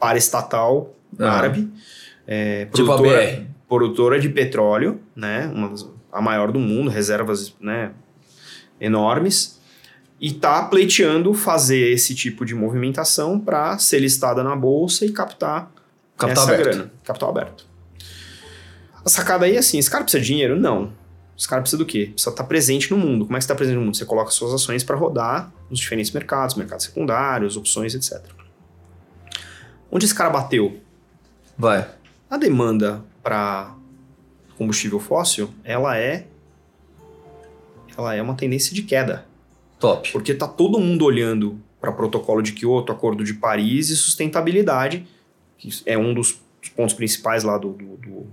paraestatal 0.00 0.94
Ah. 1.18 1.30
árabe, 1.30 1.70
é, 2.26 2.64
Tipo 2.66 2.84
produtora, 2.86 3.46
produtora 3.68 4.20
de 4.20 4.28
petróleo, 4.28 5.00
né? 5.14 5.46
Uma 5.54 5.74
a 6.12 6.20
maior 6.20 6.50
do 6.50 6.58
mundo, 6.58 6.90
reservas 6.90 7.54
né, 7.60 7.92
enormes. 8.80 9.58
E 10.20 10.32
tá 10.32 10.64
pleiteando 10.64 11.32
fazer 11.32 11.92
esse 11.92 12.14
tipo 12.14 12.44
de 12.44 12.54
movimentação 12.54 13.38
para 13.38 13.78
ser 13.78 14.00
listada 14.00 14.42
na 14.42 14.56
bolsa 14.56 15.04
e 15.04 15.12
captar 15.12 15.70
Capital 16.16 16.44
essa 16.44 16.52
aberto. 16.52 16.64
grana. 16.64 16.92
Capital 17.04 17.30
aberto. 17.30 17.66
A 19.04 19.08
sacada 19.08 19.44
aí 19.44 19.54
é 19.54 19.58
assim: 19.58 19.78
esse 19.78 19.88
cara 19.88 20.02
precisa 20.02 20.20
de 20.20 20.26
dinheiro? 20.26 20.58
Não. 20.58 20.92
Esse 21.38 21.48
cara 21.48 21.62
precisa 21.62 21.78
do 21.78 21.86
quê? 21.86 22.10
Precisa 22.12 22.30
estar 22.30 22.42
presente 22.44 22.90
no 22.90 22.96
mundo. 22.98 23.26
Como 23.26 23.36
é 23.36 23.38
que 23.38 23.44
você 23.44 23.46
está 23.46 23.54
presente 23.54 23.76
no 23.76 23.82
mundo? 23.82 23.96
Você 23.96 24.04
coloca 24.04 24.28
suas 24.32 24.52
ações 24.52 24.82
para 24.82 24.96
rodar 24.96 25.52
nos 25.70 25.78
diferentes 25.78 26.10
mercados, 26.10 26.56
mercados 26.56 26.86
secundários, 26.86 27.56
opções, 27.56 27.94
etc. 27.94 28.20
Onde 29.88 30.04
esse 30.04 30.14
cara 30.14 30.30
bateu? 30.30 30.80
Vai. 31.58 31.86
A 32.30 32.36
demanda 32.36 33.02
para 33.22 33.74
combustível 34.56 35.00
fóssil, 35.00 35.50
ela 35.64 35.96
é 35.98 36.26
ela 37.96 38.14
é 38.14 38.22
uma 38.22 38.34
tendência 38.34 38.72
de 38.74 38.82
queda, 38.82 39.26
Top. 39.80 40.12
porque 40.12 40.32
tá 40.32 40.46
todo 40.46 40.78
mundo 40.78 41.04
olhando 41.04 41.58
para 41.80 41.90
protocolo 41.90 42.40
de 42.42 42.52
Kyoto, 42.52 42.92
Acordo 42.92 43.24
de 43.24 43.34
Paris 43.34 43.90
e 43.90 43.96
sustentabilidade, 43.96 45.06
que 45.56 45.68
é 45.84 45.98
um 45.98 46.14
dos 46.14 46.40
pontos 46.76 46.94
principais 46.94 47.42
lá 47.42 47.58
do, 47.58 47.70
do- 47.72 47.96
do 47.96 48.26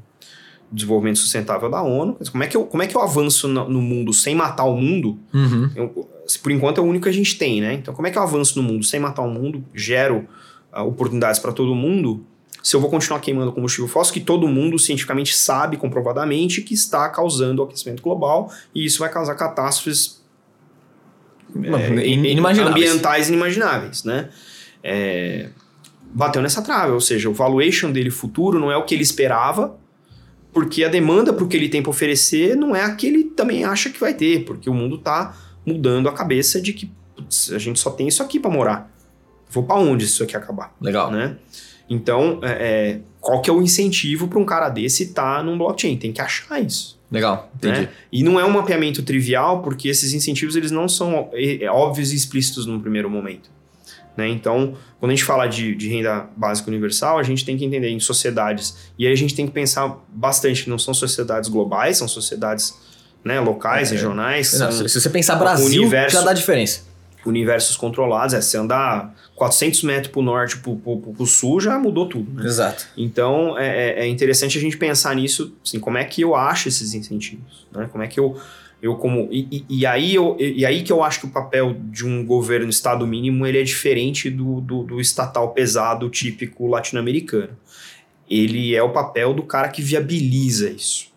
desenvolvimento 0.72 1.18
sustentável 1.20 1.70
da 1.70 1.82
ONU. 1.82 2.18
Como 2.32 2.44
é 2.44 2.48
que 2.48 2.58
eu, 2.58 2.66
como 2.66 2.84
é 2.84 2.88
que 2.88 2.96
eu 2.96 3.02
avanço 3.02 3.48
no, 3.48 3.82
mundo 3.82 4.14
sem 4.14 4.36
matar 4.36 4.66
o 4.66 4.76
mundo? 4.76 5.18
Uhum. 5.34 5.70
Eu- 5.76 6.10
por 6.42 6.52
enquanto 6.52 6.80
é 6.80 6.82
o 6.82 6.86
único 6.86 7.04
que 7.04 7.10
a 7.10 7.14
gente 7.14 7.38
tem, 7.38 7.62
né? 7.62 7.74
Então, 7.74 7.94
como 7.94 8.08
é 8.08 8.12
que 8.12 8.18
eu 8.18 8.22
avanço 8.24 8.60
no 8.62 8.68
mundo 8.68 8.84
sem 8.84 9.00
matar 9.00 9.22
o 9.22 9.30
mundo, 9.30 9.64
gero 9.74 10.28
ah, 10.72 10.84
oportunidades 10.84 11.40
para 11.40 11.52
todo 11.54 11.74
mundo, 11.76 12.26
se 12.66 12.76
eu 12.76 12.82
vou 12.82 12.90
continuar 12.90 13.20
queimando 13.20 13.52
combustível 13.52 13.88
fóssil 13.88 14.12
que 14.12 14.20
todo 14.20 14.48
mundo 14.48 14.80
cientificamente 14.80 15.36
sabe 15.36 15.78
comprovadamente 15.78 16.64
que 16.64 16.74
está 16.74 17.08
causando 17.10 17.62
o 17.62 17.66
aquecimento 17.66 18.02
global 18.02 18.52
e 18.74 18.84
isso 18.84 18.98
vai 18.98 19.10
causar 19.12 19.36
catástrofes 19.36 20.20
é, 21.56 22.08
In- 22.08 22.26
inimagináveis. 22.26 22.76
ambientais 22.90 23.30
inimagináveis, 23.30 24.04
né? 24.04 24.30
É, 24.84 25.50
bateu 26.12 26.42
nessa 26.42 26.60
trave, 26.64 26.92
ou 26.92 27.00
seja, 27.00 27.30
o 27.30 27.34
valuation 27.36 27.92
dele 27.92 28.10
futuro 28.10 28.60
não 28.60 28.72
é 28.72 28.78
o 28.78 28.84
que 28.84 28.96
ele 28.96 29.04
esperava, 29.04 29.78
porque 30.52 30.84
a 30.84 30.90
demanda 30.90 31.32
para 31.32 31.44
o 31.44 31.48
que 31.48 31.56
ele 31.56 31.70
tem 31.70 31.84
para 31.84 31.92
oferecer 31.92 32.56
não 32.56 32.76
é 32.76 32.84
a 32.84 32.96
que 32.96 33.06
ele 33.06 33.26
também 33.26 33.64
acha 33.64 33.92
que 33.92 34.00
vai 34.00 34.16
ter, 34.16 34.44
porque 34.44 34.70
o 34.70 34.74
mundo 34.74 34.96
está 34.96 35.38
mudando 35.64 36.10
a 36.10 36.14
cabeça 36.14 36.60
de 36.60 36.74
que 36.74 36.92
putz, 37.16 37.52
a 37.54 37.60
gente 37.60 37.80
só 37.80 37.92
tem 37.92 38.08
isso 38.08 38.24
aqui 38.24 38.40
para 38.40 38.50
morar. 38.50 38.92
Vou 39.52 39.64
para 39.64 39.76
onde 39.76 40.06
isso 40.06 40.24
aqui 40.24 40.36
acabar, 40.36 40.74
Legal. 40.82 41.12
né? 41.12 41.38
Então, 41.90 42.40
é, 42.44 42.50
é, 42.50 43.00
qual 43.22 43.42
que 43.42 43.50
é 43.50 43.54
o 43.54 43.62
incentivo 43.62 44.28
para 44.28 44.40
um 44.40 44.46
cara 44.46 44.70
desse 44.70 45.04
estar 45.04 45.44
num 45.44 45.58
blockchain? 45.58 45.98
Tem 45.98 46.12
que 46.12 46.22
achar 46.22 46.60
isso. 46.60 47.00
Legal. 47.12 47.52
Entendi. 47.56 47.82
Né? 47.82 47.90
E 48.12 48.24
não 48.24 48.40
é 48.40 48.46
um 48.46 48.50
mapeamento 48.50 49.04
trivial, 49.04 49.62
porque 49.62 49.88
esses 49.88 50.12
incentivos 50.14 50.56
eles 50.56 50.72
não 50.72 50.90
são 50.90 51.30
é, 51.34 51.64
é, 51.64 51.72
óbvios 51.72 52.12
e 52.12 52.16
explícitos 52.16 52.66
no 52.66 52.80
primeiro 52.80 53.10
momento. 53.10 53.50
Né? 54.18 54.28
Então, 54.30 54.76
quando 55.00 55.12
a 55.12 55.16
gente 55.16 55.24
fala 55.26 55.46
de, 55.46 55.76
de 55.76 55.90
renda 55.90 56.28
básica 56.36 56.70
universal, 56.70 57.20
a 57.20 57.24
gente 57.24 57.46
tem 57.46 57.56
que 57.58 57.64
entender 57.66 57.90
em 57.90 58.00
sociedades. 58.00 58.76
E 58.98 59.06
aí 59.06 59.14
a 59.14 59.16
gente 59.16 59.36
tem 59.36 59.46
que 59.46 59.52
pensar 59.54 60.04
bastante 60.10 60.64
que 60.64 60.70
não 60.70 60.80
são 60.80 60.94
sociedades 60.94 61.50
globais, 61.50 61.98
são 61.98 62.08
sociedades 62.08 62.74
né, 63.24 63.40
locais, 63.40 63.92
É. 63.92 63.96
regionais, 63.96 64.58
Não, 64.60 64.72
se 64.72 65.00
você 65.00 65.10
pensar 65.10 65.36
Brasil, 65.36 65.82
universo- 65.82 66.16
já 66.18 66.24
dá 66.24 66.32
diferença. 66.34 66.84
Universos 67.26 67.76
controlados. 67.78 68.34
É, 68.34 68.42
se 68.42 68.56
andar 68.58 69.14
400 69.36 69.84
metros 69.84 70.12
para 70.12 70.20
o 70.20 70.24
norte, 70.24 70.58
para 70.58 70.72
o 70.72 71.26
sul, 71.26 71.60
já 71.60 71.78
mudou 71.80 72.08
tudo. 72.08 72.32
Né? 72.40 72.46
Exato. 72.46 72.88
Então 72.98 73.58
é, 73.58 73.68
é- 73.68 74.00
é 74.06 74.08
interessante 74.08 74.58
a 74.58 74.62
gente 74.62 74.78
pensar 74.78 75.16
nisso, 75.16 75.56
assim, 75.66 75.80
como 75.80 75.98
é 75.98 76.04
que 76.04 76.22
eu 76.22 76.36
acho 76.36 76.68
esses 76.68 76.94
incentivos, 76.94 77.68
né? 77.72 77.88
Como 77.92 78.04
é 78.04 78.08
que 78.08 78.20
eu, 78.20 78.40
eu 78.82 78.96
como 78.96 79.28
e, 79.32 79.48
e- 79.70 79.80
e 79.80 79.86
aí 79.86 80.14
eu, 80.16 80.38
e 80.40 80.66
aí 80.66 80.84
que 80.84 80.92
eu 80.92 81.04
acho 81.04 81.20
que 81.22 81.26
o 81.26 81.30
papel 81.30 81.76
de 81.92 82.06
um 82.06 82.26
governo 82.26 82.70
estado 82.70 83.06
mínimo 83.08 83.46
ele 83.46 83.60
é 83.60 83.64
diferente 83.64 84.30
do, 84.30 84.62
do, 84.62 84.84
do 84.84 85.02
estatal 85.02 85.52
pesado 85.54 86.10
típico 86.10 86.68
latino-americano. 86.68 87.58
Ele 88.30 88.76
é 88.76 88.82
o 88.82 88.90
papel 88.92 89.34
do 89.34 89.44
cara 89.44 89.70
que 89.70 89.82
viabiliza 89.82 90.70
isso. 90.70 91.08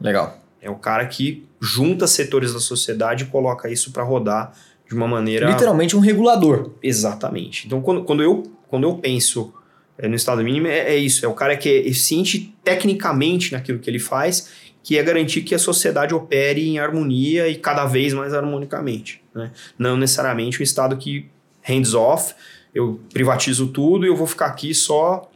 Legal. 0.00 0.40
É 0.60 0.68
o 0.68 0.74
cara 0.74 1.06
que 1.06 1.46
junta 1.60 2.06
setores 2.08 2.52
da 2.52 2.58
sociedade 2.60 3.24
e 3.24 3.26
coloca 3.28 3.70
isso 3.70 3.92
para 3.92 4.02
rodar 4.02 4.52
de 4.88 4.94
uma 4.94 5.08
maneira 5.08 5.50
Literalmente 5.50 5.96
um 5.96 6.00
regulador. 6.00 6.70
Exatamente. 6.82 7.66
Então, 7.66 7.80
quando, 7.80 8.04
quando, 8.04 8.22
eu, 8.22 8.42
quando 8.68 8.84
eu 8.84 8.94
penso 8.96 9.52
eh, 9.98 10.08
no 10.08 10.14
estado 10.14 10.42
mínimo, 10.42 10.66
é, 10.66 10.94
é 10.94 10.96
isso. 10.96 11.24
É 11.24 11.28
o 11.28 11.34
cara 11.34 11.56
que 11.56 11.68
é 11.68 11.78
eficiente 11.78 12.54
tecnicamente 12.62 13.52
naquilo 13.52 13.78
que 13.78 13.90
ele 13.90 13.98
faz, 13.98 14.50
que 14.82 14.96
é 14.96 15.02
garantir 15.02 15.42
que 15.42 15.54
a 15.54 15.58
sociedade 15.58 16.14
opere 16.14 16.68
em 16.68 16.78
harmonia 16.78 17.48
e 17.48 17.56
cada 17.56 17.84
vez 17.86 18.12
mais 18.12 18.32
harmonicamente. 18.32 19.22
Né? 19.34 19.50
Não 19.78 19.96
necessariamente 19.96 20.60
um 20.60 20.62
estado 20.62 20.96
que 20.96 21.28
hands-off, 21.62 22.34
eu 22.72 23.00
privatizo 23.12 23.68
tudo 23.68 24.04
e 24.04 24.08
eu 24.08 24.14
vou 24.14 24.26
ficar 24.26 24.46
aqui 24.46 24.72
só, 24.72 25.28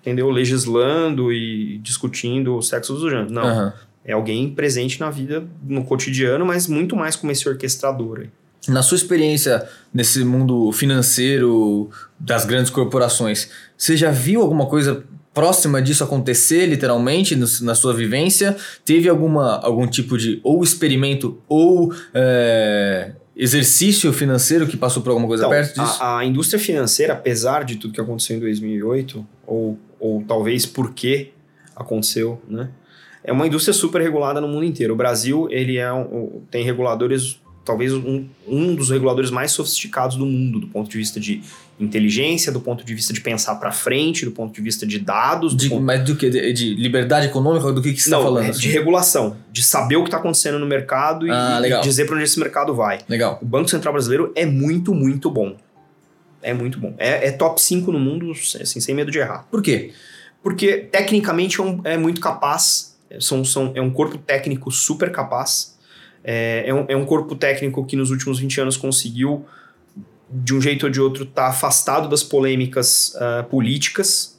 entendeu? 0.00 0.30
Legislando 0.30 1.32
e 1.32 1.78
discutindo 1.78 2.54
o 2.54 2.62
sexo 2.62 2.92
dos 2.92 3.10
gêneros. 3.10 3.32
Não. 3.32 3.42
Aham. 3.42 3.74
É 4.04 4.12
alguém 4.12 4.48
presente 4.48 5.00
na 5.00 5.10
vida, 5.10 5.44
no 5.64 5.82
cotidiano, 5.82 6.46
mas 6.46 6.68
muito 6.68 6.94
mais 6.94 7.16
como 7.16 7.32
esse 7.32 7.48
orquestrador. 7.48 8.20
aí. 8.20 8.30
Na 8.68 8.82
sua 8.82 8.96
experiência 8.96 9.66
nesse 9.94 10.24
mundo 10.24 10.72
financeiro 10.72 11.88
das 12.18 12.44
grandes 12.44 12.70
corporações, 12.70 13.48
você 13.76 13.96
já 13.96 14.10
viu 14.10 14.40
alguma 14.42 14.66
coisa 14.66 15.04
próxima 15.32 15.80
disso 15.82 16.02
acontecer, 16.02 16.66
literalmente, 16.66 17.36
no- 17.36 17.46
na 17.62 17.74
sua 17.74 17.92
vivência? 17.94 18.56
Teve 18.84 19.08
alguma, 19.08 19.58
algum 19.60 19.86
tipo 19.86 20.16
de 20.18 20.40
ou 20.42 20.64
experimento 20.64 21.38
ou 21.48 21.92
é, 22.14 23.12
exercício 23.36 24.12
financeiro 24.12 24.66
que 24.66 24.76
passou 24.76 25.02
por 25.02 25.10
alguma 25.10 25.28
coisa 25.28 25.44
Então, 25.44 25.50
perto 25.50 25.78
disso? 25.80 26.02
a, 26.02 26.18
a 26.18 26.24
indústria 26.24 26.58
financeira, 26.58 27.12
apesar 27.12 27.64
de 27.64 27.76
tudo 27.76 27.92
que 27.94 28.00
aconteceu 28.00 28.36
em 28.36 28.40
2008, 28.40 29.24
ou, 29.46 29.78
ou 30.00 30.24
talvez 30.26 30.64
porque 30.66 31.30
aconteceu, 31.76 32.40
né? 32.48 32.70
É 33.22 33.32
uma 33.32 33.46
indústria 33.46 33.74
super 33.74 34.00
regulada 34.00 34.40
no 34.40 34.46
mundo 34.48 34.64
inteiro. 34.64 34.94
O 34.94 34.96
Brasil, 34.96 35.48
ele 35.50 35.76
é 35.78 35.92
um, 35.92 36.40
tem 36.50 36.64
reguladores, 36.64 37.40
talvez 37.66 37.92
um, 37.92 38.24
um 38.48 38.74
dos 38.74 38.88
reguladores 38.90 39.30
mais 39.30 39.50
sofisticados 39.52 40.16
do 40.16 40.24
mundo, 40.24 40.60
do 40.60 40.68
ponto 40.68 40.88
de 40.88 40.96
vista 40.96 41.20
de 41.20 41.42
inteligência, 41.78 42.50
do 42.50 42.60
ponto 42.60 42.84
de 42.84 42.94
vista 42.94 43.12
de 43.12 43.20
pensar 43.20 43.56
para 43.56 43.70
frente, 43.70 44.24
do 44.24 44.30
ponto 44.30 44.54
de 44.54 44.62
vista 44.62 44.86
de 44.86 44.98
dados, 44.98 45.52
do 45.52 45.58
De- 45.58 45.68
ponto 45.68 45.82
mas 45.82 46.02
do 46.04 46.16
que? 46.16 46.30
De, 46.30 46.52
de 46.52 46.74
liberdade 46.74 47.26
econômica? 47.26 47.70
Do 47.72 47.82
que, 47.82 47.92
que 47.92 48.00
você 48.00 48.08
está 48.08 48.22
falando? 48.22 48.46
é 48.46 48.50
assim? 48.50 48.60
de 48.60 48.68
regulação, 48.70 49.36
de 49.52 49.62
saber 49.62 49.96
o 49.96 50.02
que 50.02 50.08
está 50.08 50.16
acontecendo 50.16 50.58
no 50.58 50.64
mercado 50.66 51.26
e, 51.26 51.30
Ah, 51.30 51.60
e 51.62 51.80
dizer 51.82 52.06
para 52.06 52.14
onde 52.14 52.24
esse 52.24 52.38
mercado 52.38 52.74
vai. 52.74 53.00
Legal. 53.08 53.38
O 53.42 53.44
Banco 53.44 53.68
Central 53.68 53.92
Brasileiro 53.92 54.32
é 54.34 54.46
muito, 54.46 54.94
muito 54.94 55.30
bom. 55.30 55.56
É 56.42 56.54
muito 56.54 56.78
bom. 56.78 56.94
É, 56.96 57.28
é 57.28 57.32
top 57.32 57.60
5 57.60 57.90
no 57.92 57.98
mundo, 57.98 58.30
assim, 58.30 58.80
sem 58.80 58.94
medo 58.94 59.10
de 59.10 59.18
errar. 59.18 59.46
Por 59.50 59.60
quê? 59.60 59.92
Porque 60.42 60.76
tecnicamente 60.78 61.60
é, 61.60 61.64
um- 61.64 61.80
é 61.84 61.96
muito 61.98 62.20
capaz, 62.20 62.96
são, 63.20 63.44
são, 63.44 63.72
é 63.74 63.80
um 63.82 63.90
corpo 63.90 64.16
técnico 64.16 64.70
super 64.70 65.10
capaz. 65.10 65.75
É, 66.28 66.64
é, 66.66 66.74
um, 66.74 66.84
é 66.88 66.96
um 66.96 67.04
corpo 67.04 67.36
técnico 67.36 67.86
que 67.86 67.94
nos 67.94 68.10
últimos 68.10 68.40
20 68.40 68.62
anos 68.62 68.76
conseguiu, 68.76 69.46
de 70.28 70.52
um 70.52 70.60
jeito 70.60 70.86
ou 70.86 70.90
de 70.90 71.00
outro, 71.00 71.22
estar 71.22 71.46
afastado 71.46 72.08
das 72.08 72.24
polêmicas 72.24 73.14
ah, 73.14 73.44
políticas 73.48 74.36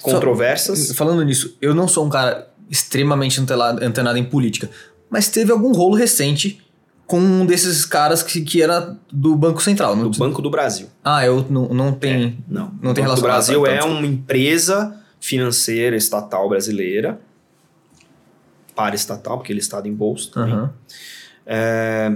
controversas. 0.00 0.92
Falando 0.92 1.24
nisso, 1.24 1.56
eu 1.60 1.74
não 1.74 1.88
sou 1.88 2.06
um 2.06 2.08
cara 2.08 2.48
extremamente 2.70 3.40
antela- 3.40 3.84
antenado 3.84 4.16
em 4.16 4.24
política, 4.24 4.70
mas 5.10 5.28
teve 5.28 5.50
algum 5.50 5.72
rolo 5.72 5.96
recente 5.96 6.62
com 7.04 7.18
um 7.18 7.44
desses 7.44 7.84
caras 7.84 8.22
que, 8.22 8.40
que 8.42 8.62
era 8.62 8.96
do 9.12 9.34
Banco 9.34 9.60
Central. 9.60 9.96
Do 9.96 10.10
Banco 10.10 10.40
do 10.40 10.50
Brasil. 10.50 10.86
Ah, 11.04 11.26
eu 11.26 11.44
não, 11.50 11.68
não 11.68 11.92
tem. 11.92 12.38
Não. 12.48 12.72
Não 12.80 12.94
tem 12.94 13.04
o 13.04 13.08
Banco 13.08 13.20
relação. 13.20 13.54
do 13.54 13.60
Brasil 13.60 13.62
tá, 13.64 13.70
é 13.72 13.76
então, 13.76 13.90
uma 13.90 14.06
empresa 14.06 14.96
financeira 15.20 15.96
estatal 15.96 16.48
brasileira, 16.48 17.20
para 18.82 18.96
estatal, 18.96 19.38
porque 19.38 19.52
ele 19.52 19.60
é 19.60 19.62
estado 19.62 19.86
em 19.86 19.94
bolsa 19.94 20.30
também. 20.32 20.54
Aham. 20.54 20.72
É, 21.46 22.12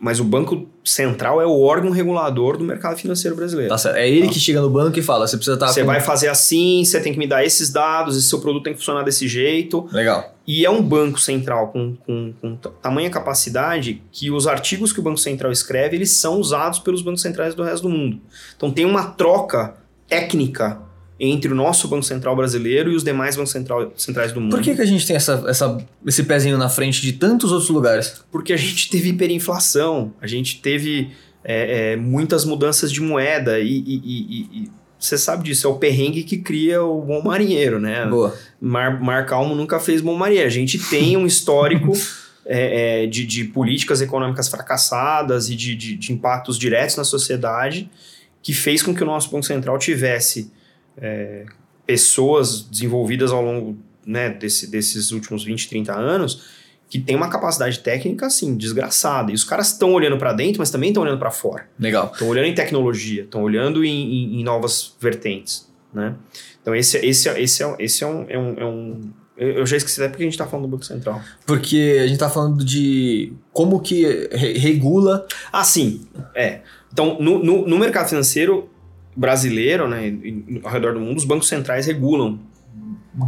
mas 0.00 0.18
o 0.18 0.24
Banco 0.24 0.68
Central 0.84 1.40
é 1.40 1.46
o 1.46 1.60
órgão 1.60 1.92
regulador 1.92 2.56
do 2.56 2.64
mercado 2.64 2.96
financeiro 2.96 3.36
brasileiro. 3.36 3.70
Tá 3.70 3.78
certo. 3.78 3.96
É 3.96 4.10
ele 4.10 4.26
que 4.26 4.40
chega 4.40 4.60
no 4.60 4.68
banco 4.68 4.98
e 4.98 5.02
fala: 5.02 5.28
você 5.28 5.36
precisa 5.36 5.54
estar. 5.54 5.68
Você 5.68 5.82
com... 5.82 5.86
vai 5.86 6.00
fazer 6.00 6.26
assim, 6.26 6.84
você 6.84 7.00
tem 7.00 7.12
que 7.12 7.18
me 7.20 7.26
dar 7.28 7.44
esses 7.44 7.70
dados, 7.70 8.16
esse 8.16 8.28
seu 8.28 8.40
produto 8.40 8.64
tem 8.64 8.72
que 8.72 8.80
funcionar 8.80 9.04
desse 9.04 9.28
jeito. 9.28 9.88
Legal. 9.92 10.34
E 10.44 10.66
é 10.66 10.70
um 10.70 10.82
banco 10.82 11.20
central 11.20 11.68
com, 11.68 11.94
com, 12.04 12.34
com 12.40 12.56
tamanha 12.56 13.08
capacidade 13.10 14.02
que 14.10 14.28
os 14.28 14.48
artigos 14.48 14.92
que 14.92 14.98
o 14.98 15.02
Banco 15.04 15.18
Central 15.18 15.52
escreve, 15.52 15.94
eles 15.94 16.10
são 16.16 16.40
usados 16.40 16.80
pelos 16.80 17.00
bancos 17.00 17.22
centrais 17.22 17.54
do 17.54 17.62
resto 17.62 17.84
do 17.84 17.90
mundo. 17.90 18.20
Então 18.56 18.72
tem 18.72 18.84
uma 18.84 19.04
troca 19.04 19.76
técnica 20.08 20.80
entre 21.24 21.52
o 21.52 21.54
nosso 21.54 21.86
Banco 21.86 22.02
Central 22.02 22.34
brasileiro 22.34 22.90
e 22.90 22.96
os 22.96 23.04
demais 23.04 23.36
bancos 23.36 23.52
central, 23.52 23.92
centrais 23.96 24.32
do 24.32 24.40
mundo. 24.40 24.50
Por 24.50 24.60
que, 24.60 24.74
que 24.74 24.82
a 24.82 24.84
gente 24.84 25.06
tem 25.06 25.14
essa, 25.14 25.44
essa, 25.46 25.78
esse 26.04 26.24
pezinho 26.24 26.58
na 26.58 26.68
frente 26.68 27.00
de 27.00 27.12
tantos 27.12 27.52
outros 27.52 27.70
lugares? 27.70 28.24
Porque 28.32 28.52
a 28.52 28.56
gente 28.56 28.90
teve 28.90 29.10
hiperinflação, 29.10 30.12
a 30.20 30.26
gente 30.26 30.60
teve 30.60 31.12
é, 31.44 31.92
é, 31.92 31.96
muitas 31.96 32.44
mudanças 32.44 32.90
de 32.90 33.00
moeda 33.00 33.60
e, 33.60 33.68
e- 33.68 34.02
e- 34.04 34.48
e- 34.64 34.70
você 34.98 35.16
sabe 35.16 35.44
disso, 35.44 35.66
é 35.66 35.70
o 35.70 35.74
perrengue 35.76 36.24
que 36.24 36.38
cria 36.38 36.82
o 36.82 37.00
bom 37.02 37.22
marinheiro, 37.22 37.78
né? 37.80 38.04
Boa. 38.06 38.36
Mar, 38.60 39.00
Mar 39.00 39.24
Calmo 39.26 39.54
nunca 39.54 39.78
fez 39.80 40.00
bom 40.00 40.16
marinheiro. 40.16 40.48
A 40.48 40.52
gente 40.52 40.76
tem 40.90 41.16
um 41.16 41.24
histórico 41.26 41.92
é, 42.46 43.04
é, 43.04 43.06
de, 43.06 43.24
de 43.24 43.44
políticas 43.44 44.00
econômicas 44.00 44.48
fracassadas 44.48 45.48
e 45.50 45.54
de, 45.56 45.74
de- 45.76 45.96
de 45.96 46.12
impactos 46.12 46.58
diretos 46.58 46.96
na 46.96 47.04
sociedade 47.04 47.88
que 48.42 48.52
fez 48.52 48.82
com 48.82 48.92
que 48.92 49.02
o 49.02 49.06
nosso 49.06 49.30
Banco 49.30 49.44
Central 49.46 49.78
tivesse 49.78 50.50
é, 51.00 51.44
pessoas 51.86 52.62
desenvolvidas 52.62 53.30
ao 53.32 53.42
longo 53.42 53.76
né, 54.06 54.30
desse- 54.30 54.66
desses 54.70 55.12
últimos 55.12 55.44
20, 55.44 55.68
30 55.68 55.94
anos 55.94 56.60
que 56.90 56.98
tem 56.98 57.16
uma 57.16 57.30
capacidade 57.30 57.78
técnica, 57.78 58.26
assim, 58.26 58.54
desgraçada. 58.54 59.30
E 59.32 59.34
os 59.34 59.44
caras 59.44 59.68
estão 59.72 59.94
olhando 59.94 60.18
para 60.18 60.32
dentro, 60.34 60.58
mas 60.58 60.70
também 60.70 60.90
estão 60.90 61.02
olhando 61.02 61.18
para 61.18 61.30
fora. 61.30 61.66
Legal. 61.78 62.10
Estão 62.12 62.28
olhando 62.28 62.44
em 62.46 62.54
tecnologia, 62.54 63.22
estão 63.22 63.42
olhando 63.42 63.82
em, 63.82 63.90
em- 64.34 64.40
em 64.40 64.44
novas 64.44 64.94
vertentes, 65.00 65.66
né? 65.94 66.14
Então 66.60 66.74
esse, 66.74 66.98
esse, 66.98 67.28
esse, 67.30 67.62
é, 67.62 67.76
esse 67.78 68.04
é, 68.04 68.06
um, 68.06 68.26
é, 68.28 68.38
um, 68.38 68.54
é 68.58 68.64
um- 68.66 69.00
Eu 69.38 69.64
já 69.64 69.76
esqueci 69.78 69.98
até 70.00 70.10
porque 70.10 70.22
a 70.22 70.26
gente 70.26 70.34
está 70.34 70.46
falando 70.46 70.66
do 70.66 70.70
Banco 70.70 70.84
Central. 70.84 71.22
Porque 71.46 71.98
a 72.02 72.06
gente 72.06 72.18
tá 72.18 72.28
falando 72.28 72.62
de 72.62 73.32
como 73.52 73.80
que 73.80 74.28
re- 74.30 74.58
regula. 74.58 75.26
Ah, 75.50 75.64
sim. 75.64 76.02
É. 76.34 76.60
Então, 76.92 77.16
no, 77.18 77.42
no, 77.42 77.66
no 77.66 77.78
mercado 77.78 78.08
financeiro 78.10 78.68
brasileiro, 79.14 79.88
né, 79.88 80.08
e 80.08 80.60
ao 80.62 80.70
redor 80.70 80.94
do 80.94 81.00
mundo, 81.00 81.18
os 81.18 81.24
bancos 81.24 81.48
centrais 81.48 81.86
regulam 81.86 82.40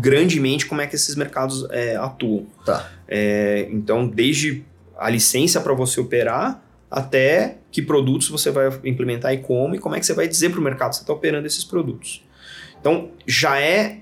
grandemente 0.01 0.65
como 0.67 0.81
é 0.81 0.87
que 0.87 0.95
esses 0.95 1.15
mercados 1.15 1.67
é, 1.71 1.97
atuam. 1.97 2.47
Tá. 2.65 2.91
É, 3.07 3.69
então, 3.71 4.07
desde 4.07 4.65
a 4.99 5.11
licença 5.11 5.61
para 5.61 5.75
você 5.75 6.01
operar 6.01 6.63
até 6.91 7.59
que 7.71 7.83
produtos 7.83 8.29
você 8.29 8.51
vai 8.51 8.69
implementar 8.85 9.35
e 9.35 9.39
como, 9.39 9.75
e 9.75 9.79
como 9.79 9.95
é 9.95 10.01
que 10.01 10.07
você 10.07 10.15
vai 10.15 10.29
dizer 10.29 10.51
para 10.51 10.61
o 10.61 10.63
mercado 10.63 10.91
que 10.91 10.97
você 10.97 11.03
está 11.03 11.13
operando 11.13 11.47
esses 11.47 11.65
produtos. 11.65 12.25
Então, 12.81 13.11
já 13.27 13.61
é, 13.61 13.99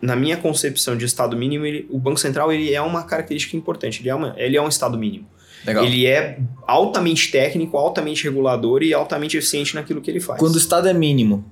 na 0.00 0.14
minha 0.14 0.36
concepção 0.36 0.96
de 0.96 1.04
Estado 1.04 1.36
mínimo, 1.36 1.64
ele- 1.66 1.86
o 1.90 1.98
Banco 1.98 2.18
Central 2.18 2.52
ele 2.52 2.72
é 2.72 2.80
uma 2.80 3.02
característica 3.04 3.56
importante, 3.56 4.02
ele 4.02 4.10
é, 4.10 4.14
uma, 4.14 4.34
ele 4.36 4.56
é 4.56 4.62
um 4.62 4.68
Estado 4.68 4.96
mínimo. 4.98 5.26
Legal. 5.66 5.84
Ele 5.84 6.06
é 6.06 6.38
altamente 6.66 7.30
técnico, 7.30 7.76
altamente 7.76 8.24
regulador 8.24 8.82
e 8.82 8.94
altamente 8.94 9.36
eficiente 9.36 9.74
naquilo 9.74 10.00
que 10.00 10.10
ele 10.10 10.20
faz. 10.20 10.38
Quando 10.38 10.54
o 10.54 10.58
Estado 10.58 10.88
é 10.88 10.92
mínimo, 10.94 11.44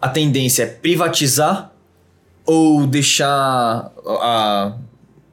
a 0.00 0.08
tendência 0.08 0.64
é 0.64 0.66
privatizar 0.66 1.72
ou 2.44 2.86
deixar 2.86 3.90
a- 4.06 4.76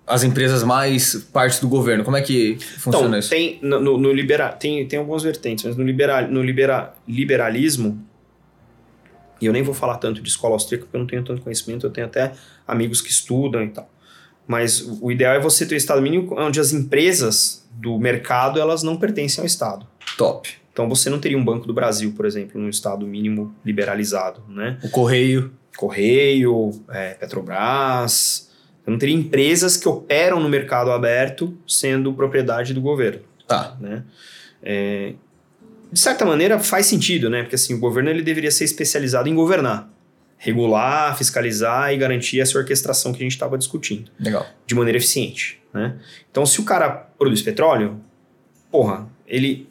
as 0.08 0.24
empresas 0.24 0.64
mais 0.64 1.16
partes 1.34 1.60
do 1.60 1.68
governo? 1.68 2.04
Como 2.04 2.16
é 2.18 2.22
que 2.22 2.58
funciona 2.78 3.08
então, 3.08 3.20
isso? 3.20 3.30
tem, 3.30 3.60
no, 3.62 3.80
no, 3.98 4.12
libera, 4.14 4.50
tem, 4.50 4.86
tem 4.88 5.00
algumas 5.00 5.24
vertentes, 5.24 5.66
mas 5.66 5.76
no, 5.76 5.84
libera, 5.84 6.26
no 6.28 6.42
libera, 6.42 6.94
liberalismo, 7.08 8.02
e 9.42 9.46
eu 9.46 9.54
nem 9.54 9.64
vou 9.64 9.74
falar 9.74 9.98
tanto 9.98 10.22
de 10.22 10.30
escola 10.30 10.54
austríaca 10.54 10.86
porque 10.86 10.96
eu 10.96 11.00
não 11.00 11.08
tenho 11.08 11.24
tanto 11.24 11.42
conhecimento, 11.42 11.86
eu 11.86 11.90
tenho 11.90 12.08
até 12.08 12.32
amigos 12.68 13.02
que 13.02 13.10
estudam 13.10 13.64
e 13.64 13.70
tal. 13.70 13.90
Mas 14.48 14.82
o 14.82 15.06
o 15.06 15.12
ideal 15.12 15.34
é 15.36 15.40
você 15.40 15.66
ter 15.66 15.76
um 15.76 15.78
Estado 15.78 16.02
mínimo 16.02 16.36
onde 16.38 16.60
as 16.60 16.72
empresas 16.74 17.68
do 17.74 17.98
mercado 17.98 18.60
elas 18.60 18.84
não 18.84 18.98
pertencem 18.98 19.42
ao 19.42 19.46
Estado. 19.46 19.88
Top. 20.18 20.50
Então 20.74 20.88
você 20.88 21.10
não 21.10 21.20
teria 21.20 21.38
um 21.38 21.44
Banco 21.44 21.68
do 21.68 21.74
Brasil, 21.74 22.14
por 22.16 22.26
exemplo, 22.26 22.60
num 22.60 22.70
Estado 22.70 23.06
mínimo 23.06 23.54
liberalizado, 23.66 24.42
né? 24.48 24.78
O 24.84 24.90
correio. 24.90 25.52
Correio, 25.78 26.72
é, 26.90 27.14
Petrobras. 27.14 28.50
Você 28.84 28.90
não 28.92 28.98
teria 28.98 29.16
empresas 29.16 29.78
que 29.78 29.88
operam 29.88 30.40
no 30.40 30.50
mercado 30.50 30.92
aberto 30.92 31.56
sendo 31.68 32.14
propriedade 32.14 32.74
do 32.74 32.82
governo, 32.82 33.22
Tá. 33.48 33.76
né? 33.80 34.04
É, 34.64 35.14
de 35.92 36.00
certa 36.00 36.26
maneira 36.26 36.58
faz 36.60 36.86
sentido, 36.86 37.30
né? 37.30 37.42
Porque 37.44 37.56
assim, 37.56 37.74
o 37.74 37.80
governo 37.80 38.10
ele 38.10 38.22
deveria 38.22 38.50
ser 38.52 38.64
especializado 38.64 39.28
em 39.28 39.36
governar, 39.36 39.90
regular, 40.44 41.16
fiscalizar 41.16 41.94
e 41.94 41.98
garantir 41.98 42.42
essa 42.42 42.58
orquestração 42.58 43.14
que 43.14 43.20
a 43.20 43.22
gente 43.24 43.34
estava 43.34 43.56
discutindo 43.60 44.10
Legal. 44.20 44.44
de 44.66 44.74
maneira 44.74 44.98
eficiente, 44.98 45.62
né? 45.72 46.00
Então, 46.32 46.48
se 46.48 46.60
o 46.60 46.64
cara 46.64 46.90
produz 46.90 47.44
petróleo, 47.44 48.02
porra, 48.72 49.08
ele, 49.28 49.70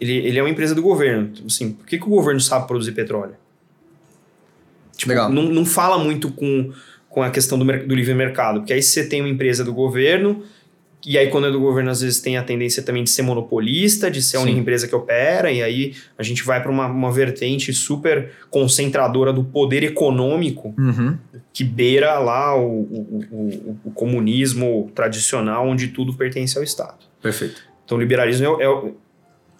ele, 0.00 0.12
ele 0.18 0.38
é 0.38 0.42
uma 0.42 0.50
empresa 0.50 0.72
do 0.72 0.80
governo. 0.80 1.32
Tipo 1.32 1.48
Assim, 1.48 1.72
por 1.72 1.84
que, 1.84 1.98
que 1.98 2.04
o 2.04 2.10
governo 2.10 2.40
sabe 2.40 2.68
produzir 2.68 2.92
petróleo? 2.92 3.34
Tipo, 4.96 5.08
Legal. 5.08 5.28
Não, 5.28 5.42
não 5.42 5.66
fala 5.66 5.98
muito 5.98 6.30
com, 6.30 6.72
com 7.08 7.20
a 7.20 7.30
questão 7.30 7.58
do, 7.58 7.64
do 7.64 7.94
livre 7.96 8.14
mercado, 8.14 8.60
porque 8.60 8.72
aí 8.72 8.82
você 8.82 9.04
tem 9.04 9.20
uma 9.20 9.30
empresa 9.30 9.64
do 9.64 9.74
governo, 9.74 10.44
e 11.04 11.18
aí 11.18 11.28
quando 11.28 11.46
é 11.46 11.50
do 11.50 11.58
governo, 11.60 11.90
às 11.90 12.00
vezes 12.00 12.20
tem 12.20 12.36
a 12.36 12.42
tendência 12.42 12.82
também 12.82 13.02
de 13.04 13.10
ser 13.10 13.22
monopolista, 13.22 14.10
de 14.10 14.22
ser 14.22 14.36
a 14.36 14.40
Sim. 14.40 14.46
única 14.46 14.60
empresa 14.60 14.86
que 14.86 14.94
opera, 14.94 15.50
e 15.50 15.62
aí 15.62 15.94
a 16.16 16.22
gente 16.22 16.42
vai 16.44 16.62
para 16.62 16.70
uma, 16.70 16.86
uma 16.86 17.10
vertente 17.12 17.72
super 17.72 18.30
concentradora 18.50 19.32
do 19.32 19.42
poder 19.44 19.82
econômico, 19.82 20.74
Uhum. 20.78 21.16
que 21.52 21.64
beira 21.64 22.18
lá 22.18 22.56
o, 22.56 22.82
o, 22.82 23.24
o, 23.30 23.76
o 23.86 23.90
comunismo 23.90 24.90
tradicional, 24.94 25.66
onde 25.68 25.88
tudo 25.88 26.14
pertence 26.14 26.56
ao 26.56 26.64
Estado. 26.64 26.98
Perfeito. 27.20 27.62
Então, 27.84 27.98
o 27.98 28.00
liberalismo, 28.00 28.60
é, 28.60 28.64
é 28.64 28.92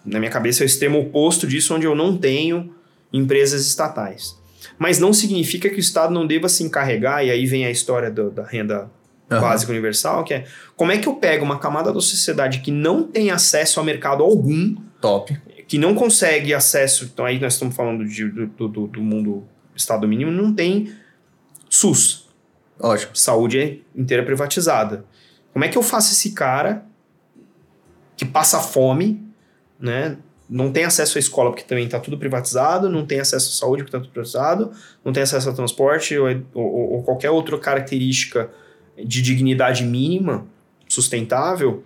na 0.05 0.19
minha 0.19 0.31
cabeça, 0.31 0.63
é 0.63 0.65
o 0.65 0.67
extremo 0.67 0.99
oposto 0.99 1.45
disso, 1.47 1.73
onde 1.75 1.85
eu 1.85 1.95
não 1.95 2.17
tenho 2.17 2.73
empresas 3.11 3.65
estatais. 3.65 4.37
Mas 4.79 4.97
não 4.99 5.13
significa 5.13 5.69
que 5.69 5.75
o 5.75 5.79
Estado 5.79 6.13
não 6.13 6.25
deva 6.25 6.49
se 6.49 6.63
encarregar, 6.63 7.23
e 7.25 7.29
aí 7.29 7.45
vem 7.45 7.65
a 7.65 7.71
história 7.71 8.09
do- 8.09 8.31
da 8.31 8.43
renda 8.45 8.89
Básica 9.41 9.71
universal, 9.71 10.23
que 10.23 10.33
é 10.33 10.45
como 10.75 10.91
é 10.91 10.97
que 10.97 11.07
eu 11.07 11.15
pego 11.15 11.43
uma 11.45 11.59
camada 11.59 11.91
da 11.93 11.99
sociedade 11.99 12.59
que 12.61 12.71
não 12.71 13.03
tem 13.03 13.31
acesso 13.31 13.79
a 13.79 13.83
mercado 13.83 14.23
algum, 14.23 14.75
Top. 15.01 15.35
que 15.67 15.77
não 15.77 15.93
consegue 15.95 16.53
acesso, 16.53 17.05
então 17.05 17.25
aí 17.25 17.39
nós 17.39 17.53
estamos 17.53 17.75
falando 17.75 18.05
de- 18.05 18.29
do, 18.29 18.67
do, 18.67 18.87
do 18.87 19.01
mundo 19.01 19.43
Estado 19.75 20.07
mínimo, 20.07 20.31
não 20.31 20.53
tem 20.53 20.93
SUS, 21.69 22.27
Ótimo. 22.79 23.15
saúde 23.15 23.59
é 23.59 23.77
inteira 23.99 24.23
privatizada. 24.23 25.05
Como 25.51 25.65
é 25.65 25.67
que 25.67 25.77
eu 25.77 25.81
faço 25.83 26.11
esse 26.13 26.31
cara 26.31 26.85
que 28.15 28.25
passa 28.25 28.59
fome, 28.59 29.21
né? 29.79 30.17
Não 30.49 30.71
tem 30.71 30.83
acesso 30.83 31.17
à 31.17 31.19
escola 31.19 31.49
porque 31.49 31.63
também 31.63 31.85
está 31.85 31.99
tudo 31.99 32.17
privatizado, 32.17 32.87
não 32.89 33.05
tem 33.05 33.19
acesso 33.19 33.49
à 33.49 33.53
saúde 33.53 33.81
porque 33.83 33.95
está 33.95 33.99
tudo 33.99 34.11
privatizado, 34.11 34.71
não 35.03 35.11
tem 35.11 35.23
acesso 35.23 35.49
ao 35.49 35.55
transporte 35.55 36.15
ou, 36.17 36.27
ou- 36.53 36.93
ou 36.93 37.03
qualquer 37.03 37.31
outra 37.31 37.57
característica 37.57 38.51
de 39.05 39.21
dignidade 39.21 39.83
mínima, 39.83 40.45
sustentável. 40.87 41.83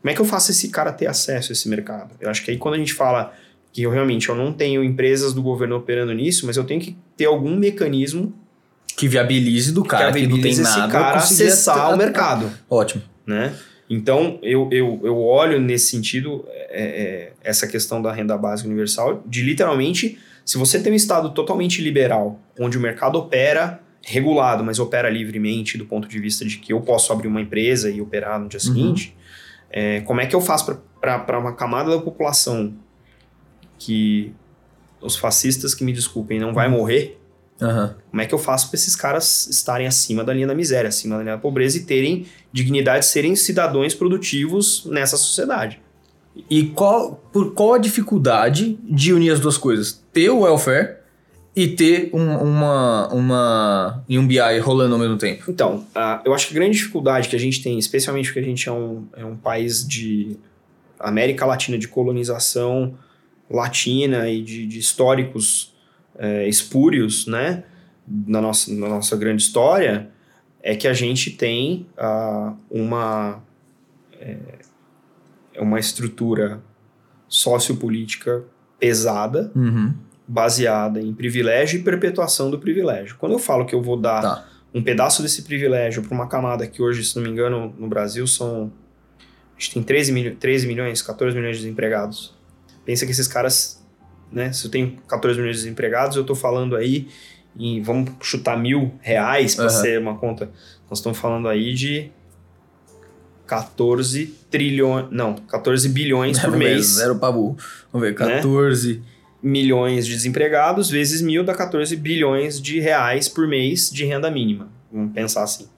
Como 0.00 0.10
é 0.10 0.14
que 0.14 0.20
eu 0.20 0.24
faço 0.24 0.50
esse 0.50 0.68
cara 0.68 0.92
ter 0.92 1.06
acesso 1.06 1.52
a 1.52 1.54
esse 1.54 1.68
mercado? 1.68 2.14
Eu 2.20 2.28
acho 2.28 2.44
que 2.44 2.50
aí 2.50 2.56
quando 2.56 2.74
a 2.74 2.78
gente 2.78 2.92
fala 2.92 3.32
que 3.72 3.82
eu 3.82 3.90
realmente 3.90 4.28
eu 4.28 4.34
não 4.34 4.52
tenho 4.52 4.84
empresas 4.84 5.32
do 5.32 5.42
governo 5.42 5.76
operando 5.76 6.12
nisso, 6.12 6.46
mas 6.46 6.56
eu 6.56 6.64
tenho 6.64 6.80
que 6.80 6.96
ter 7.16 7.24
algum 7.24 7.56
mecanismo 7.56 8.34
Que 8.96 9.08
viabilize 9.08 9.72
do 9.72 9.82
cara 9.82 10.12
que, 10.12 10.26
não 10.26 10.40
tem 10.40 10.50
esse 10.52 10.62
nada. 10.62 10.92
cara 10.92 11.18
acessar 11.18 11.94
o 11.94 11.96
mercado, 11.96 12.50
Ótimo. 12.68 13.02
né? 13.26 13.54
Então, 13.88 14.38
eu, 14.42 14.68
eu, 14.72 15.00
eu 15.02 15.18
olho 15.18 15.60
nesse 15.60 15.86
sentido 15.86 16.44
é, 16.48 16.82
é, 16.82 17.32
essa 17.42 17.66
questão 17.66 18.00
da 18.00 18.12
renda 18.12 18.36
básica 18.38 18.66
universal 18.68 19.22
de 19.26 19.42
literalmente, 19.42 20.18
se 20.44 20.56
você 20.56 20.80
tem 20.80 20.92
um 20.92 20.96
estado 20.96 21.30
totalmente 21.30 21.82
liberal, 21.82 22.40
onde 22.58 22.78
o 22.78 22.80
mercado 22.80 23.16
opera 23.18 23.81
regulado, 24.04 24.64
mas 24.64 24.78
opera 24.78 25.08
livremente 25.08 25.78
do 25.78 25.86
ponto 25.86 26.08
de 26.08 26.18
vista 26.18 26.44
de 26.44 26.58
que 26.58 26.72
eu 26.72 26.80
posso 26.80 27.12
abrir 27.12 27.28
uma 27.28 27.40
empresa 27.40 27.90
e 27.90 28.00
operar 28.00 28.38
no 28.40 28.48
dia 28.48 28.58
Uhum. 28.58 28.66
seguinte, 28.66 29.16
é, 29.70 30.00
como 30.00 30.20
é 30.20 30.26
que 30.26 30.34
eu 30.34 30.40
faço 30.40 30.80
para 31.00 31.38
uma 31.38 31.54
camada 31.54 31.90
da 31.90 31.98
população 32.00 32.74
que 33.78 34.32
os 35.00 35.16
fascistas 35.16 35.74
que 35.74 35.84
me 35.84 35.92
desculpem 35.92 36.38
não 36.38 36.52
vai 36.52 36.68
morrer? 36.68 37.18
Aham. 37.60 37.94
Como 38.10 38.20
é 38.20 38.26
que 38.26 38.34
eu 38.34 38.38
faço 38.38 38.68
para 38.68 38.76
esses 38.76 38.96
caras 38.96 39.46
estarem 39.46 39.86
acima 39.86 40.24
da 40.24 40.32
linha 40.34 40.46
da 40.48 40.54
miséria, 40.54 40.88
acima 40.88 41.16
da 41.16 41.22
linha 41.22 41.36
da 41.36 41.40
pobreza 41.40 41.78
e 41.78 41.84
terem 41.84 42.26
dignidade 42.52 43.04
de 43.04 43.10
serem 43.10 43.36
cidadãos 43.36 43.94
produtivos 43.94 44.84
nessa 44.86 45.16
sociedade? 45.16 45.80
E 46.50 46.66
qual, 46.66 47.16
por 47.32 47.52
qual 47.54 47.74
a 47.74 47.78
dificuldade 47.78 48.78
de 48.82 49.12
unir 49.12 49.30
as 49.32 49.38
duas 49.38 49.56
coisas? 49.58 50.02
Ter 50.12 50.30
o 50.30 50.40
welfare 50.40 50.96
e 51.54 51.68
ter 51.68 52.10
um, 52.12 52.34
uma, 52.38 53.08
uma 53.12 54.04
e 54.08 54.18
um 54.18 54.26
BI 54.26 54.58
rolando 54.60 54.94
ao 54.94 55.00
mesmo 55.00 55.18
tempo? 55.18 55.50
Então, 55.50 55.86
uh, 55.94 56.20
eu 56.24 56.34
acho 56.34 56.48
que 56.48 56.54
a 56.54 56.58
grande 56.58 56.76
dificuldade 56.76 57.28
que 57.28 57.36
a 57.36 57.38
gente 57.38 57.62
tem, 57.62 57.78
especialmente 57.78 58.26
porque 58.26 58.40
a 58.40 58.44
gente 58.44 58.68
é 58.68 58.72
um, 58.72 59.06
é 59.16 59.24
um 59.24 59.36
país 59.36 59.86
de 59.86 60.36
América 60.98 61.44
Latina, 61.44 61.76
de 61.76 61.88
colonização 61.88 62.94
latina 63.50 64.28
e 64.28 64.42
de, 64.42 64.66
de 64.66 64.78
históricos 64.78 65.74
é, 66.18 66.48
espúrios, 66.48 67.26
né, 67.26 67.64
na 68.06 68.40
nossa, 68.40 68.72
na 68.72 68.88
nossa 68.88 69.16
grande 69.16 69.42
história, 69.42 70.10
é 70.62 70.74
que 70.74 70.88
a 70.88 70.92
gente 70.92 71.30
tem 71.30 71.86
uh, 71.98 72.56
uma, 72.70 73.42
é, 74.20 74.36
uma 75.58 75.78
estrutura 75.78 76.62
sociopolítica 77.28 78.44
pesada, 78.78 79.50
Uhum. 79.54 79.94
Baseada 80.32 80.98
em 80.98 81.12
privilégio 81.12 81.78
e 81.78 81.82
perpetuação 81.82 82.50
do 82.50 82.58
privilégio. 82.58 83.16
Quando 83.18 83.32
eu 83.32 83.38
falo 83.38 83.66
que 83.66 83.74
eu 83.74 83.82
vou 83.82 83.98
dar 83.98 84.22
Tá. 84.22 84.44
um 84.74 84.82
pedaço 84.82 85.20
desse 85.22 85.42
privilégio 85.42 86.02
para 86.02 86.14
uma 86.14 86.26
camada 86.26 86.66
que 86.66 86.80
hoje, 86.80 87.04
se 87.04 87.14
não 87.16 87.22
me 87.22 87.28
engano, 87.28 87.74
no 87.78 87.86
Brasil 87.86 88.26
são. 88.26 88.72
A 89.18 89.60
gente 89.60 89.74
tem 89.74 89.82
13, 89.82 90.10
milho, 90.10 90.34
13 90.36 90.66
milhões, 90.66 91.02
14 91.02 91.36
milhões 91.36 91.56
de 91.58 91.62
desempregados. 91.64 92.34
Pensa 92.84 93.04
que 93.04 93.12
esses 93.12 93.28
caras, 93.28 93.84
né? 94.32 94.50
Se 94.52 94.64
eu 94.66 94.70
tenho 94.70 94.96
14 95.06 95.38
milhões 95.38 95.58
de 95.58 95.64
desempregados, 95.64 96.16
eu 96.16 96.24
tô 96.24 96.34
falando 96.34 96.74
aí 96.76 97.08
em. 97.56 97.82
Vamos 97.82 98.10
chutar 98.22 98.58
mil 98.58 98.94
reais 99.02 99.54
para 99.54 99.66
Aham. 99.66 99.80
ser 99.82 99.98
uma 100.00 100.16
conta. 100.16 100.50
Nós 100.88 100.98
estamos 100.98 101.18
falando 101.18 101.46
aí 101.46 101.74
de 101.74 102.10
14 103.46 104.26
trilhões. 104.50 105.06
Não, 105.10 105.34
14 105.34 105.88
bilhões 105.90 106.38
por 106.40 106.50
Vamos 106.50 106.58
ver, 106.58 106.74
mês 106.74 106.86
Zero 106.86 107.18
pra 107.18 107.30
burro. 107.30 107.56
Vamos 107.92 108.08
ver, 108.08 108.18
Né? 108.18 108.40
14. 109.42 109.48
milhões 109.48 110.06
de 110.06 110.14
desempregados 110.14 110.88
vezes 110.88 111.20
mil 111.20 111.44
dá 111.44 111.54
14 111.54 111.94
bilhões 111.96 112.60
de 112.60 112.78
reais 112.80 113.28
por 113.28 113.46
mês 113.46 113.90
de 113.90 114.04
renda 114.04 114.30
mínima. 114.30 114.68
Vamos 114.92 115.12
pensar 115.12 115.42
assim, 115.42 115.68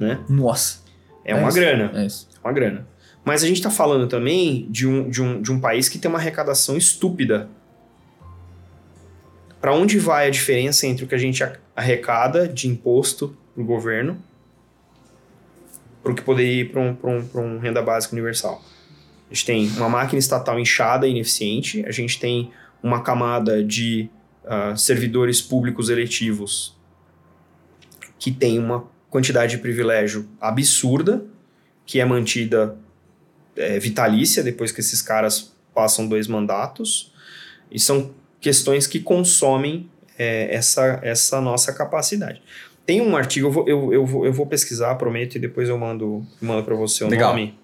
né? 0.00 0.20
Nossa. 0.28 0.80
É, 1.24 1.34
uma 1.34 1.48
isso. 1.48 1.58
grana, 1.58 1.92
É 1.94 2.06
isso. 2.06 2.28
é 2.34 2.46
uma 2.46 2.52
grana. 2.52 2.86
Mas 3.24 3.44
a 3.44 3.46
gente 3.46 3.58
está 3.58 3.70
falando 3.70 4.08
também 4.08 4.66
de 4.68 4.86
um, 4.86 5.08
de, 5.08 5.22
um, 5.22 5.40
de 5.40 5.52
um 5.52 5.60
país 5.60 5.88
que 5.88 5.98
tem 5.98 6.08
uma 6.08 6.18
arrecadação 6.18 6.76
estúpida. 6.76 7.48
Para 9.60 9.72
onde 9.72 9.98
vai 9.98 10.26
a 10.26 10.30
diferença 10.30 10.86
entre 10.88 11.04
o 11.04 11.08
que 11.08 11.14
a 11.14 11.18
gente 11.18 11.42
arrecada 11.76 12.48
de 12.48 12.66
imposto 12.66 13.36
pro 13.54 13.64
governo 13.64 14.20
para 16.02 16.12
o 16.12 16.14
que 16.14 16.22
poderia 16.22 16.62
ir 16.62 16.70
para 16.70 16.80
um, 16.80 16.94
pra 16.94 17.10
um, 17.10 17.24
pra 17.24 17.40
um 17.40 17.58
renda 17.58 17.80
básica 17.80 18.14
universal? 18.14 18.62
A 19.30 19.34
gente 19.34 19.46
tem 19.46 19.68
uma 19.76 19.88
máquina 19.88 20.18
estatal 20.18 20.58
inchada 20.58 21.06
e 21.06 21.10
ineficiente, 21.10 21.84
a 21.86 21.92
gente 21.92 22.18
tem 22.18 22.50
uma 22.82 23.02
camada 23.02 23.62
de 23.62 24.10
ah, 24.44 24.74
servidores 24.76 25.40
públicos 25.40 25.88
eletivos 25.88 26.76
que 28.18 28.30
tem 28.30 28.58
uma 28.58 28.84
quantidade 29.10 29.56
de 29.56 29.62
privilégio 29.62 30.28
absurda, 30.40 31.24
que 31.84 32.00
é 32.00 32.04
mantida 32.04 32.76
é, 33.56 33.78
vitalícia 33.78 34.42
depois 34.42 34.72
que 34.72 34.80
esses 34.80 35.02
caras 35.02 35.54
passam 35.74 36.08
dois 36.08 36.26
mandatos, 36.26 37.12
e 37.70 37.78
são 37.78 38.10
questões 38.40 38.86
que 38.86 39.00
consomem 39.00 39.90
é, 40.18 40.54
essa, 40.54 41.00
essa 41.02 41.40
nossa 41.40 41.72
capacidade. 41.72 42.42
Tem 42.86 43.00
um 43.00 43.16
artigo, 43.16 43.48
eu 43.48 43.52
vou, 43.52 43.68
eu, 43.68 43.92
eu 43.92 44.06
vou, 44.06 44.26
eu 44.26 44.32
vou 44.32 44.46
pesquisar, 44.46 44.94
prometo, 44.96 45.36
e 45.36 45.38
depois 45.38 45.68
eu 45.68 45.78
mando, 45.78 46.26
mando 46.40 46.64
para 46.64 46.74
você 46.74 47.04
o 47.04 47.08
Legal. 47.08 47.30
nome. 47.30 47.58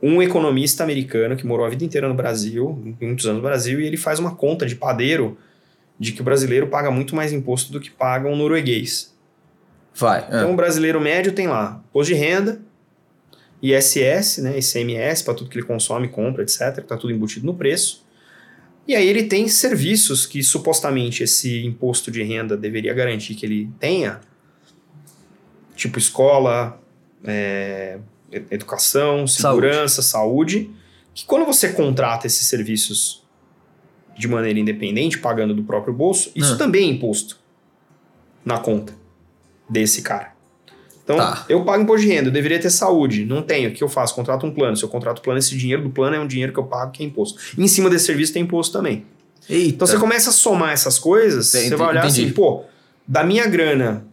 Um 0.00 0.22
economista 0.22 0.84
americano 0.84 1.36
que 1.36 1.46
morou 1.46 1.66
a 1.66 1.68
vida 1.68 1.84
inteira 1.84 2.08
no 2.08 2.14
Brasil, 2.14 2.78
muitos 3.00 3.26
anos 3.26 3.38
no 3.38 3.48
Brasil, 3.48 3.80
e 3.80 3.86
ele 3.86 3.96
faz 3.96 4.18
uma 4.18 4.34
conta 4.34 4.64
de 4.64 4.76
padeiro 4.76 5.36
de 5.98 6.12
que 6.12 6.20
o 6.20 6.24
brasileiro 6.24 6.68
paga 6.68 6.90
muito 6.90 7.16
mais 7.16 7.32
imposto 7.32 7.72
do 7.72 7.80
que 7.80 7.90
paga 7.90 8.28
um 8.28 8.36
norueguês. 8.36 9.12
Vai. 9.94 10.20
ah. 10.20 10.26
Então, 10.28 10.52
o 10.52 10.56
brasileiro 10.56 11.00
médio 11.00 11.32
tem 11.32 11.48
lá 11.48 11.82
imposto 11.88 12.12
de 12.12 12.18
renda, 12.18 12.60
ISS, 13.60 14.38
né, 14.38 14.58
ICMS, 14.58 15.24
para 15.24 15.34
tudo 15.34 15.50
que 15.50 15.58
ele 15.58 15.66
consome, 15.66 16.06
compra, 16.08 16.42
etc. 16.42 16.78
Está 16.78 16.96
tudo 16.96 17.12
embutido 17.12 17.44
no 17.44 17.54
preço. 17.54 18.06
E 18.86 18.94
aí 18.94 19.06
ele 19.06 19.24
tem 19.24 19.48
serviços 19.48 20.24
que 20.24 20.42
supostamente 20.42 21.22
esse 21.22 21.66
imposto 21.66 22.10
de 22.10 22.22
renda 22.22 22.56
deveria 22.56 22.94
garantir 22.94 23.34
que 23.34 23.44
ele 23.44 23.70
tenha, 23.78 24.20
tipo 25.74 25.98
escola, 25.98 26.80
é, 27.24 27.98
educação, 28.50 29.26
segurança, 29.26 30.02
saúde. 30.02 30.70
que 31.14 31.24
quando 31.24 31.44
você 31.44 31.70
contrata 31.70 32.28
esses 32.28 32.46
serviços 32.46 33.24
de 34.16 34.28
maneira 34.28 34.58
independente, 34.58 35.18
pagando 35.18 35.52
do 35.52 35.64
próprio 35.64 35.92
bolso, 35.92 36.30
isso 36.34 36.54
Ah. 36.54 36.56
também 36.56 36.84
é 36.88 36.92
imposto 36.92 37.38
na 38.44 38.58
conta 38.58 38.92
desse 39.68 40.02
cara. 40.02 40.32
Então, 41.02 41.16
Tá. 41.16 41.44
eu 41.48 41.64
pago 41.64 41.82
imposto 41.82 42.06
de 42.06 42.12
renda, 42.12 42.28
eu 42.28 42.32
deveria 42.32 42.60
ter 42.60 42.70
saúde, 42.70 43.24
não 43.24 43.42
tenho, 43.42 43.70
o 43.70 43.72
que 43.72 43.82
eu 43.82 43.88
faço? 43.88 44.14
Contrato 44.14 44.46
um 44.46 44.52
plano. 44.52 44.76
Se 44.76 44.84
eu 44.84 44.88
contrato 44.88 45.18
o 45.18 45.22
plano, 45.22 45.38
esse 45.38 45.56
dinheiro 45.56 45.82
do 45.82 45.90
plano 45.90 46.14
é 46.16 46.20
um 46.20 46.26
dinheiro 46.26 46.52
que 46.52 46.58
eu 46.60 46.64
pago 46.64 46.92
que 46.92 47.02
é 47.02 47.06
imposto. 47.06 47.40
E 47.56 47.62
em 47.64 47.68
cima 47.68 47.88
desse 47.90 48.04
serviço 48.06 48.32
tem 48.32 48.42
imposto 48.42 48.72
também. 48.72 49.04
Eita. 49.48 49.74
Então 49.74 49.86
você 49.88 49.96
começa 49.98 50.30
a 50.30 50.32
somar 50.32 50.70
essas 50.72 50.98
coisas, 50.98 51.52
Entendi, 51.54 51.70
você 51.70 51.76
vai 51.76 51.88
olhar 51.88 52.04
entendi. 52.04 52.22
assim, 52.26 52.32
pô, 52.32 52.64
da 53.06 53.24
minha 53.24 53.46
grana, 53.46 54.06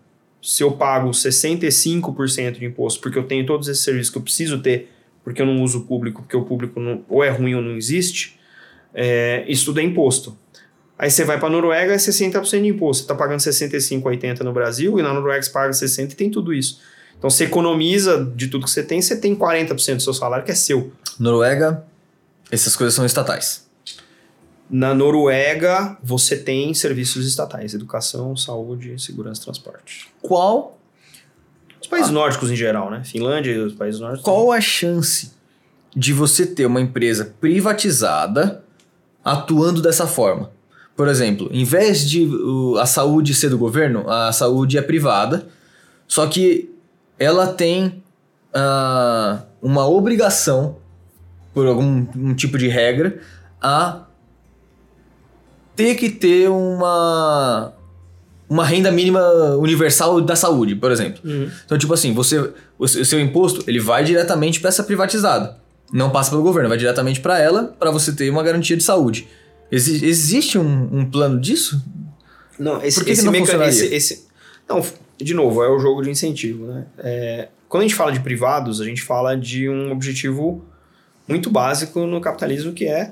se 0.46 0.62
eu 0.64 0.72
pago 0.74 1.10
65% 1.10 2.60
de 2.60 2.66
imposto 2.66 3.02
porque 3.02 3.18
eu 3.18 3.24
tenho 3.24 3.46
todos 3.46 3.68
esses 3.68 3.84
serviços 3.84 4.12
que 4.12 4.18
eu 4.18 4.22
preciso 4.22 4.60
ter, 4.60 4.92
porque 5.24 5.42
eu 5.42 5.46
não 5.46 5.64
uso 5.64 5.80
o 5.80 5.82
público, 5.86 6.22
porque 6.22 6.38
o 6.38 6.44
público 6.46 6.80
não- 6.80 7.04
ou 7.10 7.24
é 7.24 7.30
ruim 7.30 7.56
ou 7.56 7.62
não 7.62 7.76
existe, 7.76 8.40
é, 8.94 9.44
isso 9.48 9.66
tudo 9.66 9.80
é 9.80 9.84
imposto. 9.84 10.38
Aí 10.98 11.10
você 11.10 11.26
vai 11.26 11.40
para 11.40 11.50
Noruega, 11.50 11.94
é 11.94 11.98
60% 11.98 12.62
de 12.62 12.70
imposto. 12.70 13.02
Você 13.02 13.04
está 13.04 13.16
pagando 13.16 13.40
65, 13.42 14.08
80 14.08 14.44
no 14.44 14.54
Brasil, 14.54 14.98
e 14.98 15.02
na 15.02 15.14
Noruega 15.14 15.42
você 15.42 15.50
paga 15.50 15.74
60 15.74 16.14
e 16.14 16.16
tem 16.16 16.30
tudo 16.30 16.54
isso. 16.54 16.80
Então 17.18 17.30
você 17.30 17.46
economiza 17.46 18.32
de 18.36 18.48
tudo 18.48 18.66
que 18.66 18.72
você 18.72 18.84
tem, 18.84 19.02
você 19.02 19.18
tem 19.18 19.36
40% 19.36 19.96
do 19.98 20.02
seu 20.04 20.14
salário 20.14 20.46
que 20.46 20.52
é 20.52 20.56
seu. 20.56 20.94
Noruega, 21.20 21.84
essas 22.52 22.76
coisas 22.76 22.94
são 22.94 23.06
estatais. 23.06 23.65
Na 24.70 24.94
Noruega, 24.94 25.98
você 26.02 26.38
tem 26.38 26.74
serviços 26.74 27.28
estatais: 27.28 27.74
educação, 27.74 28.36
saúde, 28.36 29.00
segurança 29.02 29.42
e 29.42 29.44
transporte. 29.44 30.10
Qual, 30.22 30.80
Os 31.82 31.88
países 31.88 32.12
nórdicos 32.12 32.50
em 32.52 32.56
geral, 32.56 32.90
né? 32.90 33.04
Finlândia 33.04 33.52
e 33.52 33.58
os 33.60 33.74
países 33.74 34.00
nórdicos. 34.00 34.24
qual 34.24 34.52
a 34.52 34.60
chance 34.60 35.34
de 35.96 36.14
você 36.14 36.46
ter 36.46 36.66
uma 36.66 36.82
empresa 36.82 37.34
privatizada 37.40 38.64
atuando 39.24 39.82
dessa 39.82 40.08
forma? 40.08 40.52
Por 40.96 41.08
exemplo, 41.08 41.50
em 41.52 41.66
vez 41.66 42.10
de 42.10 42.26
uh, 42.26 42.78
a 42.78 42.86
saúde 42.86 43.34
ser 43.34 43.50
do 43.50 43.58
governo, 43.58 44.10
a 44.10 44.32
saúde 44.32 44.78
é 44.78 44.82
privada, 44.82 45.48
só 46.08 46.26
que 46.26 46.74
ela 47.20 47.48
tem 47.48 48.04
ah, 48.54 49.44
uma 49.62 49.88
obrigação, 49.88 50.78
por 51.54 51.68
algum 51.68 52.08
um 52.16 52.34
tipo 52.34 52.58
de 52.58 52.68
regra, 52.68 53.20
a 53.62 54.05
ter 55.76 55.96
que 55.96 56.10
ter 56.10 56.50
uma, 56.50 57.74
uma 58.50 58.66
renda 58.66 58.92
mínima 58.92 59.22
universal 59.58 60.22
da 60.22 60.36
saúde, 60.36 60.76
por 60.76 60.92
exemplo. 60.92 61.20
Uhum. 61.24 61.50
Então, 61.66 61.78
tipo 61.78 61.94
assim, 61.94 62.14
você, 62.14 62.52
o 62.78 62.88
seu 62.88 63.20
imposto 63.20 63.64
ele 63.68 63.80
vai 63.80 64.04
diretamente 64.04 64.60
para 64.60 64.70
essa 64.70 64.84
privatizada. 64.84 65.58
Não 65.94 66.10
passa 66.10 66.30
pelo 66.32 66.42
governo, 66.44 66.70
vai 66.70 66.78
diretamente 66.78 67.20
para 67.20 67.40
ela 67.40 67.76
para 67.80 67.92
você 67.92 68.12
ter 68.12 68.30
uma 68.30 68.42
garantia 68.44 68.76
de 68.76 68.84
saúde. 68.84 69.28
Exi- 69.72 70.06
existe 70.06 70.58
um, 70.58 70.90
um 70.92 71.06
plano 71.10 71.40
disso? 71.40 71.82
Não, 72.58 72.82
esse, 72.82 73.00
Por 73.00 73.06
que 73.06 73.12
que 73.12 73.18
esse 73.18 73.26
não 73.26 73.32
meca- 73.32 73.66
esse- 73.68 73.94
esse- 73.94 74.26
Não, 74.68 74.82
de 75.18 75.34
novo, 75.34 75.64
é 75.64 75.70
o 75.70 75.78
jogo 75.80 76.02
de 76.02 76.10
incentivo, 76.10 76.66
né? 76.68 76.86
É, 77.00 77.48
quando 77.68 77.82
a 77.82 77.86
gente 77.88 77.96
fala 77.96 78.12
de 78.12 78.20
privados, 78.20 78.80
a 78.82 78.86
gente 78.86 79.02
fala 79.02 79.36
de 79.36 79.70
um 79.70 79.92
objetivo 79.92 80.64
muito 81.28 81.50
básico 81.50 82.02
no 82.06 82.22
capitalismo 82.22 82.72
que 82.74 82.86
é 82.86 83.12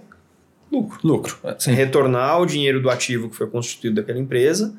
lucro. 0.74 1.00
Lucro. 1.04 1.38
Sim. 1.60 1.74
retornar 1.74 2.42
o 2.42 2.46
dinheiro 2.46 2.82
do 2.82 2.90
ativo 2.90 3.30
que 3.30 3.36
foi 3.36 3.48
constituído 3.48 3.96
daquela 3.98 4.20
empresa 4.20 4.76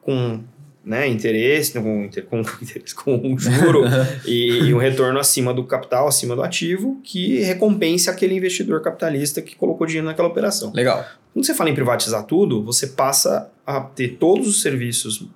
com 0.00 0.40
né, 0.84 1.08
interesse, 1.08 1.72
com, 1.72 2.10
com, 2.28 2.42
com 3.04 3.28
um 3.28 3.38
juro 3.38 3.84
e, 4.26 4.64
e 4.64 4.74
um 4.74 4.78
retorno 4.78 5.18
acima 5.18 5.54
do 5.54 5.64
capital, 5.64 6.08
acima 6.08 6.34
do 6.34 6.42
ativo, 6.42 7.00
que 7.04 7.40
recompense 7.40 8.10
aquele 8.10 8.34
investidor 8.34 8.82
capitalista 8.82 9.40
que 9.40 9.54
colocou 9.54 9.86
dinheiro 9.86 10.06
naquela 10.06 10.28
operação. 10.28 10.72
Legal. 10.74 11.04
Quando 11.32 11.46
você 11.46 11.54
fala 11.54 11.70
em 11.70 11.74
privatizar 11.74 12.24
tudo, 12.24 12.62
você 12.62 12.88
passa 12.88 13.50
a 13.66 13.80
ter 13.80 14.16
todos 14.18 14.48
os 14.48 14.60
serviços, 14.60 15.26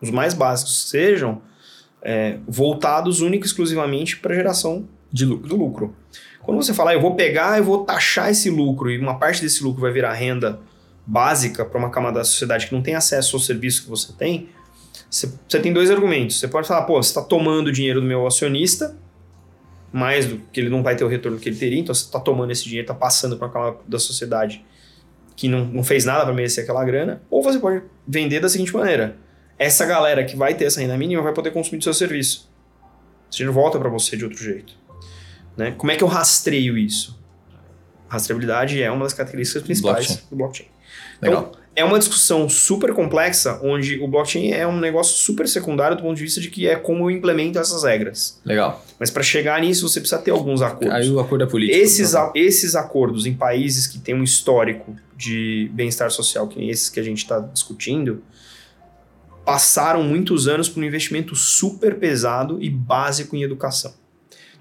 os 0.00 0.10
mais 0.10 0.34
básicos 0.34 0.84
que 0.84 0.90
sejam, 0.90 1.42
é, 2.00 2.38
voltados 2.48 3.20
única 3.20 3.44
e 3.44 3.46
exclusivamente 3.46 4.16
para 4.16 4.34
geração 4.34 4.88
De 5.12 5.24
lucro. 5.24 5.48
do 5.48 5.56
lucro. 5.56 5.96
Quando 6.42 6.62
você 6.62 6.74
falar, 6.74 6.94
eu 6.94 7.00
vou 7.00 7.14
pegar 7.14 7.58
e 7.58 7.62
vou 7.62 7.84
taxar 7.84 8.30
esse 8.30 8.50
lucro 8.50 8.90
e 8.90 8.98
uma 8.98 9.18
parte 9.18 9.40
desse 9.40 9.62
lucro 9.62 9.80
vai 9.80 9.92
virar 9.92 10.12
renda 10.12 10.60
básica 11.06 11.64
para 11.64 11.78
uma 11.78 11.90
camada 11.90 12.18
da 12.18 12.24
sociedade 12.24 12.66
que 12.66 12.74
não 12.74 12.82
tem 12.82 12.94
acesso 12.94 13.36
ao 13.36 13.40
serviço 13.40 13.84
que 13.84 13.88
você 13.88 14.12
tem, 14.12 14.48
você, 15.08 15.28
tem 15.60 15.72
dois 15.72 15.90
argumentos. 15.90 16.40
Você 16.40 16.48
pode 16.48 16.66
falar, 16.66 16.82
pô, 16.82 17.00
você 17.02 17.10
está 17.10 17.22
tomando 17.22 17.68
o 17.68 17.72
dinheiro 17.72 18.00
do 18.00 18.06
meu 18.06 18.26
acionista, 18.26 18.96
mais 19.92 20.26
do 20.26 20.38
que 20.50 20.58
ele 20.58 20.70
não 20.70 20.82
vai 20.82 20.96
ter 20.96 21.04
o 21.04 21.08
retorno 21.08 21.38
que 21.38 21.48
ele 21.48 21.56
teria, 21.56 21.78
então 21.78 21.94
você 21.94 22.04
está 22.04 22.18
tomando 22.18 22.50
esse 22.50 22.64
dinheiro, 22.64 22.84
está 22.84 22.94
passando 22.94 23.36
para 23.36 23.46
uma 23.46 23.52
camada 23.52 23.76
da 23.86 23.98
sociedade 23.98 24.64
que 25.36 25.48
não, 25.48 25.64
não 25.66 25.84
fez 25.84 26.04
nada 26.04 26.24
para 26.24 26.32
merecer 26.32 26.64
aquela 26.64 26.84
grana, 26.84 27.22
ou 27.30 27.42
você 27.42 27.58
pode 27.58 27.82
vender 28.06 28.40
da 28.40 28.48
seguinte 28.48 28.72
maneira: 28.72 29.16
essa 29.58 29.84
galera 29.84 30.24
que 30.24 30.34
vai 30.34 30.54
ter 30.54 30.64
essa 30.64 30.80
renda 30.80 30.96
mínima 30.96 31.22
vai 31.22 31.34
poder 31.34 31.50
consumir 31.50 31.78
do 31.78 31.84
seu 31.84 31.94
serviço. 31.94 32.50
Você 33.30 33.44
não 33.44 33.52
volta 33.52 33.78
para 33.78 33.88
você 33.88 34.16
de 34.16 34.24
outro 34.24 34.42
jeito. 34.42 34.74
Né? 35.56 35.72
Como 35.72 35.90
é 35.92 35.96
que 35.96 36.02
eu 36.04 36.08
rastreio 36.08 36.76
isso? 36.78 37.20
Rastreabilidade 38.08 38.82
é 38.82 38.90
uma 38.90 39.04
das 39.04 39.14
características 39.14 39.62
principais 39.62 40.06
Blockchain. 40.06 40.28
do 40.30 40.36
blockchain. 40.36 40.66
Legal. 41.22 41.46
Então, 41.50 41.62
é 41.74 41.82
uma 41.84 41.98
discussão 41.98 42.46
super 42.50 42.92
complexa, 42.92 43.58
onde 43.62 43.98
o 43.98 44.06
blockchain 44.06 44.50
é 44.52 44.66
um 44.66 44.78
negócio 44.78 45.16
super 45.16 45.48
secundário 45.48 45.96
do 45.96 46.02
ponto 46.02 46.14
de 46.16 46.22
vista 46.22 46.38
de 46.38 46.50
que 46.50 46.66
é 46.68 46.76
como 46.76 47.04
eu 47.06 47.10
implemento 47.10 47.58
essas 47.58 47.84
regras. 47.84 48.38
Legal. 48.44 48.84
Mas 48.98 49.10
para 49.10 49.22
chegar 49.22 49.58
nisso, 49.62 49.88
você 49.88 49.98
precisa 49.98 50.20
ter 50.20 50.30
alguns 50.32 50.60
acordos. 50.60 50.92
Aí 50.94 51.08
o 51.10 51.18
acordo 51.18 51.44
é 51.44 51.46
político. 51.46 51.78
Esses, 51.78 52.14
a- 52.14 52.30
esses 52.34 52.74
acordos 52.74 53.24
em 53.24 53.32
países 53.32 53.86
que 53.86 53.98
têm 53.98 54.14
um 54.14 54.22
histórico 54.22 54.94
de 55.16 55.70
bem-estar 55.72 56.10
social, 56.10 56.46
que 56.46 56.58
nem 56.58 56.68
esses 56.68 56.90
que 56.90 57.00
a 57.00 57.02
gente 57.02 57.18
está 57.22 57.38
discutindo, 57.40 58.22
passaram 59.44 60.02
muitos 60.02 60.46
anos 60.48 60.68
por 60.68 60.82
um 60.82 60.86
investimento 60.86 61.34
super 61.34 61.98
pesado 61.98 62.62
e 62.62 62.68
básico 62.68 63.34
em 63.34 63.42
educação. 63.42 63.94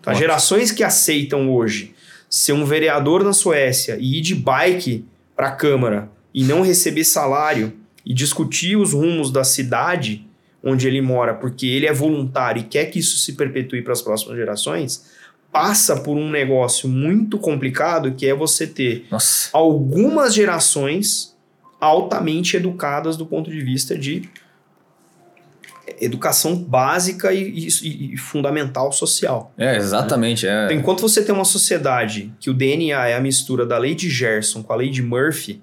Então, 0.01 0.11
as 0.11 0.19
gerações 0.19 0.71
que 0.71 0.83
aceitam 0.83 1.49
hoje 1.49 1.93
ser 2.29 2.53
um 2.53 2.65
vereador 2.65 3.23
na 3.23 3.33
Suécia 3.33 3.97
e 3.99 4.17
ir 4.17 4.21
de 4.21 4.35
bike 4.35 5.05
para 5.35 5.49
a 5.49 5.51
Câmara 5.51 6.09
e 6.33 6.43
não 6.43 6.61
receber 6.61 7.03
salário 7.03 7.73
e 8.05 8.13
discutir 8.13 8.75
os 8.75 8.93
rumos 8.93 9.31
da 9.31 9.43
cidade 9.43 10.27
onde 10.63 10.87
ele 10.87 11.01
mora, 11.01 11.33
porque 11.33 11.67
ele 11.67 11.87
é 11.87 11.93
voluntário 11.93 12.61
e 12.61 12.63
quer 12.63 12.85
que 12.85 12.99
isso 12.99 13.19
se 13.19 13.33
perpetue 13.33 13.81
para 13.81 13.93
as 13.93 14.01
próximas 14.01 14.37
gerações, 14.37 15.05
passa 15.51 15.99
por 15.99 16.17
um 16.17 16.29
negócio 16.29 16.87
muito 16.87 17.37
complicado 17.37 18.13
que 18.13 18.25
é 18.25 18.33
você 18.33 18.65
ter 18.65 19.05
Nossa. 19.11 19.49
algumas 19.53 20.33
gerações 20.33 21.35
altamente 21.79 22.55
educadas 22.55 23.17
do 23.17 23.25
ponto 23.25 23.49
de 23.49 23.59
vista 23.59 23.97
de 23.97 24.29
educação 26.01 26.55
básica 26.55 27.31
e, 27.31 27.67
e- 27.83 28.13
e 28.13 28.17
fundamental 28.17 28.91
social. 28.91 29.53
É, 29.57 29.75
exatamente. 29.77 30.47
É. 30.47 30.65
Então, 30.65 30.77
enquanto 30.77 31.01
você 31.01 31.23
tem 31.23 31.33
uma 31.33 31.45
sociedade 31.45 32.33
que 32.39 32.49
o 32.49 32.53
DNA 32.53 33.07
é 33.07 33.15
a 33.15 33.21
mistura 33.21 33.65
da 33.65 33.77
lei 33.77 33.93
de 33.93 34.09
Gerson 34.09 34.63
com 34.63 34.73
a 34.73 34.75
lei 34.75 34.89
de 34.89 35.01
Murphy, 35.03 35.61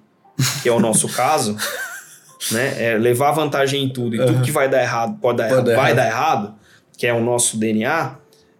que 0.63 0.69
é 0.69 0.73
o 0.73 0.79
nosso 0.79 1.09
caso, 1.09 1.57
né? 2.53 2.93
É 2.93 2.97
levar 2.99 3.33
vantagem 3.33 3.83
em 3.85 3.89
tudo 3.89 4.15
e 4.15 4.19
tudo 4.19 4.35
Uhum. 4.37 4.43
que 4.43 4.51
vai 4.53 4.69
dar 4.69 4.81
errado 4.83 5.19
pode 5.21 5.39
dar 5.39 5.49
Pode 5.49 5.55
errado, 5.55 5.67
dar 5.67 5.77
vai 5.77 5.91
errado. 5.91 5.97
dar 5.97 6.07
errado, 6.07 6.55
que 6.97 7.07
é 7.07 7.13
o 7.13 7.21
nosso 7.23 7.57
DNA, 7.59 8.17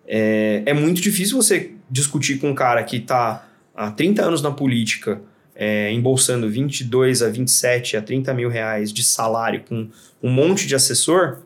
é, 0.07 0.63
é 0.67 0.75
muito 0.75 1.01
difícil 1.01 1.37
você 1.37 1.73
discutir 1.91 2.39
com 2.39 2.51
um 2.51 2.55
cara 2.55 2.83
que 2.83 2.97
está 2.97 3.47
há 3.75 3.91
30 3.91 4.23
anos 4.25 4.43
na 4.43 4.51
política, 4.51 5.21
é, 5.55 5.91
embolsando 5.93 6.49
22 6.51 7.23
a 7.23 7.29
27 7.29 7.97
a 7.97 8.03
30 8.03 8.33
mil 8.35 8.49
reais 8.49 8.93
de 8.93 9.03
salário 9.03 9.63
com 9.69 9.89
um 10.23 10.31
monte 10.31 10.67
de 10.67 10.75
assessor 10.75 11.39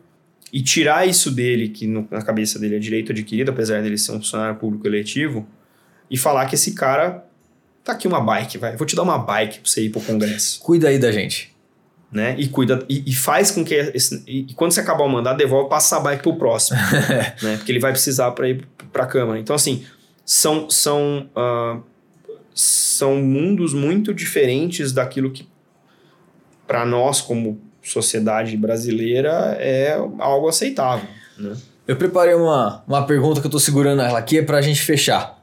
e 0.53 0.61
tirar 0.61 1.07
isso 1.07 1.31
dele, 1.31 1.67
que 1.69 1.87
no- 1.87 2.07
na 2.11 2.21
cabeça 2.21 2.59
dele 2.59 2.75
é 2.75 2.79
direito 2.79 3.11
adquirido, 3.11 3.49
apesar 3.49 3.81
dele 3.81 3.97
ser 3.97 4.11
um 4.11 4.17
funcionário 4.19 4.55
público 4.57 4.85
eletivo, 4.87 5.45
e 6.11 6.15
falar 6.17 6.45
que 6.45 6.53
esse 6.55 6.73
cara 6.75 7.25
tá 7.83 7.91
aqui 7.93 8.07
uma 8.07 8.21
bike, 8.21 8.57
vai, 8.59 8.77
vou 8.77 8.85
te 8.85 8.95
dar 8.95 9.01
uma 9.01 9.17
bike 9.17 9.59
pra 9.59 9.69
você 9.69 9.83
ir 9.83 9.89
pro 9.89 9.99
Congresso, 10.01 10.59
Cuida 10.61 10.87
aí 10.89 10.99
da 10.99 11.11
gente. 11.11 11.51
né? 12.11 12.35
E 12.37 12.47
cuida 12.47 12.85
e, 12.87 13.03
e 13.07 13.13
faz 13.15 13.49
com 13.49 13.65
que 13.65 13.73
esse- 13.73 14.23
e, 14.27 14.41
e 14.41 14.53
quando 14.53 14.71
você 14.71 14.79
acabar 14.81 15.03
o 15.03 15.09
mandato, 15.09 15.37
devolve 15.37 15.67
passa 15.69 15.97
a 15.97 15.99
bike 15.99 16.21
pro 16.21 16.35
próximo, 16.37 16.77
né? 17.41 17.57
Porque 17.57 17.71
ele 17.71 17.79
vai 17.79 17.91
precisar 17.91 18.29
para 18.31 18.47
ir 18.47 18.63
pra 18.91 19.07
Câmara. 19.07 19.39
Então 19.39 19.55
assim, 19.55 19.83
são 20.23 20.69
são 20.69 21.27
ah, 21.35 21.79
são 22.53 23.15
mundos 23.19 23.73
muito 23.73 24.13
diferentes 24.13 24.91
daquilo 24.91 25.31
que 25.31 25.47
para 26.67 26.85
nós 26.85 27.19
como 27.21 27.59
sociedade 27.83 28.55
brasileira 28.57 29.55
é 29.59 29.93
algo 30.19 30.47
aceitável, 30.47 31.07
né? 31.37 31.53
Eu 31.87 31.97
preparei 31.97 32.33
uma, 32.33 32.81
uma 32.87 33.05
pergunta 33.05 33.41
que 33.41 33.47
eu 33.47 33.51
tô 33.51 33.59
segurando 33.59 34.01
ela 34.01 34.17
aqui 34.17 34.37
é 34.37 34.41
pra 34.41 34.61
gente 34.61 34.81
fechar. 34.81 35.37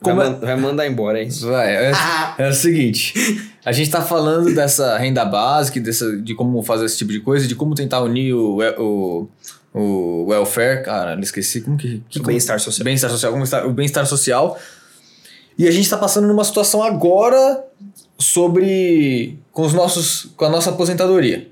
Como 0.00 0.16
vai, 0.16 0.28
é- 0.28 0.32
vai 0.34 0.56
mandar 0.56 0.86
embora, 0.86 1.20
isso? 1.20 1.48
Vai, 1.48 1.74
é, 1.74 1.92
é 2.38 2.48
o 2.48 2.52
seguinte. 2.52 3.12
A 3.64 3.72
gente 3.72 3.90
tá 3.90 4.00
falando 4.02 4.54
dessa 4.54 4.96
renda 4.98 5.24
básica, 5.24 5.80
dessa, 5.80 6.16
de 6.18 6.34
como 6.34 6.62
fazer 6.62 6.84
esse 6.84 6.98
tipo 6.98 7.10
de 7.10 7.18
coisa, 7.20 7.46
de 7.48 7.54
como 7.56 7.74
tentar 7.74 8.02
unir 8.02 8.34
o, 8.34 8.58
o, 8.78 9.28
o 9.72 10.26
welfare, 10.28 10.84
cara, 10.84 11.18
esqueci 11.20 11.60
como 11.62 11.76
que. 11.76 12.02
que 12.08 12.20
O 12.20 12.22
bem-estar 12.22 12.60
social. 12.60 12.84
Bem-estar 12.84 13.10
social, 13.10 13.32
como 13.32 13.42
está- 13.44 13.66
o 13.66 13.72
bem-estar 13.72 14.06
social. 14.06 14.56
E 15.58 15.66
a 15.66 15.70
gente 15.72 15.88
tá 15.90 15.96
passando 15.96 16.28
numa 16.28 16.44
situação 16.44 16.82
agora 16.84 17.64
sobre. 18.18 19.38
com 19.52 19.62
os 19.62 19.72
nossos. 19.72 20.28
com 20.36 20.44
a 20.44 20.50
nossa 20.50 20.70
aposentadoria. 20.70 21.48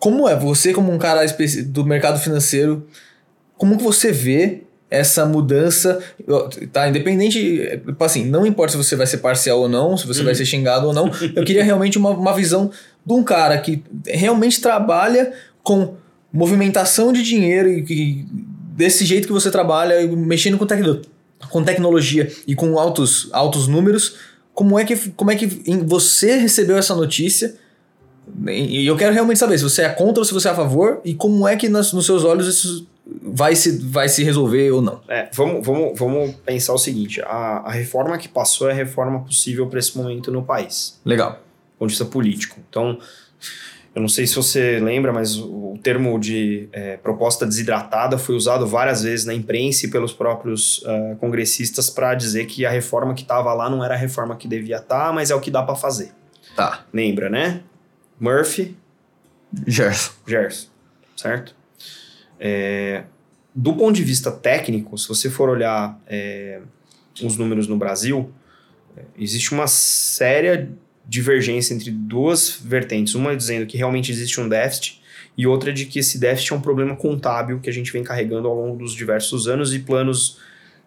Como 0.00 0.28
é 0.28 0.34
você, 0.34 0.72
como 0.72 0.90
um 0.90 0.98
cara 0.98 1.24
do 1.66 1.84
mercado 1.84 2.18
financeiro, 2.18 2.84
como 3.56 3.76
que 3.76 3.84
você 3.84 4.10
vê 4.10 4.62
essa 4.90 5.24
mudança, 5.24 6.02
tá? 6.72 6.88
Independente, 6.88 7.62
é, 7.62 7.80
assim, 8.00 8.24
não 8.24 8.44
importa 8.44 8.72
se 8.72 8.78
você 8.78 8.96
vai 8.96 9.06
ser 9.06 9.18
parcial 9.18 9.60
ou 9.60 9.68
não, 9.68 9.96
se 9.96 10.06
você 10.06 10.22
vai 10.24 10.34
ser 10.34 10.44
xingado 10.44 10.88
ou 10.88 10.92
não, 10.92 11.10
eu 11.36 11.44
queria 11.44 11.62
realmente 11.62 11.96
uma, 11.96 12.10
uma 12.10 12.34
visão 12.34 12.70
de 13.06 13.12
um 13.12 13.22
cara 13.22 13.56
que 13.58 13.84
realmente 14.04 14.60
trabalha 14.60 15.32
com 15.62 15.94
movimentação 16.32 17.12
de 17.12 17.22
dinheiro 17.22 17.68
e, 17.68 17.84
e 17.88 18.26
desse 18.76 19.04
jeito 19.04 19.28
que 19.28 19.32
você 19.32 19.50
trabalha, 19.50 20.04
mexendo 20.08 20.58
com, 20.58 20.66
tecno, 20.66 21.02
com 21.50 21.62
tecnologia 21.62 22.32
e 22.46 22.54
com 22.54 22.78
altos, 22.78 23.28
altos 23.32 23.68
números, 23.68 24.16
como 24.52 24.78
é 24.78 24.84
que, 24.84 24.96
como 25.10 25.30
é 25.30 25.36
que 25.36 25.46
você 25.86 26.36
recebeu 26.36 26.76
essa 26.76 26.94
notícia? 26.94 27.54
E 28.48 28.86
eu 28.86 28.96
quero 28.96 29.12
realmente 29.14 29.38
saber 29.38 29.56
se 29.58 29.64
você 29.64 29.82
é 29.82 29.88
contra 29.88 30.20
ou 30.20 30.24
se 30.24 30.32
você 30.32 30.48
é 30.48 30.50
a 30.50 30.54
favor 30.54 31.00
e 31.04 31.14
como 31.14 31.46
é 31.46 31.56
que 31.56 31.68
nas- 31.68 31.92
nos 31.92 32.06
seus 32.06 32.24
olhos 32.24 32.46
isso 32.46 32.86
vai 33.22 33.56
se, 33.56 33.78
vai 33.78 34.08
se 34.08 34.22
resolver 34.22 34.70
ou 34.70 34.80
não. 34.80 35.00
É, 35.08 35.28
vamos, 35.34 35.66
vamos, 35.66 35.98
vamos 35.98 36.34
pensar 36.44 36.72
o 36.72 36.78
seguinte: 36.78 37.20
a, 37.22 37.62
a 37.66 37.70
reforma 37.70 38.16
que 38.18 38.28
passou 38.28 38.68
é 38.68 38.72
a 38.72 38.74
reforma 38.74 39.20
possível 39.20 39.66
para 39.66 39.78
esse 39.78 39.96
momento 39.96 40.30
no 40.30 40.42
país, 40.42 41.00
Legal. 41.04 41.32
do 41.32 41.78
ponto 41.78 41.88
de 41.88 41.94
vista 41.94 42.04
político. 42.04 42.56
Então, 42.68 42.98
eu 43.94 44.00
não 44.00 44.08
sei 44.08 44.26
se 44.26 44.36
você 44.36 44.78
lembra, 44.78 45.12
mas 45.12 45.36
o, 45.36 45.72
o 45.72 45.78
termo 45.82 46.18
de 46.20 46.68
é, 46.72 46.96
proposta 46.98 47.44
desidratada 47.44 48.16
foi 48.18 48.36
usado 48.36 48.64
várias 48.66 49.02
vezes 49.02 49.26
na 49.26 49.34
imprensa 49.34 49.86
e 49.86 49.90
pelos 49.90 50.12
próprios 50.12 50.84
ah, 50.86 51.16
congressistas 51.18 51.90
para 51.90 52.14
dizer 52.14 52.46
que 52.46 52.64
a 52.66 52.70
reforma 52.70 53.14
que 53.14 53.22
estava 53.22 53.52
lá 53.54 53.68
não 53.68 53.84
era 53.84 53.94
a 53.94 53.96
reforma 53.96 54.36
que 54.36 54.46
devia 54.46 54.76
estar, 54.76 55.12
mas 55.12 55.30
é 55.30 55.34
o 55.34 55.40
que 55.40 55.50
dá 55.50 55.62
para 55.62 55.74
fazer. 55.74 56.12
Tá. 56.54 56.84
Lembra, 56.92 57.28
né? 57.30 57.62
Murphy, 58.20 58.76
Gerson. 59.66 60.12
Gerson, 60.26 60.68
certo? 61.16 61.54
É, 62.38 63.04
do 63.54 63.74
ponto 63.74 63.94
de 63.94 64.04
vista 64.04 64.30
técnico, 64.30 64.96
se 64.96 65.08
você 65.08 65.28
for 65.28 65.48
olhar 65.48 66.00
é, 66.06 66.60
os 67.22 67.36
números 67.36 67.66
no 67.66 67.76
Brasil, 67.76 68.30
é, 68.96 69.02
existe 69.18 69.52
uma 69.52 69.66
séria 69.66 70.70
divergência 71.06 71.74
entre 71.74 71.90
duas 71.90 72.60
vertentes. 72.62 73.14
Uma 73.14 73.36
dizendo 73.36 73.66
que 73.66 73.76
realmente 73.76 74.12
existe 74.12 74.40
um 74.40 74.48
déficit 74.48 75.02
e 75.36 75.46
outra 75.46 75.72
de 75.72 75.86
que 75.86 75.98
esse 75.98 76.18
déficit 76.18 76.52
é 76.52 76.56
um 76.56 76.60
problema 76.60 76.94
contábil 76.94 77.58
que 77.58 77.68
a 77.68 77.72
gente 77.72 77.92
vem 77.92 78.04
carregando 78.04 78.46
ao 78.46 78.54
longo 78.54 78.76
dos 78.76 78.92
diversos 78.92 79.48
anos 79.48 79.74
e 79.74 79.80
planos 79.80 80.38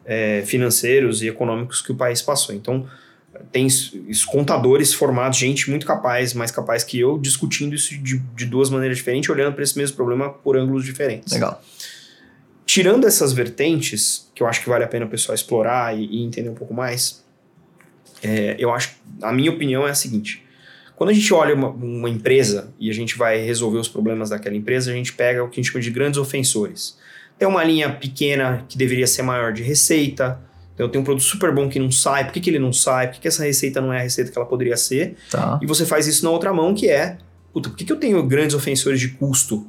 é, 0.06 0.44
financeiros 0.46 1.22
e 1.22 1.28
econômicos 1.28 1.82
que 1.82 1.92
o 1.92 1.96
país 1.96 2.22
passou. 2.22 2.56
Então, 2.56 2.88
tem 3.52 3.66
os 3.66 4.26
contadores 4.26 4.94
formados, 4.94 5.38
gente 5.38 5.70
muito 5.70 5.86
capaz, 5.86 6.34
mais 6.34 6.52
capaz 6.52 6.84
que 6.84 7.00
eu, 7.00 7.18
discutindo 7.18 7.76
isso 7.76 7.98
de, 7.98 8.18
de 8.18 8.46
duas 8.46 8.70
maneiras 8.70 8.98
diferentes, 8.98 9.30
olhando 9.30 9.54
para 9.54 9.64
esse 9.64 9.78
mesmo 9.78 9.96
problema 9.96 10.30
por 10.30 10.58
ângulos 10.58 10.86
diferentes. 10.86 11.34
Legal. 11.34 11.62
Tirando 12.66 13.06
essas 13.06 13.34
vertentes, 13.34 14.32
que 14.34 14.42
eu 14.42 14.48
acho 14.48 14.62
que 14.62 14.70
vale 14.70 14.84
a 14.84 14.88
pena 14.88 15.06
o 15.06 15.10
pessoal 15.10 15.36
explorar 15.36 15.98
e, 15.98 16.06
e 16.06 16.24
entender 16.24 16.50
um 16.50 16.56
pouco 16.56 16.74
mais, 16.74 17.24
é, 18.24 18.56
eu 18.58 18.72
acho, 18.72 18.96
a 19.22 19.32
minha 19.32 19.52
opinião 19.52 19.88
é 19.88 19.92
a 19.92 19.96
seguinte: 19.96 20.44
quando 20.96 21.10
a 21.10 21.14
gente 21.14 21.34
olha 21.34 21.54
uma, 21.54 21.68
uma 21.70 22.10
empresa 22.10 22.74
e 22.80 22.90
a 22.90 22.94
gente 22.94 23.18
vai 23.18 23.40
resolver 23.40 23.78
os 23.78 23.88
problemas 23.88 24.30
daquela 24.30 24.56
empresa, 24.56 24.92
a 24.92 24.94
gente 24.94 25.14
pega 25.14 25.44
o 25.44 25.50
que 25.50 25.60
a 25.60 25.64
gente 25.64 25.72
chama 25.72 25.84
de 25.84 25.92
grandes 25.92 26.18
ofensores. 26.18 26.98
Tem 27.38 27.48
uma 27.48 27.64
linha 27.64 27.92
pequena 27.92 28.64
que 28.70 28.78
deveria 28.78 29.08
ser 29.08 29.24
maior 29.24 29.52
de 29.52 29.64
receita. 29.64 30.40
Então 30.74 30.90
tem 30.90 31.00
um 31.00 31.04
produto 31.04 31.24
super 31.24 31.54
bom 31.54 31.70
que 31.70 31.78
não 31.80 31.92
sai. 31.92 32.24
Por 32.26 32.34
que, 32.34 32.40
que 32.42 32.50
ele 32.50 32.60
não 32.60 32.74
sai? 32.74 33.08
Por 33.08 33.14
que, 33.16 33.22
que 33.22 33.28
essa 33.28 33.44
receita 33.44 33.80
não 33.80 33.94
é 33.94 34.00
a 34.00 34.04
receita 34.04 34.32
que 34.32 34.38
ela 34.38 34.48
poderia 34.48 34.76
ser? 34.78 35.16
Tá. 35.30 35.60
E 35.62 35.66
você 35.68 35.86
faz 35.86 36.08
isso 36.08 36.24
na 36.26 36.32
outra 36.32 36.52
mão, 36.52 36.74
que 36.74 36.90
é, 36.90 37.18
puta, 37.54 37.70
por 37.70 37.76
que, 37.78 37.86
que 37.86 37.92
eu 37.94 37.98
tenho 37.98 38.22
grandes 38.26 38.56
ofensores 38.56 39.00
de 39.00 39.10
custo 39.10 39.68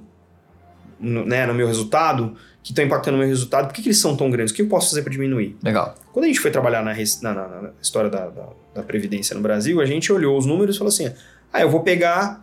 no, 0.98 1.24
né, 1.26 1.44
no 1.46 1.52
meu 1.54 1.66
resultado, 1.66 2.34
que 2.62 2.72
estão 2.72 2.82
impactando 2.84 3.16
no 3.16 3.22
meu 3.22 3.28
resultado? 3.28 3.66
Por 3.66 3.74
que, 3.74 3.82
que 3.82 3.88
eles 3.88 3.98
são 4.00 4.16
tão 4.16 4.30
grandes? 4.30 4.52
O 4.52 4.56
que 4.56 4.62
eu 4.62 4.68
posso 4.68 4.88
fazer 4.90 5.02
para 5.02 5.12
diminuir? 5.12 5.56
Legal. 5.62 5.94
Quando 6.12 6.24
a 6.24 6.28
gente 6.28 6.40
foi 6.40 6.50
trabalhar 6.50 6.82
na, 6.82 6.94
na- 6.94 7.34
na- 7.34 7.62
na 7.62 7.70
história 7.82 8.08
da, 8.08 8.28
da- 8.28 8.48
da 8.76 8.82
Previdência 8.82 9.34
no 9.36 9.42
Brasil, 9.42 9.80
a 9.82 9.86
gente 9.86 10.10
olhou 10.12 10.38
os 10.38 10.46
números 10.46 10.76
e 10.76 10.78
falou 10.78 10.88
assim: 10.88 11.12
ah, 11.52 11.60
eu 11.60 11.68
vou 11.70 11.82
pegar 11.82 12.42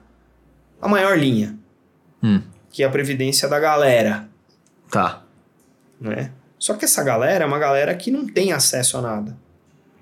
a 0.80 0.88
maior 0.88 1.18
linha, 1.18 1.58
Hum. 2.24 2.42
que 2.72 2.84
é 2.84 2.86
a 2.86 2.90
Previdência 2.92 3.48
da 3.50 3.60
galera. 3.60 4.30
Tá. 4.92 5.24
né? 6.00 6.32
Só 6.62 6.76
que 6.76 6.86
essa 6.86 7.04
galera 7.04 7.44
é 7.44 7.48
uma 7.48 7.58
galera 7.58 7.96
que 7.96 8.12
não 8.12 8.28
tem 8.28 8.52
acesso 8.52 8.96
a 8.96 9.02
nada. 9.02 9.36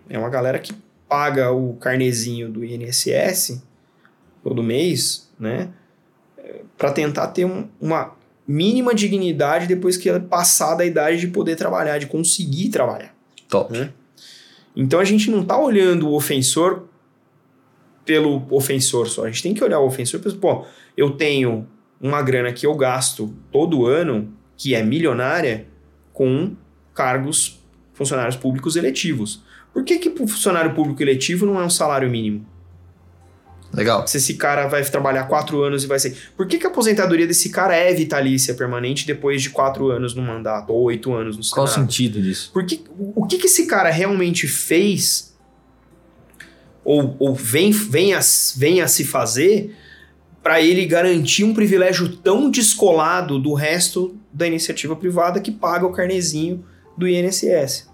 É 0.10 0.20
uma 0.20 0.30
galera 0.30 0.60
que 0.60 0.74
paga 1.08 1.54
o 1.54 1.76
carnezinho 1.76 2.50
do 2.50 2.66
INSS 2.66 3.64
todo 4.44 4.62
mês, 4.62 5.32
né? 5.40 5.70
Para 6.78 6.92
tentar 6.92 7.28
ter 7.28 7.46
um, 7.46 7.70
uma 7.80 8.14
mínima 8.46 8.94
dignidade 8.94 9.68
depois 9.68 9.96
que 9.96 10.10
ela 10.10 10.20
passar 10.20 10.76
da 10.76 10.86
idade 10.86 11.22
de 11.22 11.28
poder 11.28 11.56
trabalhar, 11.56 11.98
de 11.98 12.08
conseguir 12.08 12.68
trabalhar. 12.68 13.16
Top. 13.48 13.72
Né? 13.72 13.94
Então 14.76 15.00
a 15.00 15.06
gente 15.06 15.32
não 15.32 15.46
tá 15.46 15.58
olhando 15.58 16.10
o 16.10 16.14
ofensor 16.14 16.90
pelo 18.04 18.46
ofensor 18.54 19.08
só. 19.08 19.24
A 19.24 19.28
gente 19.28 19.44
tem 19.44 19.54
que 19.54 19.64
olhar 19.64 19.80
o 19.80 19.86
ofensor 19.86 20.20
e 20.20 20.24
pensar, 20.24 20.38
pô, 20.40 20.66
eu 20.98 21.12
tenho 21.12 21.66
uma 22.02 22.22
grana 22.22 22.52
que 22.52 22.66
eu 22.66 22.76
gasto 22.76 23.34
todo 23.50 23.86
ano, 23.86 24.34
que 24.58 24.76
é 24.76 24.84
milionária, 24.84 25.66
com 26.20 26.52
cargos 26.94 27.62
funcionários 27.94 28.36
públicos 28.36 28.76
eletivos. 28.76 29.42
Por 29.74 29.86
que, 29.86 29.98
que 29.98 30.10
funcionário 30.28 30.74
público 30.74 31.02
eletivo 31.02 31.46
não 31.46 31.58
é 31.58 31.64
um 31.64 31.70
salário 31.70 32.10
mínimo? 32.10 32.46
Legal. 33.74 34.06
Se 34.06 34.18
esse 34.18 34.34
cara 34.34 34.68
vai 34.68 34.84
trabalhar 34.84 35.24
quatro 35.30 35.64
anos 35.64 35.86
e 35.86 35.88
vai 35.88 35.98
ser. 35.98 36.18
Por 36.36 36.46
que, 36.46 36.58
que 36.58 36.68
a 36.68 36.70
aposentadoria 36.70 37.26
desse 37.26 37.50
cara 37.50 37.74
é 37.74 37.94
vitalícia 37.94 38.54
permanente 38.54 39.08
depois 39.08 39.42
de 39.42 39.50
quatro 39.50 39.90
anos 39.92 40.14
no 40.14 40.22
mandato, 40.22 40.74
ou 40.74 40.82
oito 40.84 41.14
anos 41.14 41.38
no 41.38 41.50
Qual 41.52 41.66
o 41.66 41.68
Senado? 41.70 41.90
sentido 41.90 42.22
disso? 42.22 42.52
Por 42.52 42.66
que, 42.66 42.84
o 43.16 43.26
que, 43.26 43.38
que 43.38 43.46
esse 43.46 43.66
cara 43.66 43.90
realmente 43.90 44.46
fez 44.46 45.38
ou, 46.84 47.16
ou 47.18 47.34
vem, 47.34 47.72
vem, 47.72 48.14
a, 48.14 48.20
vem 48.58 48.82
a 48.82 48.90
se 48.90 49.06
fazer 49.06 49.74
para 50.44 50.60
ele 50.60 50.86
garantir 50.86 51.46
um 51.46 51.54
privilégio 51.54 52.10
tão 52.18 52.52
descolado 52.52 53.40
do 53.40 53.54
resto 53.54 54.19
da 54.32 54.48
iniciativa 54.48 54.96
privada 54.96 55.40
que 55.40 55.52
paga 55.52 55.86
o 55.86 55.92
carnezinho 55.92 56.64
do 56.98 57.08
INSS? 57.08 57.90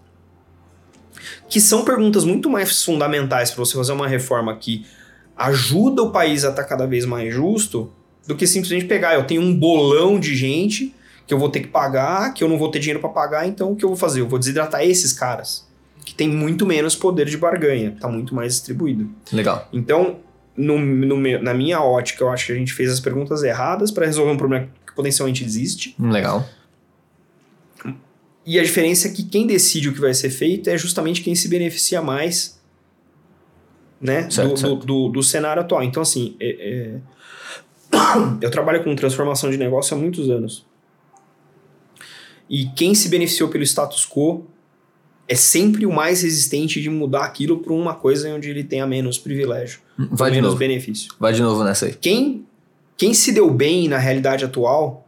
Que 1.49 1.61
são 1.61 1.85
perguntas 1.85 2.23
muito 2.23 2.49
mais 2.49 2.83
fundamentais 2.83 3.51
para 3.51 3.63
você 3.63 3.75
fazer 3.75 3.93
uma 3.93 4.07
reforma 4.07 4.55
que 4.55 4.85
ajuda 5.35 6.01
o 6.03 6.11
país 6.11 6.45
a 6.45 6.49
estar 6.49 6.63
cada 6.63 6.85
vez 6.85 7.05
mais 7.05 7.33
justo 7.33 7.91
do 8.27 8.35
que 8.35 8.47
simplesmente 8.47 8.85
pegar, 8.85 9.13
eu 9.15 9.25
tenho 9.25 9.41
um 9.41 9.53
bolão 9.53 10.19
de 10.19 10.35
gente 10.35 10.93
que 11.27 11.33
eu 11.33 11.39
vou 11.39 11.49
ter 11.49 11.61
que 11.61 11.67
pagar, 11.67 12.33
que 12.33 12.43
eu 12.43 12.49
não 12.49 12.57
vou 12.57 12.69
ter 12.69 12.79
dinheiro 12.79 12.99
para 12.99 13.09
pagar, 13.09 13.47
então 13.47 13.71
o 13.71 13.75
que 13.75 13.83
eu 13.83 13.89
vou 13.89 13.97
fazer? 13.97 14.21
Eu 14.21 14.27
vou 14.27 14.37
desidratar 14.37 14.83
esses 14.83 15.11
caras, 15.11 15.67
que 16.03 16.13
tem 16.13 16.27
muito 16.27 16.65
menos 16.65 16.95
poder 16.95 17.25
de 17.25 17.37
barganha, 17.37 17.95
tá 17.99 18.07
muito 18.07 18.33
mais 18.33 18.53
distribuído. 18.53 19.09
Legal. 19.31 19.67
Então, 19.73 20.17
no, 20.55 20.79
no 20.79 21.17
na 21.41 21.53
minha 21.53 21.81
ótica, 21.81 22.23
eu 22.23 22.29
acho 22.29 22.47
que 22.47 22.51
a 22.51 22.55
gente 22.55 22.73
fez 22.73 22.91
as 22.91 22.99
perguntas 22.99 23.43
erradas 23.43 23.91
para 23.91 24.05
resolver 24.05 24.31
um 24.31 24.37
problema 24.37 24.67
potencialmente 24.95 25.43
existe. 25.43 25.95
Hum, 25.99 26.09
Legal. 26.09 26.47
E 28.45 28.59
a 28.59 28.63
diferença 28.63 29.07
é 29.07 29.11
que 29.11 29.23
quem 29.23 29.47
decide 29.47 29.89
o 29.89 29.93
que 29.93 29.99
vai 29.99 30.13
ser 30.13 30.29
feito 30.29 30.69
é 30.69 30.77
justamente 30.77 31.21
quem 31.21 31.33
se 31.33 31.47
beneficia 31.47 32.01
mais 32.01 32.61
né, 33.99 34.29
Certo, 34.29 34.51
do, 34.51 34.57
certo. 34.57 34.75
Do, 34.75 34.85
do- 34.85 35.09
do 35.09 35.23
cenário 35.23 35.61
atual. 35.63 35.81
Então, 35.83 36.03
assim, 36.03 36.35
é- 36.39 36.99
é, 37.93 37.97
eu 38.41 38.51
trabalho 38.51 38.83
com 38.83 38.95
transformação 38.95 39.49
de 39.49 39.57
negócio 39.57 39.95
há 39.95 39.99
muitos 39.99 40.29
anos. 40.29 40.63
E 42.47 42.67
quem 42.75 42.93
se 42.93 43.09
beneficiou 43.09 43.49
pelo 43.49 43.63
status 43.63 44.05
quo 44.07 44.45
é 45.27 45.33
sempre 45.33 45.85
o 45.87 45.91
mais 45.91 46.21
resistente 46.21 46.79
de 46.79 46.89
mudar 46.89 47.23
aquilo 47.25 47.57
para 47.59 47.73
uma 47.73 47.95
coisa 47.95 48.29
onde 48.35 48.47
ele 48.49 48.63
tenha 48.63 48.85
menos 48.85 49.17
privilégio, 49.17 49.79
Vai 49.97 50.29
menos 50.29 50.49
novo. 50.49 50.59
benefício. 50.59 51.11
Vai 51.19 51.33
de 51.33 51.41
novo 51.41 51.63
nessa 51.63 51.87
aí. 51.87 51.93
Quem, 51.95 52.45
quem 52.97 53.13
se 53.13 53.31
deu 53.31 53.49
bem 53.51 53.87
na 53.87 53.97
realidade 53.97 54.45
atual 54.45 55.07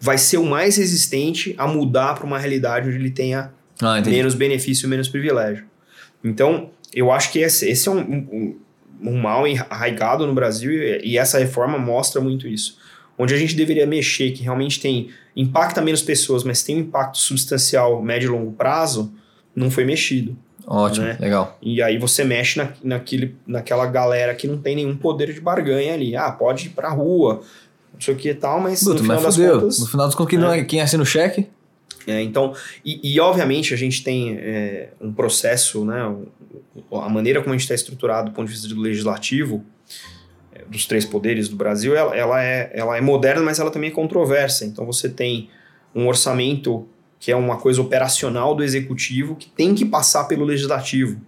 vai 0.00 0.18
ser 0.18 0.36
o 0.36 0.44
mais 0.44 0.76
resistente 0.76 1.54
a 1.56 1.66
mudar 1.66 2.14
para 2.14 2.26
uma 2.26 2.38
realidade 2.38 2.88
onde 2.88 2.96
ele 2.96 3.10
tenha 3.10 3.52
Ah, 3.80 4.00
menos 4.00 4.34
benefício, 4.34 4.88
menos 4.88 5.08
privilégio. 5.08 5.64
Então, 6.22 6.70
eu 6.92 7.10
acho 7.10 7.32
que 7.32 7.38
esse, 7.38 7.68
esse 7.68 7.88
é 7.88 7.92
um, 7.92 7.98
um, 8.00 8.58
um 9.00 9.20
mal 9.20 9.44
arraigado 9.68 10.26
no 10.26 10.34
Brasil 10.34 10.72
e, 10.72 11.00
e 11.04 11.18
essa 11.18 11.38
reforma 11.38 11.78
mostra 11.78 12.20
muito 12.20 12.46
isso. 12.46 12.78
Onde 13.16 13.32
a 13.34 13.36
gente 13.36 13.54
deveria 13.54 13.86
mexer, 13.86 14.32
que 14.32 14.42
realmente 14.42 14.80
tem 14.80 15.08
impacta 15.36 15.80
menos 15.80 16.02
pessoas, 16.02 16.44
mas 16.44 16.62
tem 16.62 16.76
um 16.76 16.80
impacto 16.80 17.18
substancial 17.18 18.02
médio 18.02 18.28
e 18.28 18.30
longo 18.30 18.52
prazo, 18.52 19.12
não 19.54 19.70
foi 19.70 19.84
mexido. 19.84 20.36
Ótimo, 20.66 21.06
né? 21.06 21.16
legal. 21.20 21.58
E 21.60 21.82
aí 21.82 21.98
você 21.98 22.24
mexe 22.24 22.58
na, 22.58 22.72
naquele, 22.82 23.36
naquela 23.46 23.86
galera 23.86 24.34
que 24.34 24.48
não 24.48 24.58
tem 24.58 24.76
nenhum 24.76 24.96
poder 24.96 25.32
de 25.32 25.40
barganha 25.40 25.92
ali. 25.92 26.16
Ah, 26.16 26.30
pode 26.32 26.66
ir 26.66 26.70
pra 26.70 26.88
rua, 26.88 27.42
não 27.92 28.00
sei 28.00 28.14
o 28.14 28.16
que 28.16 28.30
e 28.30 28.34
tal, 28.34 28.60
mas 28.60 28.80
Puta, 28.80 28.94
no 28.94 29.00
final 29.00 29.16
mas 29.16 29.24
das 29.24 29.36
fudeu. 29.36 29.60
contas... 29.60 29.78
No 29.78 29.86
final 29.86 30.06
dos 30.06 30.14
contos, 30.14 30.30
quem, 30.30 30.38
não 30.38 30.52
é, 30.52 30.64
quem 30.64 30.80
assina 30.80 31.02
o 31.02 31.06
cheque? 31.06 31.46
É, 32.06 32.20
então, 32.22 32.54
e, 32.84 33.14
e, 33.14 33.20
obviamente 33.20 33.72
a 33.72 33.76
gente 33.76 34.02
tem 34.02 34.36
é, 34.38 34.90
um 35.00 35.12
processo, 35.12 35.84
né, 35.84 36.14
a 36.92 37.08
maneira 37.08 37.40
como 37.40 37.54
a 37.54 37.56
gente 37.56 37.62
está 37.62 37.74
estruturado 37.74 38.30
do 38.30 38.34
ponto 38.34 38.46
de 38.46 38.52
vista 38.52 38.68
do 38.68 38.78
legislativo, 38.78 39.64
é, 40.52 40.64
dos 40.66 40.86
três 40.86 41.04
poderes 41.06 41.48
do 41.48 41.56
Brasil, 41.56 41.96
ela, 41.96 42.14
ela 42.14 42.42
é, 42.42 42.70
ela 42.74 42.96
é 42.96 43.00
moderna, 43.00 43.42
mas 43.42 43.58
ela 43.58 43.70
também 43.70 43.88
é 43.90 43.92
controversa. 43.92 44.66
Então 44.66 44.84
você 44.84 45.08
tem 45.08 45.48
um 45.94 46.06
orçamento 46.06 46.86
que 47.24 47.32
é 47.32 47.36
uma 47.36 47.56
coisa 47.56 47.80
operacional 47.80 48.54
do 48.54 48.62
executivo 48.62 49.34
que 49.34 49.48
tem 49.48 49.74
que 49.74 49.86
passar 49.86 50.24
pelo 50.24 50.44
legislativo. 50.44 51.18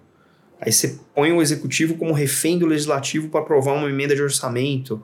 Aí 0.61 0.71
você 0.71 0.99
põe 1.15 1.33
o 1.33 1.41
executivo 1.41 1.95
como 1.95 2.13
refém 2.13 2.59
do 2.59 2.67
legislativo 2.67 3.31
para 3.31 3.41
aprovar 3.41 3.73
uma 3.73 3.89
emenda 3.89 4.15
de 4.15 4.21
orçamento. 4.21 5.03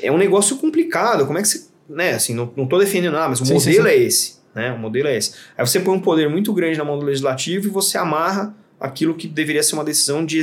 É 0.00 0.12
um 0.12 0.16
negócio 0.16 0.56
complicado. 0.56 1.26
Como 1.26 1.36
é 1.36 1.42
que 1.42 1.48
você. 1.48 1.64
Né, 1.88 2.12
assim, 2.12 2.32
não, 2.32 2.48
não 2.56 2.64
tô 2.64 2.78
defendendo 2.78 3.14
nada, 3.14 3.30
mas 3.30 3.40
o 3.40 3.44
Sim, 3.44 3.58
sim, 3.58 3.70
modelo 3.70 3.88
sim. 3.88 3.92
é 3.92 3.98
esse. 3.98 4.34
Né? 4.54 4.72
O 4.72 4.78
modelo 4.78 5.08
é 5.08 5.16
esse. 5.16 5.32
Aí 5.58 5.66
você 5.66 5.80
põe 5.80 5.96
um 5.96 6.00
poder 6.00 6.30
muito 6.30 6.52
grande 6.52 6.78
na 6.78 6.84
mão 6.84 6.96
do 6.96 7.04
legislativo 7.04 7.66
e 7.66 7.70
você 7.70 7.98
amarra 7.98 8.54
aquilo 8.78 9.14
que 9.14 9.26
deveria 9.26 9.64
ser 9.64 9.74
uma 9.74 9.84
decisão 9.84 10.24
de. 10.24 10.40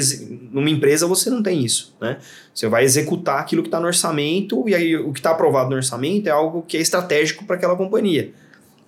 Numa 0.51 0.69
empresa 0.69 1.07
você 1.07 1.29
não 1.29 1.41
tem 1.41 1.63
isso. 1.63 1.95
Né? 2.01 2.17
Você 2.53 2.67
vai 2.67 2.83
executar 2.83 3.39
aquilo 3.39 3.61
que 3.61 3.69
está 3.69 3.79
no 3.79 3.87
orçamento, 3.87 4.67
e 4.67 4.75
aí 4.75 4.97
o 4.97 5.13
que 5.13 5.19
está 5.19 5.31
aprovado 5.31 5.69
no 5.69 5.77
orçamento 5.77 6.27
é 6.27 6.31
algo 6.31 6.61
que 6.61 6.75
é 6.75 6.81
estratégico 6.81 7.45
para 7.45 7.55
aquela 7.55 7.77
companhia. 7.77 8.33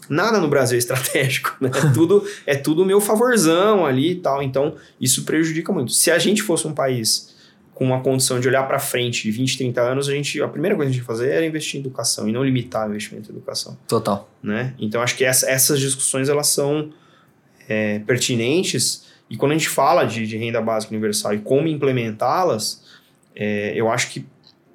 Nada 0.10 0.40
no 0.40 0.48
Brasil 0.48 0.76
é 0.76 0.80
estratégico, 0.80 1.56
né? 1.62 1.70
É 1.74 1.94
tudo, 1.94 2.28
é 2.46 2.56
tudo 2.56 2.86
meu 2.86 3.00
favorzão 3.02 3.86
ali 3.86 4.12
e 4.12 4.16
tal. 4.16 4.42
Então, 4.44 4.76
isso 5.00 5.24
prejudica 5.24 5.72
muito. 5.72 5.92
Se 5.92 6.10
a 6.12 6.18
gente 6.20 6.42
fosse 6.42 6.68
um 6.68 6.74
país 6.74 7.34
com 7.74 7.84
uma 7.86 8.02
condição 8.02 8.40
de 8.40 8.48
olhar 8.48 8.68
para 8.68 8.78
frente 8.78 9.24
de 9.24 9.32
20, 9.32 9.58
30 9.58 9.82
anos, 9.82 10.08
a, 10.08 10.12
gente, 10.12 10.40
a 10.42 10.48
primeira 10.48 10.76
coisa 10.76 10.90
que 10.90 10.96
a 10.96 11.00
gente 11.00 11.02
ia 11.02 11.08
fazer 11.08 11.32
era 11.32 11.46
investir 11.46 11.78
em 11.78 11.80
educação 11.82 12.30
e 12.30 12.32
não 12.32 12.44
limitar 12.44 12.86
o 12.88 12.90
investimento 12.92 13.32
em 13.32 13.36
educação 13.36 13.76
Total. 13.88 14.30
né? 14.44 14.76
Então 14.78 15.02
acho 15.02 15.16
que 15.18 15.26
essa- 15.26 15.50
essas 15.50 15.80
discussões 15.80 16.30
elas 16.30 16.48
são 16.48 16.92
é, 17.68 17.98
pertinentes 18.00 19.06
e 19.28 19.36
quando 19.36 19.54
a 19.54 19.56
gente 19.56 19.70
fala 19.70 20.04
de, 20.06 20.28
de 20.28 20.38
renda 20.38 20.62
básica 20.62 20.94
universal 20.94 21.34
e 21.34 21.40
como 21.40 21.68
implementá-las, 21.68 22.84
é, 23.36 23.74
eu 23.76 23.90
acho 23.90 24.12
que 24.12 24.26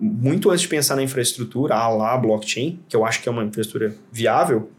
muito 0.01 0.51
antes 0.51 0.63
de 0.63 0.69
pensar 0.69 0.97
na 0.97 1.03
infraestrutura, 1.03 1.75
a 1.77 1.89
lá 1.89 2.17
blockchain, 2.17 2.81
que 2.89 2.97
eu 2.97 3.05
acho 3.05 3.23
que 3.23 3.29
é 3.29 3.33
uma 3.33 3.45
infraestrutura 3.45 3.95
viável, 4.13 4.71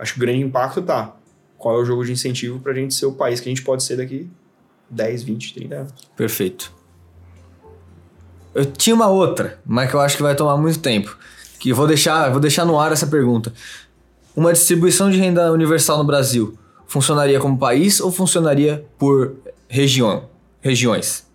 acho 0.00 0.14
que 0.14 0.18
o 0.18 0.20
grande 0.20 0.40
impacto 0.40 0.82
tá 0.82 1.14
qual 1.60 1.78
é 1.78 1.82
o 1.82 1.84
jogo 1.84 2.04
de 2.04 2.10
incentivo 2.10 2.58
para 2.58 2.72
a 2.72 2.74
gente 2.74 2.94
ser 2.94 3.06
o 3.06 3.12
país 3.12 3.38
que 3.38 3.48
a 3.48 3.50
gente 3.50 3.62
pode 3.62 3.82
ser 3.82 3.98
daqui 3.98 4.28
10, 4.88 5.22
20, 5.22 5.54
30 5.54 5.74
anos. 5.74 5.92
Perfeito. 6.16 6.72
Eu 8.54 8.64
tinha 8.64 8.96
uma 8.96 9.08
outra, 9.08 9.60
mas 9.64 9.88
que 9.88 9.94
eu 9.94 10.00
acho 10.00 10.16
que 10.16 10.22
vai 10.22 10.34
tomar 10.34 10.56
muito 10.56 10.80
tempo. 10.80 11.16
Que 11.60 11.72
vou 11.72 11.86
deixar, 11.86 12.30
vou 12.30 12.40
deixar 12.40 12.64
no 12.64 12.80
ar 12.80 12.90
essa 12.90 13.06
pergunta. 13.06 13.52
Uma 14.34 14.52
distribuição 14.52 15.10
de 15.10 15.18
renda 15.18 15.52
universal 15.52 15.98
no 15.98 16.04
Brasil 16.04 16.58
funcionaria 16.86 17.38
como 17.38 17.58
país 17.58 18.00
ou 18.00 18.10
funcionaria 18.10 18.84
por 18.98 19.36
região, 19.68 20.28
regiões? 20.60 21.29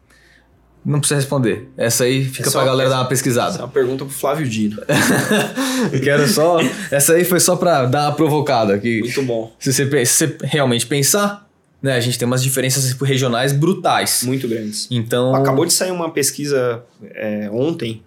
Não 0.86 1.00
precisa 1.00 1.20
responder. 1.20 1.70
Essa 1.76 2.04
aí 2.04 2.24
fica 2.26 2.48
É 2.48 2.52
pra 2.52 2.64
galera 2.64 2.90
dar 2.90 2.96
uma 2.98 3.02
Essa 3.02 3.10
pesquisada. 3.10 3.58
é 3.58 3.62
uma 3.62 3.68
pergunta 3.68 4.06
pro 4.06 4.14
Flávio 4.14 4.48
Dino. 4.48 4.82
Quero 6.04 6.28
só. 6.28 6.60
Essa 6.92 7.14
aí 7.14 7.24
foi 7.26 7.40
só 7.40 7.56
pra 7.56 7.86
dar 7.86 8.10
uma 8.10 8.16
provocada. 8.16 8.78
Que 8.78 9.00
Muito 9.02 9.24
bom. 9.24 9.52
se 9.60 9.74
você, 9.74 10.06
se 10.06 10.28
você 10.28 10.38
realmente 10.44 10.86
pensar, 10.86 11.50
né, 11.82 11.94
a 11.96 12.00
gente 12.00 12.20
tem 12.20 12.26
umas 12.28 12.44
diferenças 12.44 12.92
regionais 13.02 13.52
brutais. 13.52 14.24
Muito 14.24 14.48
grandes. 14.48 14.88
Então. 14.92 15.34
Acabou 15.36 15.66
de 15.66 15.74
sair 15.74 15.92
uma 15.92 16.12
pesquisa 16.12 16.84
é, 17.04 17.50
ontem. 17.52 18.04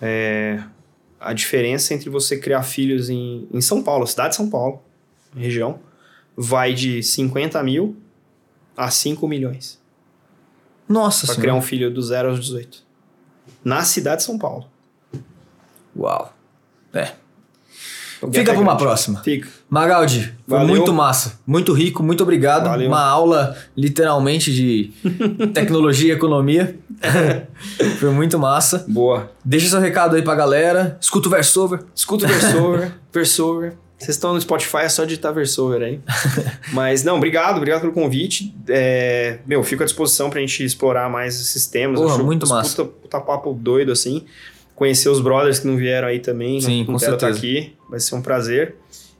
é, 0.00 0.60
a 1.18 1.32
diferença 1.32 1.94
entre 1.94 2.10
você 2.10 2.36
criar 2.36 2.62
filhos 2.64 3.08
em, 3.08 3.48
em 3.50 3.60
São 3.62 3.82
Paulo, 3.82 4.06
cidade 4.06 4.30
de 4.30 4.36
São 4.36 4.50
Paulo, 4.50 4.82
região, 5.34 5.78
vai 6.36 6.74
de 6.74 7.02
50 7.02 7.62
mil 7.62 7.96
a 8.76 8.90
5 8.90 9.26
milhões. 9.26 9.80
Nossa 10.88 11.26
Para 11.26 11.34
senhora. 11.34 11.40
criar 11.40 11.54
um 11.54 11.62
filho 11.62 11.90
do 11.92 12.02
0 12.02 12.30
aos 12.30 12.40
18. 12.40 12.82
Na 13.64 13.82
cidade 13.82 14.18
de 14.18 14.22
São 14.24 14.38
Paulo. 14.38 14.66
Uau. 15.96 16.32
É. 16.92 17.12
Fica 18.32 18.52
pra 18.52 18.60
uma 18.60 18.76
próxima. 18.76 19.22
Fica. 19.22 19.48
Magaldi, 19.68 20.32
foi 20.48 20.58
Valeu. 20.58 20.74
muito 20.76 20.94
massa. 20.94 21.38
Muito 21.46 21.72
rico, 21.72 22.02
muito 22.02 22.22
obrigado. 22.22 22.64
Valeu. 22.68 22.88
Uma 22.88 23.02
aula, 23.02 23.56
literalmente, 23.76 24.52
de 24.52 24.92
tecnologia 25.52 26.12
e 26.12 26.16
economia. 26.16 26.78
foi 28.00 28.10
muito 28.10 28.38
massa. 28.38 28.84
Boa. 28.88 29.30
Deixa 29.44 29.68
seu 29.68 29.80
recado 29.80 30.16
aí 30.16 30.22
pra 30.22 30.34
galera. 30.34 30.96
Escuta 31.00 31.28
o 31.28 31.30
Versover. 31.30 31.80
Escuta 31.94 32.24
o 32.24 32.28
Versover. 32.28 32.92
Versover. 33.12 33.76
Vocês 34.04 34.16
estão 34.16 34.34
no 34.34 34.40
Spotify, 34.40 34.78
é 34.78 34.88
só 34.88 35.04
digitar 35.04 35.32
Versover 35.32 35.82
aí. 35.82 36.00
Mas, 36.72 37.02
não, 37.04 37.16
obrigado, 37.16 37.56
obrigado 37.56 37.80
pelo 37.80 37.92
convite. 37.92 38.54
É, 38.68 39.38
meu, 39.46 39.62
fico 39.64 39.82
à 39.82 39.86
disposição 39.86 40.28
pra 40.30 40.40
gente 40.40 40.64
explorar 40.64 41.08
mais 41.10 41.40
esses 41.40 41.66
temas. 41.66 42.00
Porra, 42.00 42.14
Acho 42.14 42.24
muito 42.24 42.46
massa. 42.48 42.84
Puta, 42.84 42.98
puta 43.02 43.20
papo 43.20 43.52
doido, 43.54 43.92
assim. 43.92 44.24
Conhecer 44.74 45.08
os 45.08 45.20
brothers 45.20 45.58
que 45.60 45.66
não 45.66 45.76
vieram 45.76 46.08
aí 46.08 46.18
também. 46.18 46.60
Sim, 46.60 46.80
não, 46.80 46.86
com 46.86 46.96
estar 46.96 47.10
certeza. 47.10 47.38
aqui. 47.38 47.74
Vai 47.88 48.00
ser 48.00 48.14
um 48.14 48.22
prazer. 48.22 48.74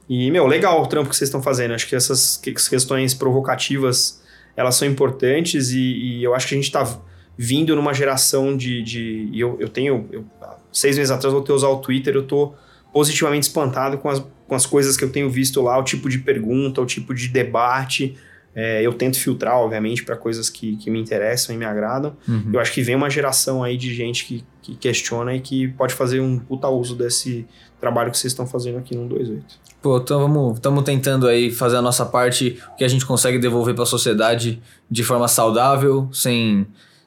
E, 0.07 0.29
meu, 0.29 0.45
legal 0.45 0.81
o 0.83 0.87
trampo 0.87 1.09
que 1.09 1.15
vocês 1.15 1.27
estão 1.29 1.41
fazendo. 1.41 1.73
Acho 1.73 1.87
que 1.87 1.95
essas 1.95 2.37
que- 2.37 2.53
questões 2.53 3.13
provocativas, 3.13 4.21
elas 4.55 4.75
são 4.75 4.87
importantes 4.87 5.71
e, 5.71 5.79
e 5.79 6.23
eu 6.23 6.35
acho 6.35 6.47
que 6.47 6.53
a 6.53 6.57
gente 6.57 6.71
tá 6.71 6.99
vindo 7.37 7.75
numa 7.75 7.93
geração 7.93 8.55
de... 8.55 8.81
de 8.83 9.29
e 9.31 9.39
eu, 9.39 9.57
eu 9.59 9.67
tenho... 9.69 10.07
eu- 10.11 10.25
seis 10.71 10.97
meses 10.97 11.09
atrás 11.09 11.25
eu 11.33 11.39
voltei 11.39 11.53
a 11.53 11.55
usar 11.55 11.69
o 11.69 11.77
Twitter, 11.77 12.13
eu 12.15 12.23
tô 12.23 12.53
positivamente 12.93 13.43
espantado 13.47 13.97
com 13.97 14.09
as, 14.09 14.21
com 14.47 14.55
as 14.55 14.65
coisas 14.65 14.95
que 14.95 15.03
eu 15.03 15.11
tenho 15.11 15.29
visto 15.29 15.61
lá, 15.61 15.77
o 15.77 15.83
tipo 15.83 16.09
de 16.09 16.19
pergunta, 16.19 16.81
o 16.81 16.85
tipo 16.85 17.13
de 17.13 17.27
debate. 17.27 18.15
É, 18.53 18.81
eu 18.81 18.93
tento 18.93 19.19
filtrar, 19.19 19.57
obviamente, 19.57 20.03
para 20.03 20.15
coisas 20.15 20.49
que, 20.49 20.77
que 20.77 20.89
me 20.89 20.99
interessam 20.99 21.53
e 21.53 21.57
me 21.57 21.65
agradam. 21.65 22.15
Uhum. 22.25 22.51
Eu 22.53 22.59
acho 22.61 22.71
que 22.71 22.81
vem 22.81 22.95
uma 22.95 23.09
geração 23.09 23.63
aí 23.63 23.75
de 23.75 23.93
gente 23.93 24.25
que, 24.25 24.45
que 24.61 24.75
questiona 24.75 25.35
e 25.35 25.41
que 25.41 25.67
pode 25.69 25.93
fazer 25.93 26.21
um 26.21 26.39
puta 26.39 26.69
uso 26.69 26.95
desse 26.95 27.45
trabalho 27.81 28.11
que 28.11 28.17
vocês 28.17 28.31
estão 28.31 28.47
fazendo 28.47 28.77
aqui 28.77 28.95
no 28.95 29.09
28. 29.09 29.43
Pô, 29.81 29.97
então 29.97 30.53
estamos 30.53 30.83
tentando 30.83 31.27
aí 31.27 31.51
fazer 31.51 31.75
a 31.75 31.81
nossa 31.81 32.05
parte, 32.05 32.57
o 32.73 32.75
que 32.77 32.83
a 32.83 32.87
gente 32.87 33.05
consegue 33.05 33.37
devolver 33.37 33.75
para 33.75 33.83
a 33.83 33.85
sociedade 33.85 34.61
de 34.89 35.03
forma 35.03 35.27
saudável, 35.27 36.09
sem 36.11 36.65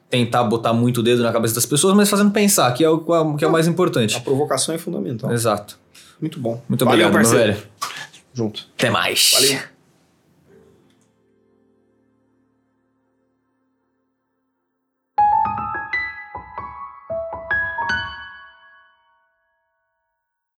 tentar 0.09 0.43
botar 0.43 0.71
muito 0.71 0.99
o 0.99 1.03
dedo 1.03 1.21
na 1.21 1.31
cabeça 1.31 1.55
das 1.55 1.65
pessoas, 1.65 1.95
mas 1.95 2.09
fazendo 2.09 2.31
pensar, 2.31 2.71
que 2.73 2.83
é 2.83 2.89
o 2.89 2.99
que 3.35 3.43
é 3.43 3.47
o 3.47 3.51
mais 3.51 3.67
A 3.67 3.71
importante. 3.71 4.19
provocação 4.21 4.73
é 4.73 4.77
fundamental. 4.77 5.31
Exato. 5.31 5.77
Muito 6.19 6.39
bom. 6.39 6.61
Muito 6.67 6.85
Valeu, 6.85 7.07
obrigado, 7.07 7.29
parceiro. 7.31 7.67
Junto. 8.33 8.67
Até 8.77 8.89
mais. 8.89 9.31
Valeu. 9.33 9.78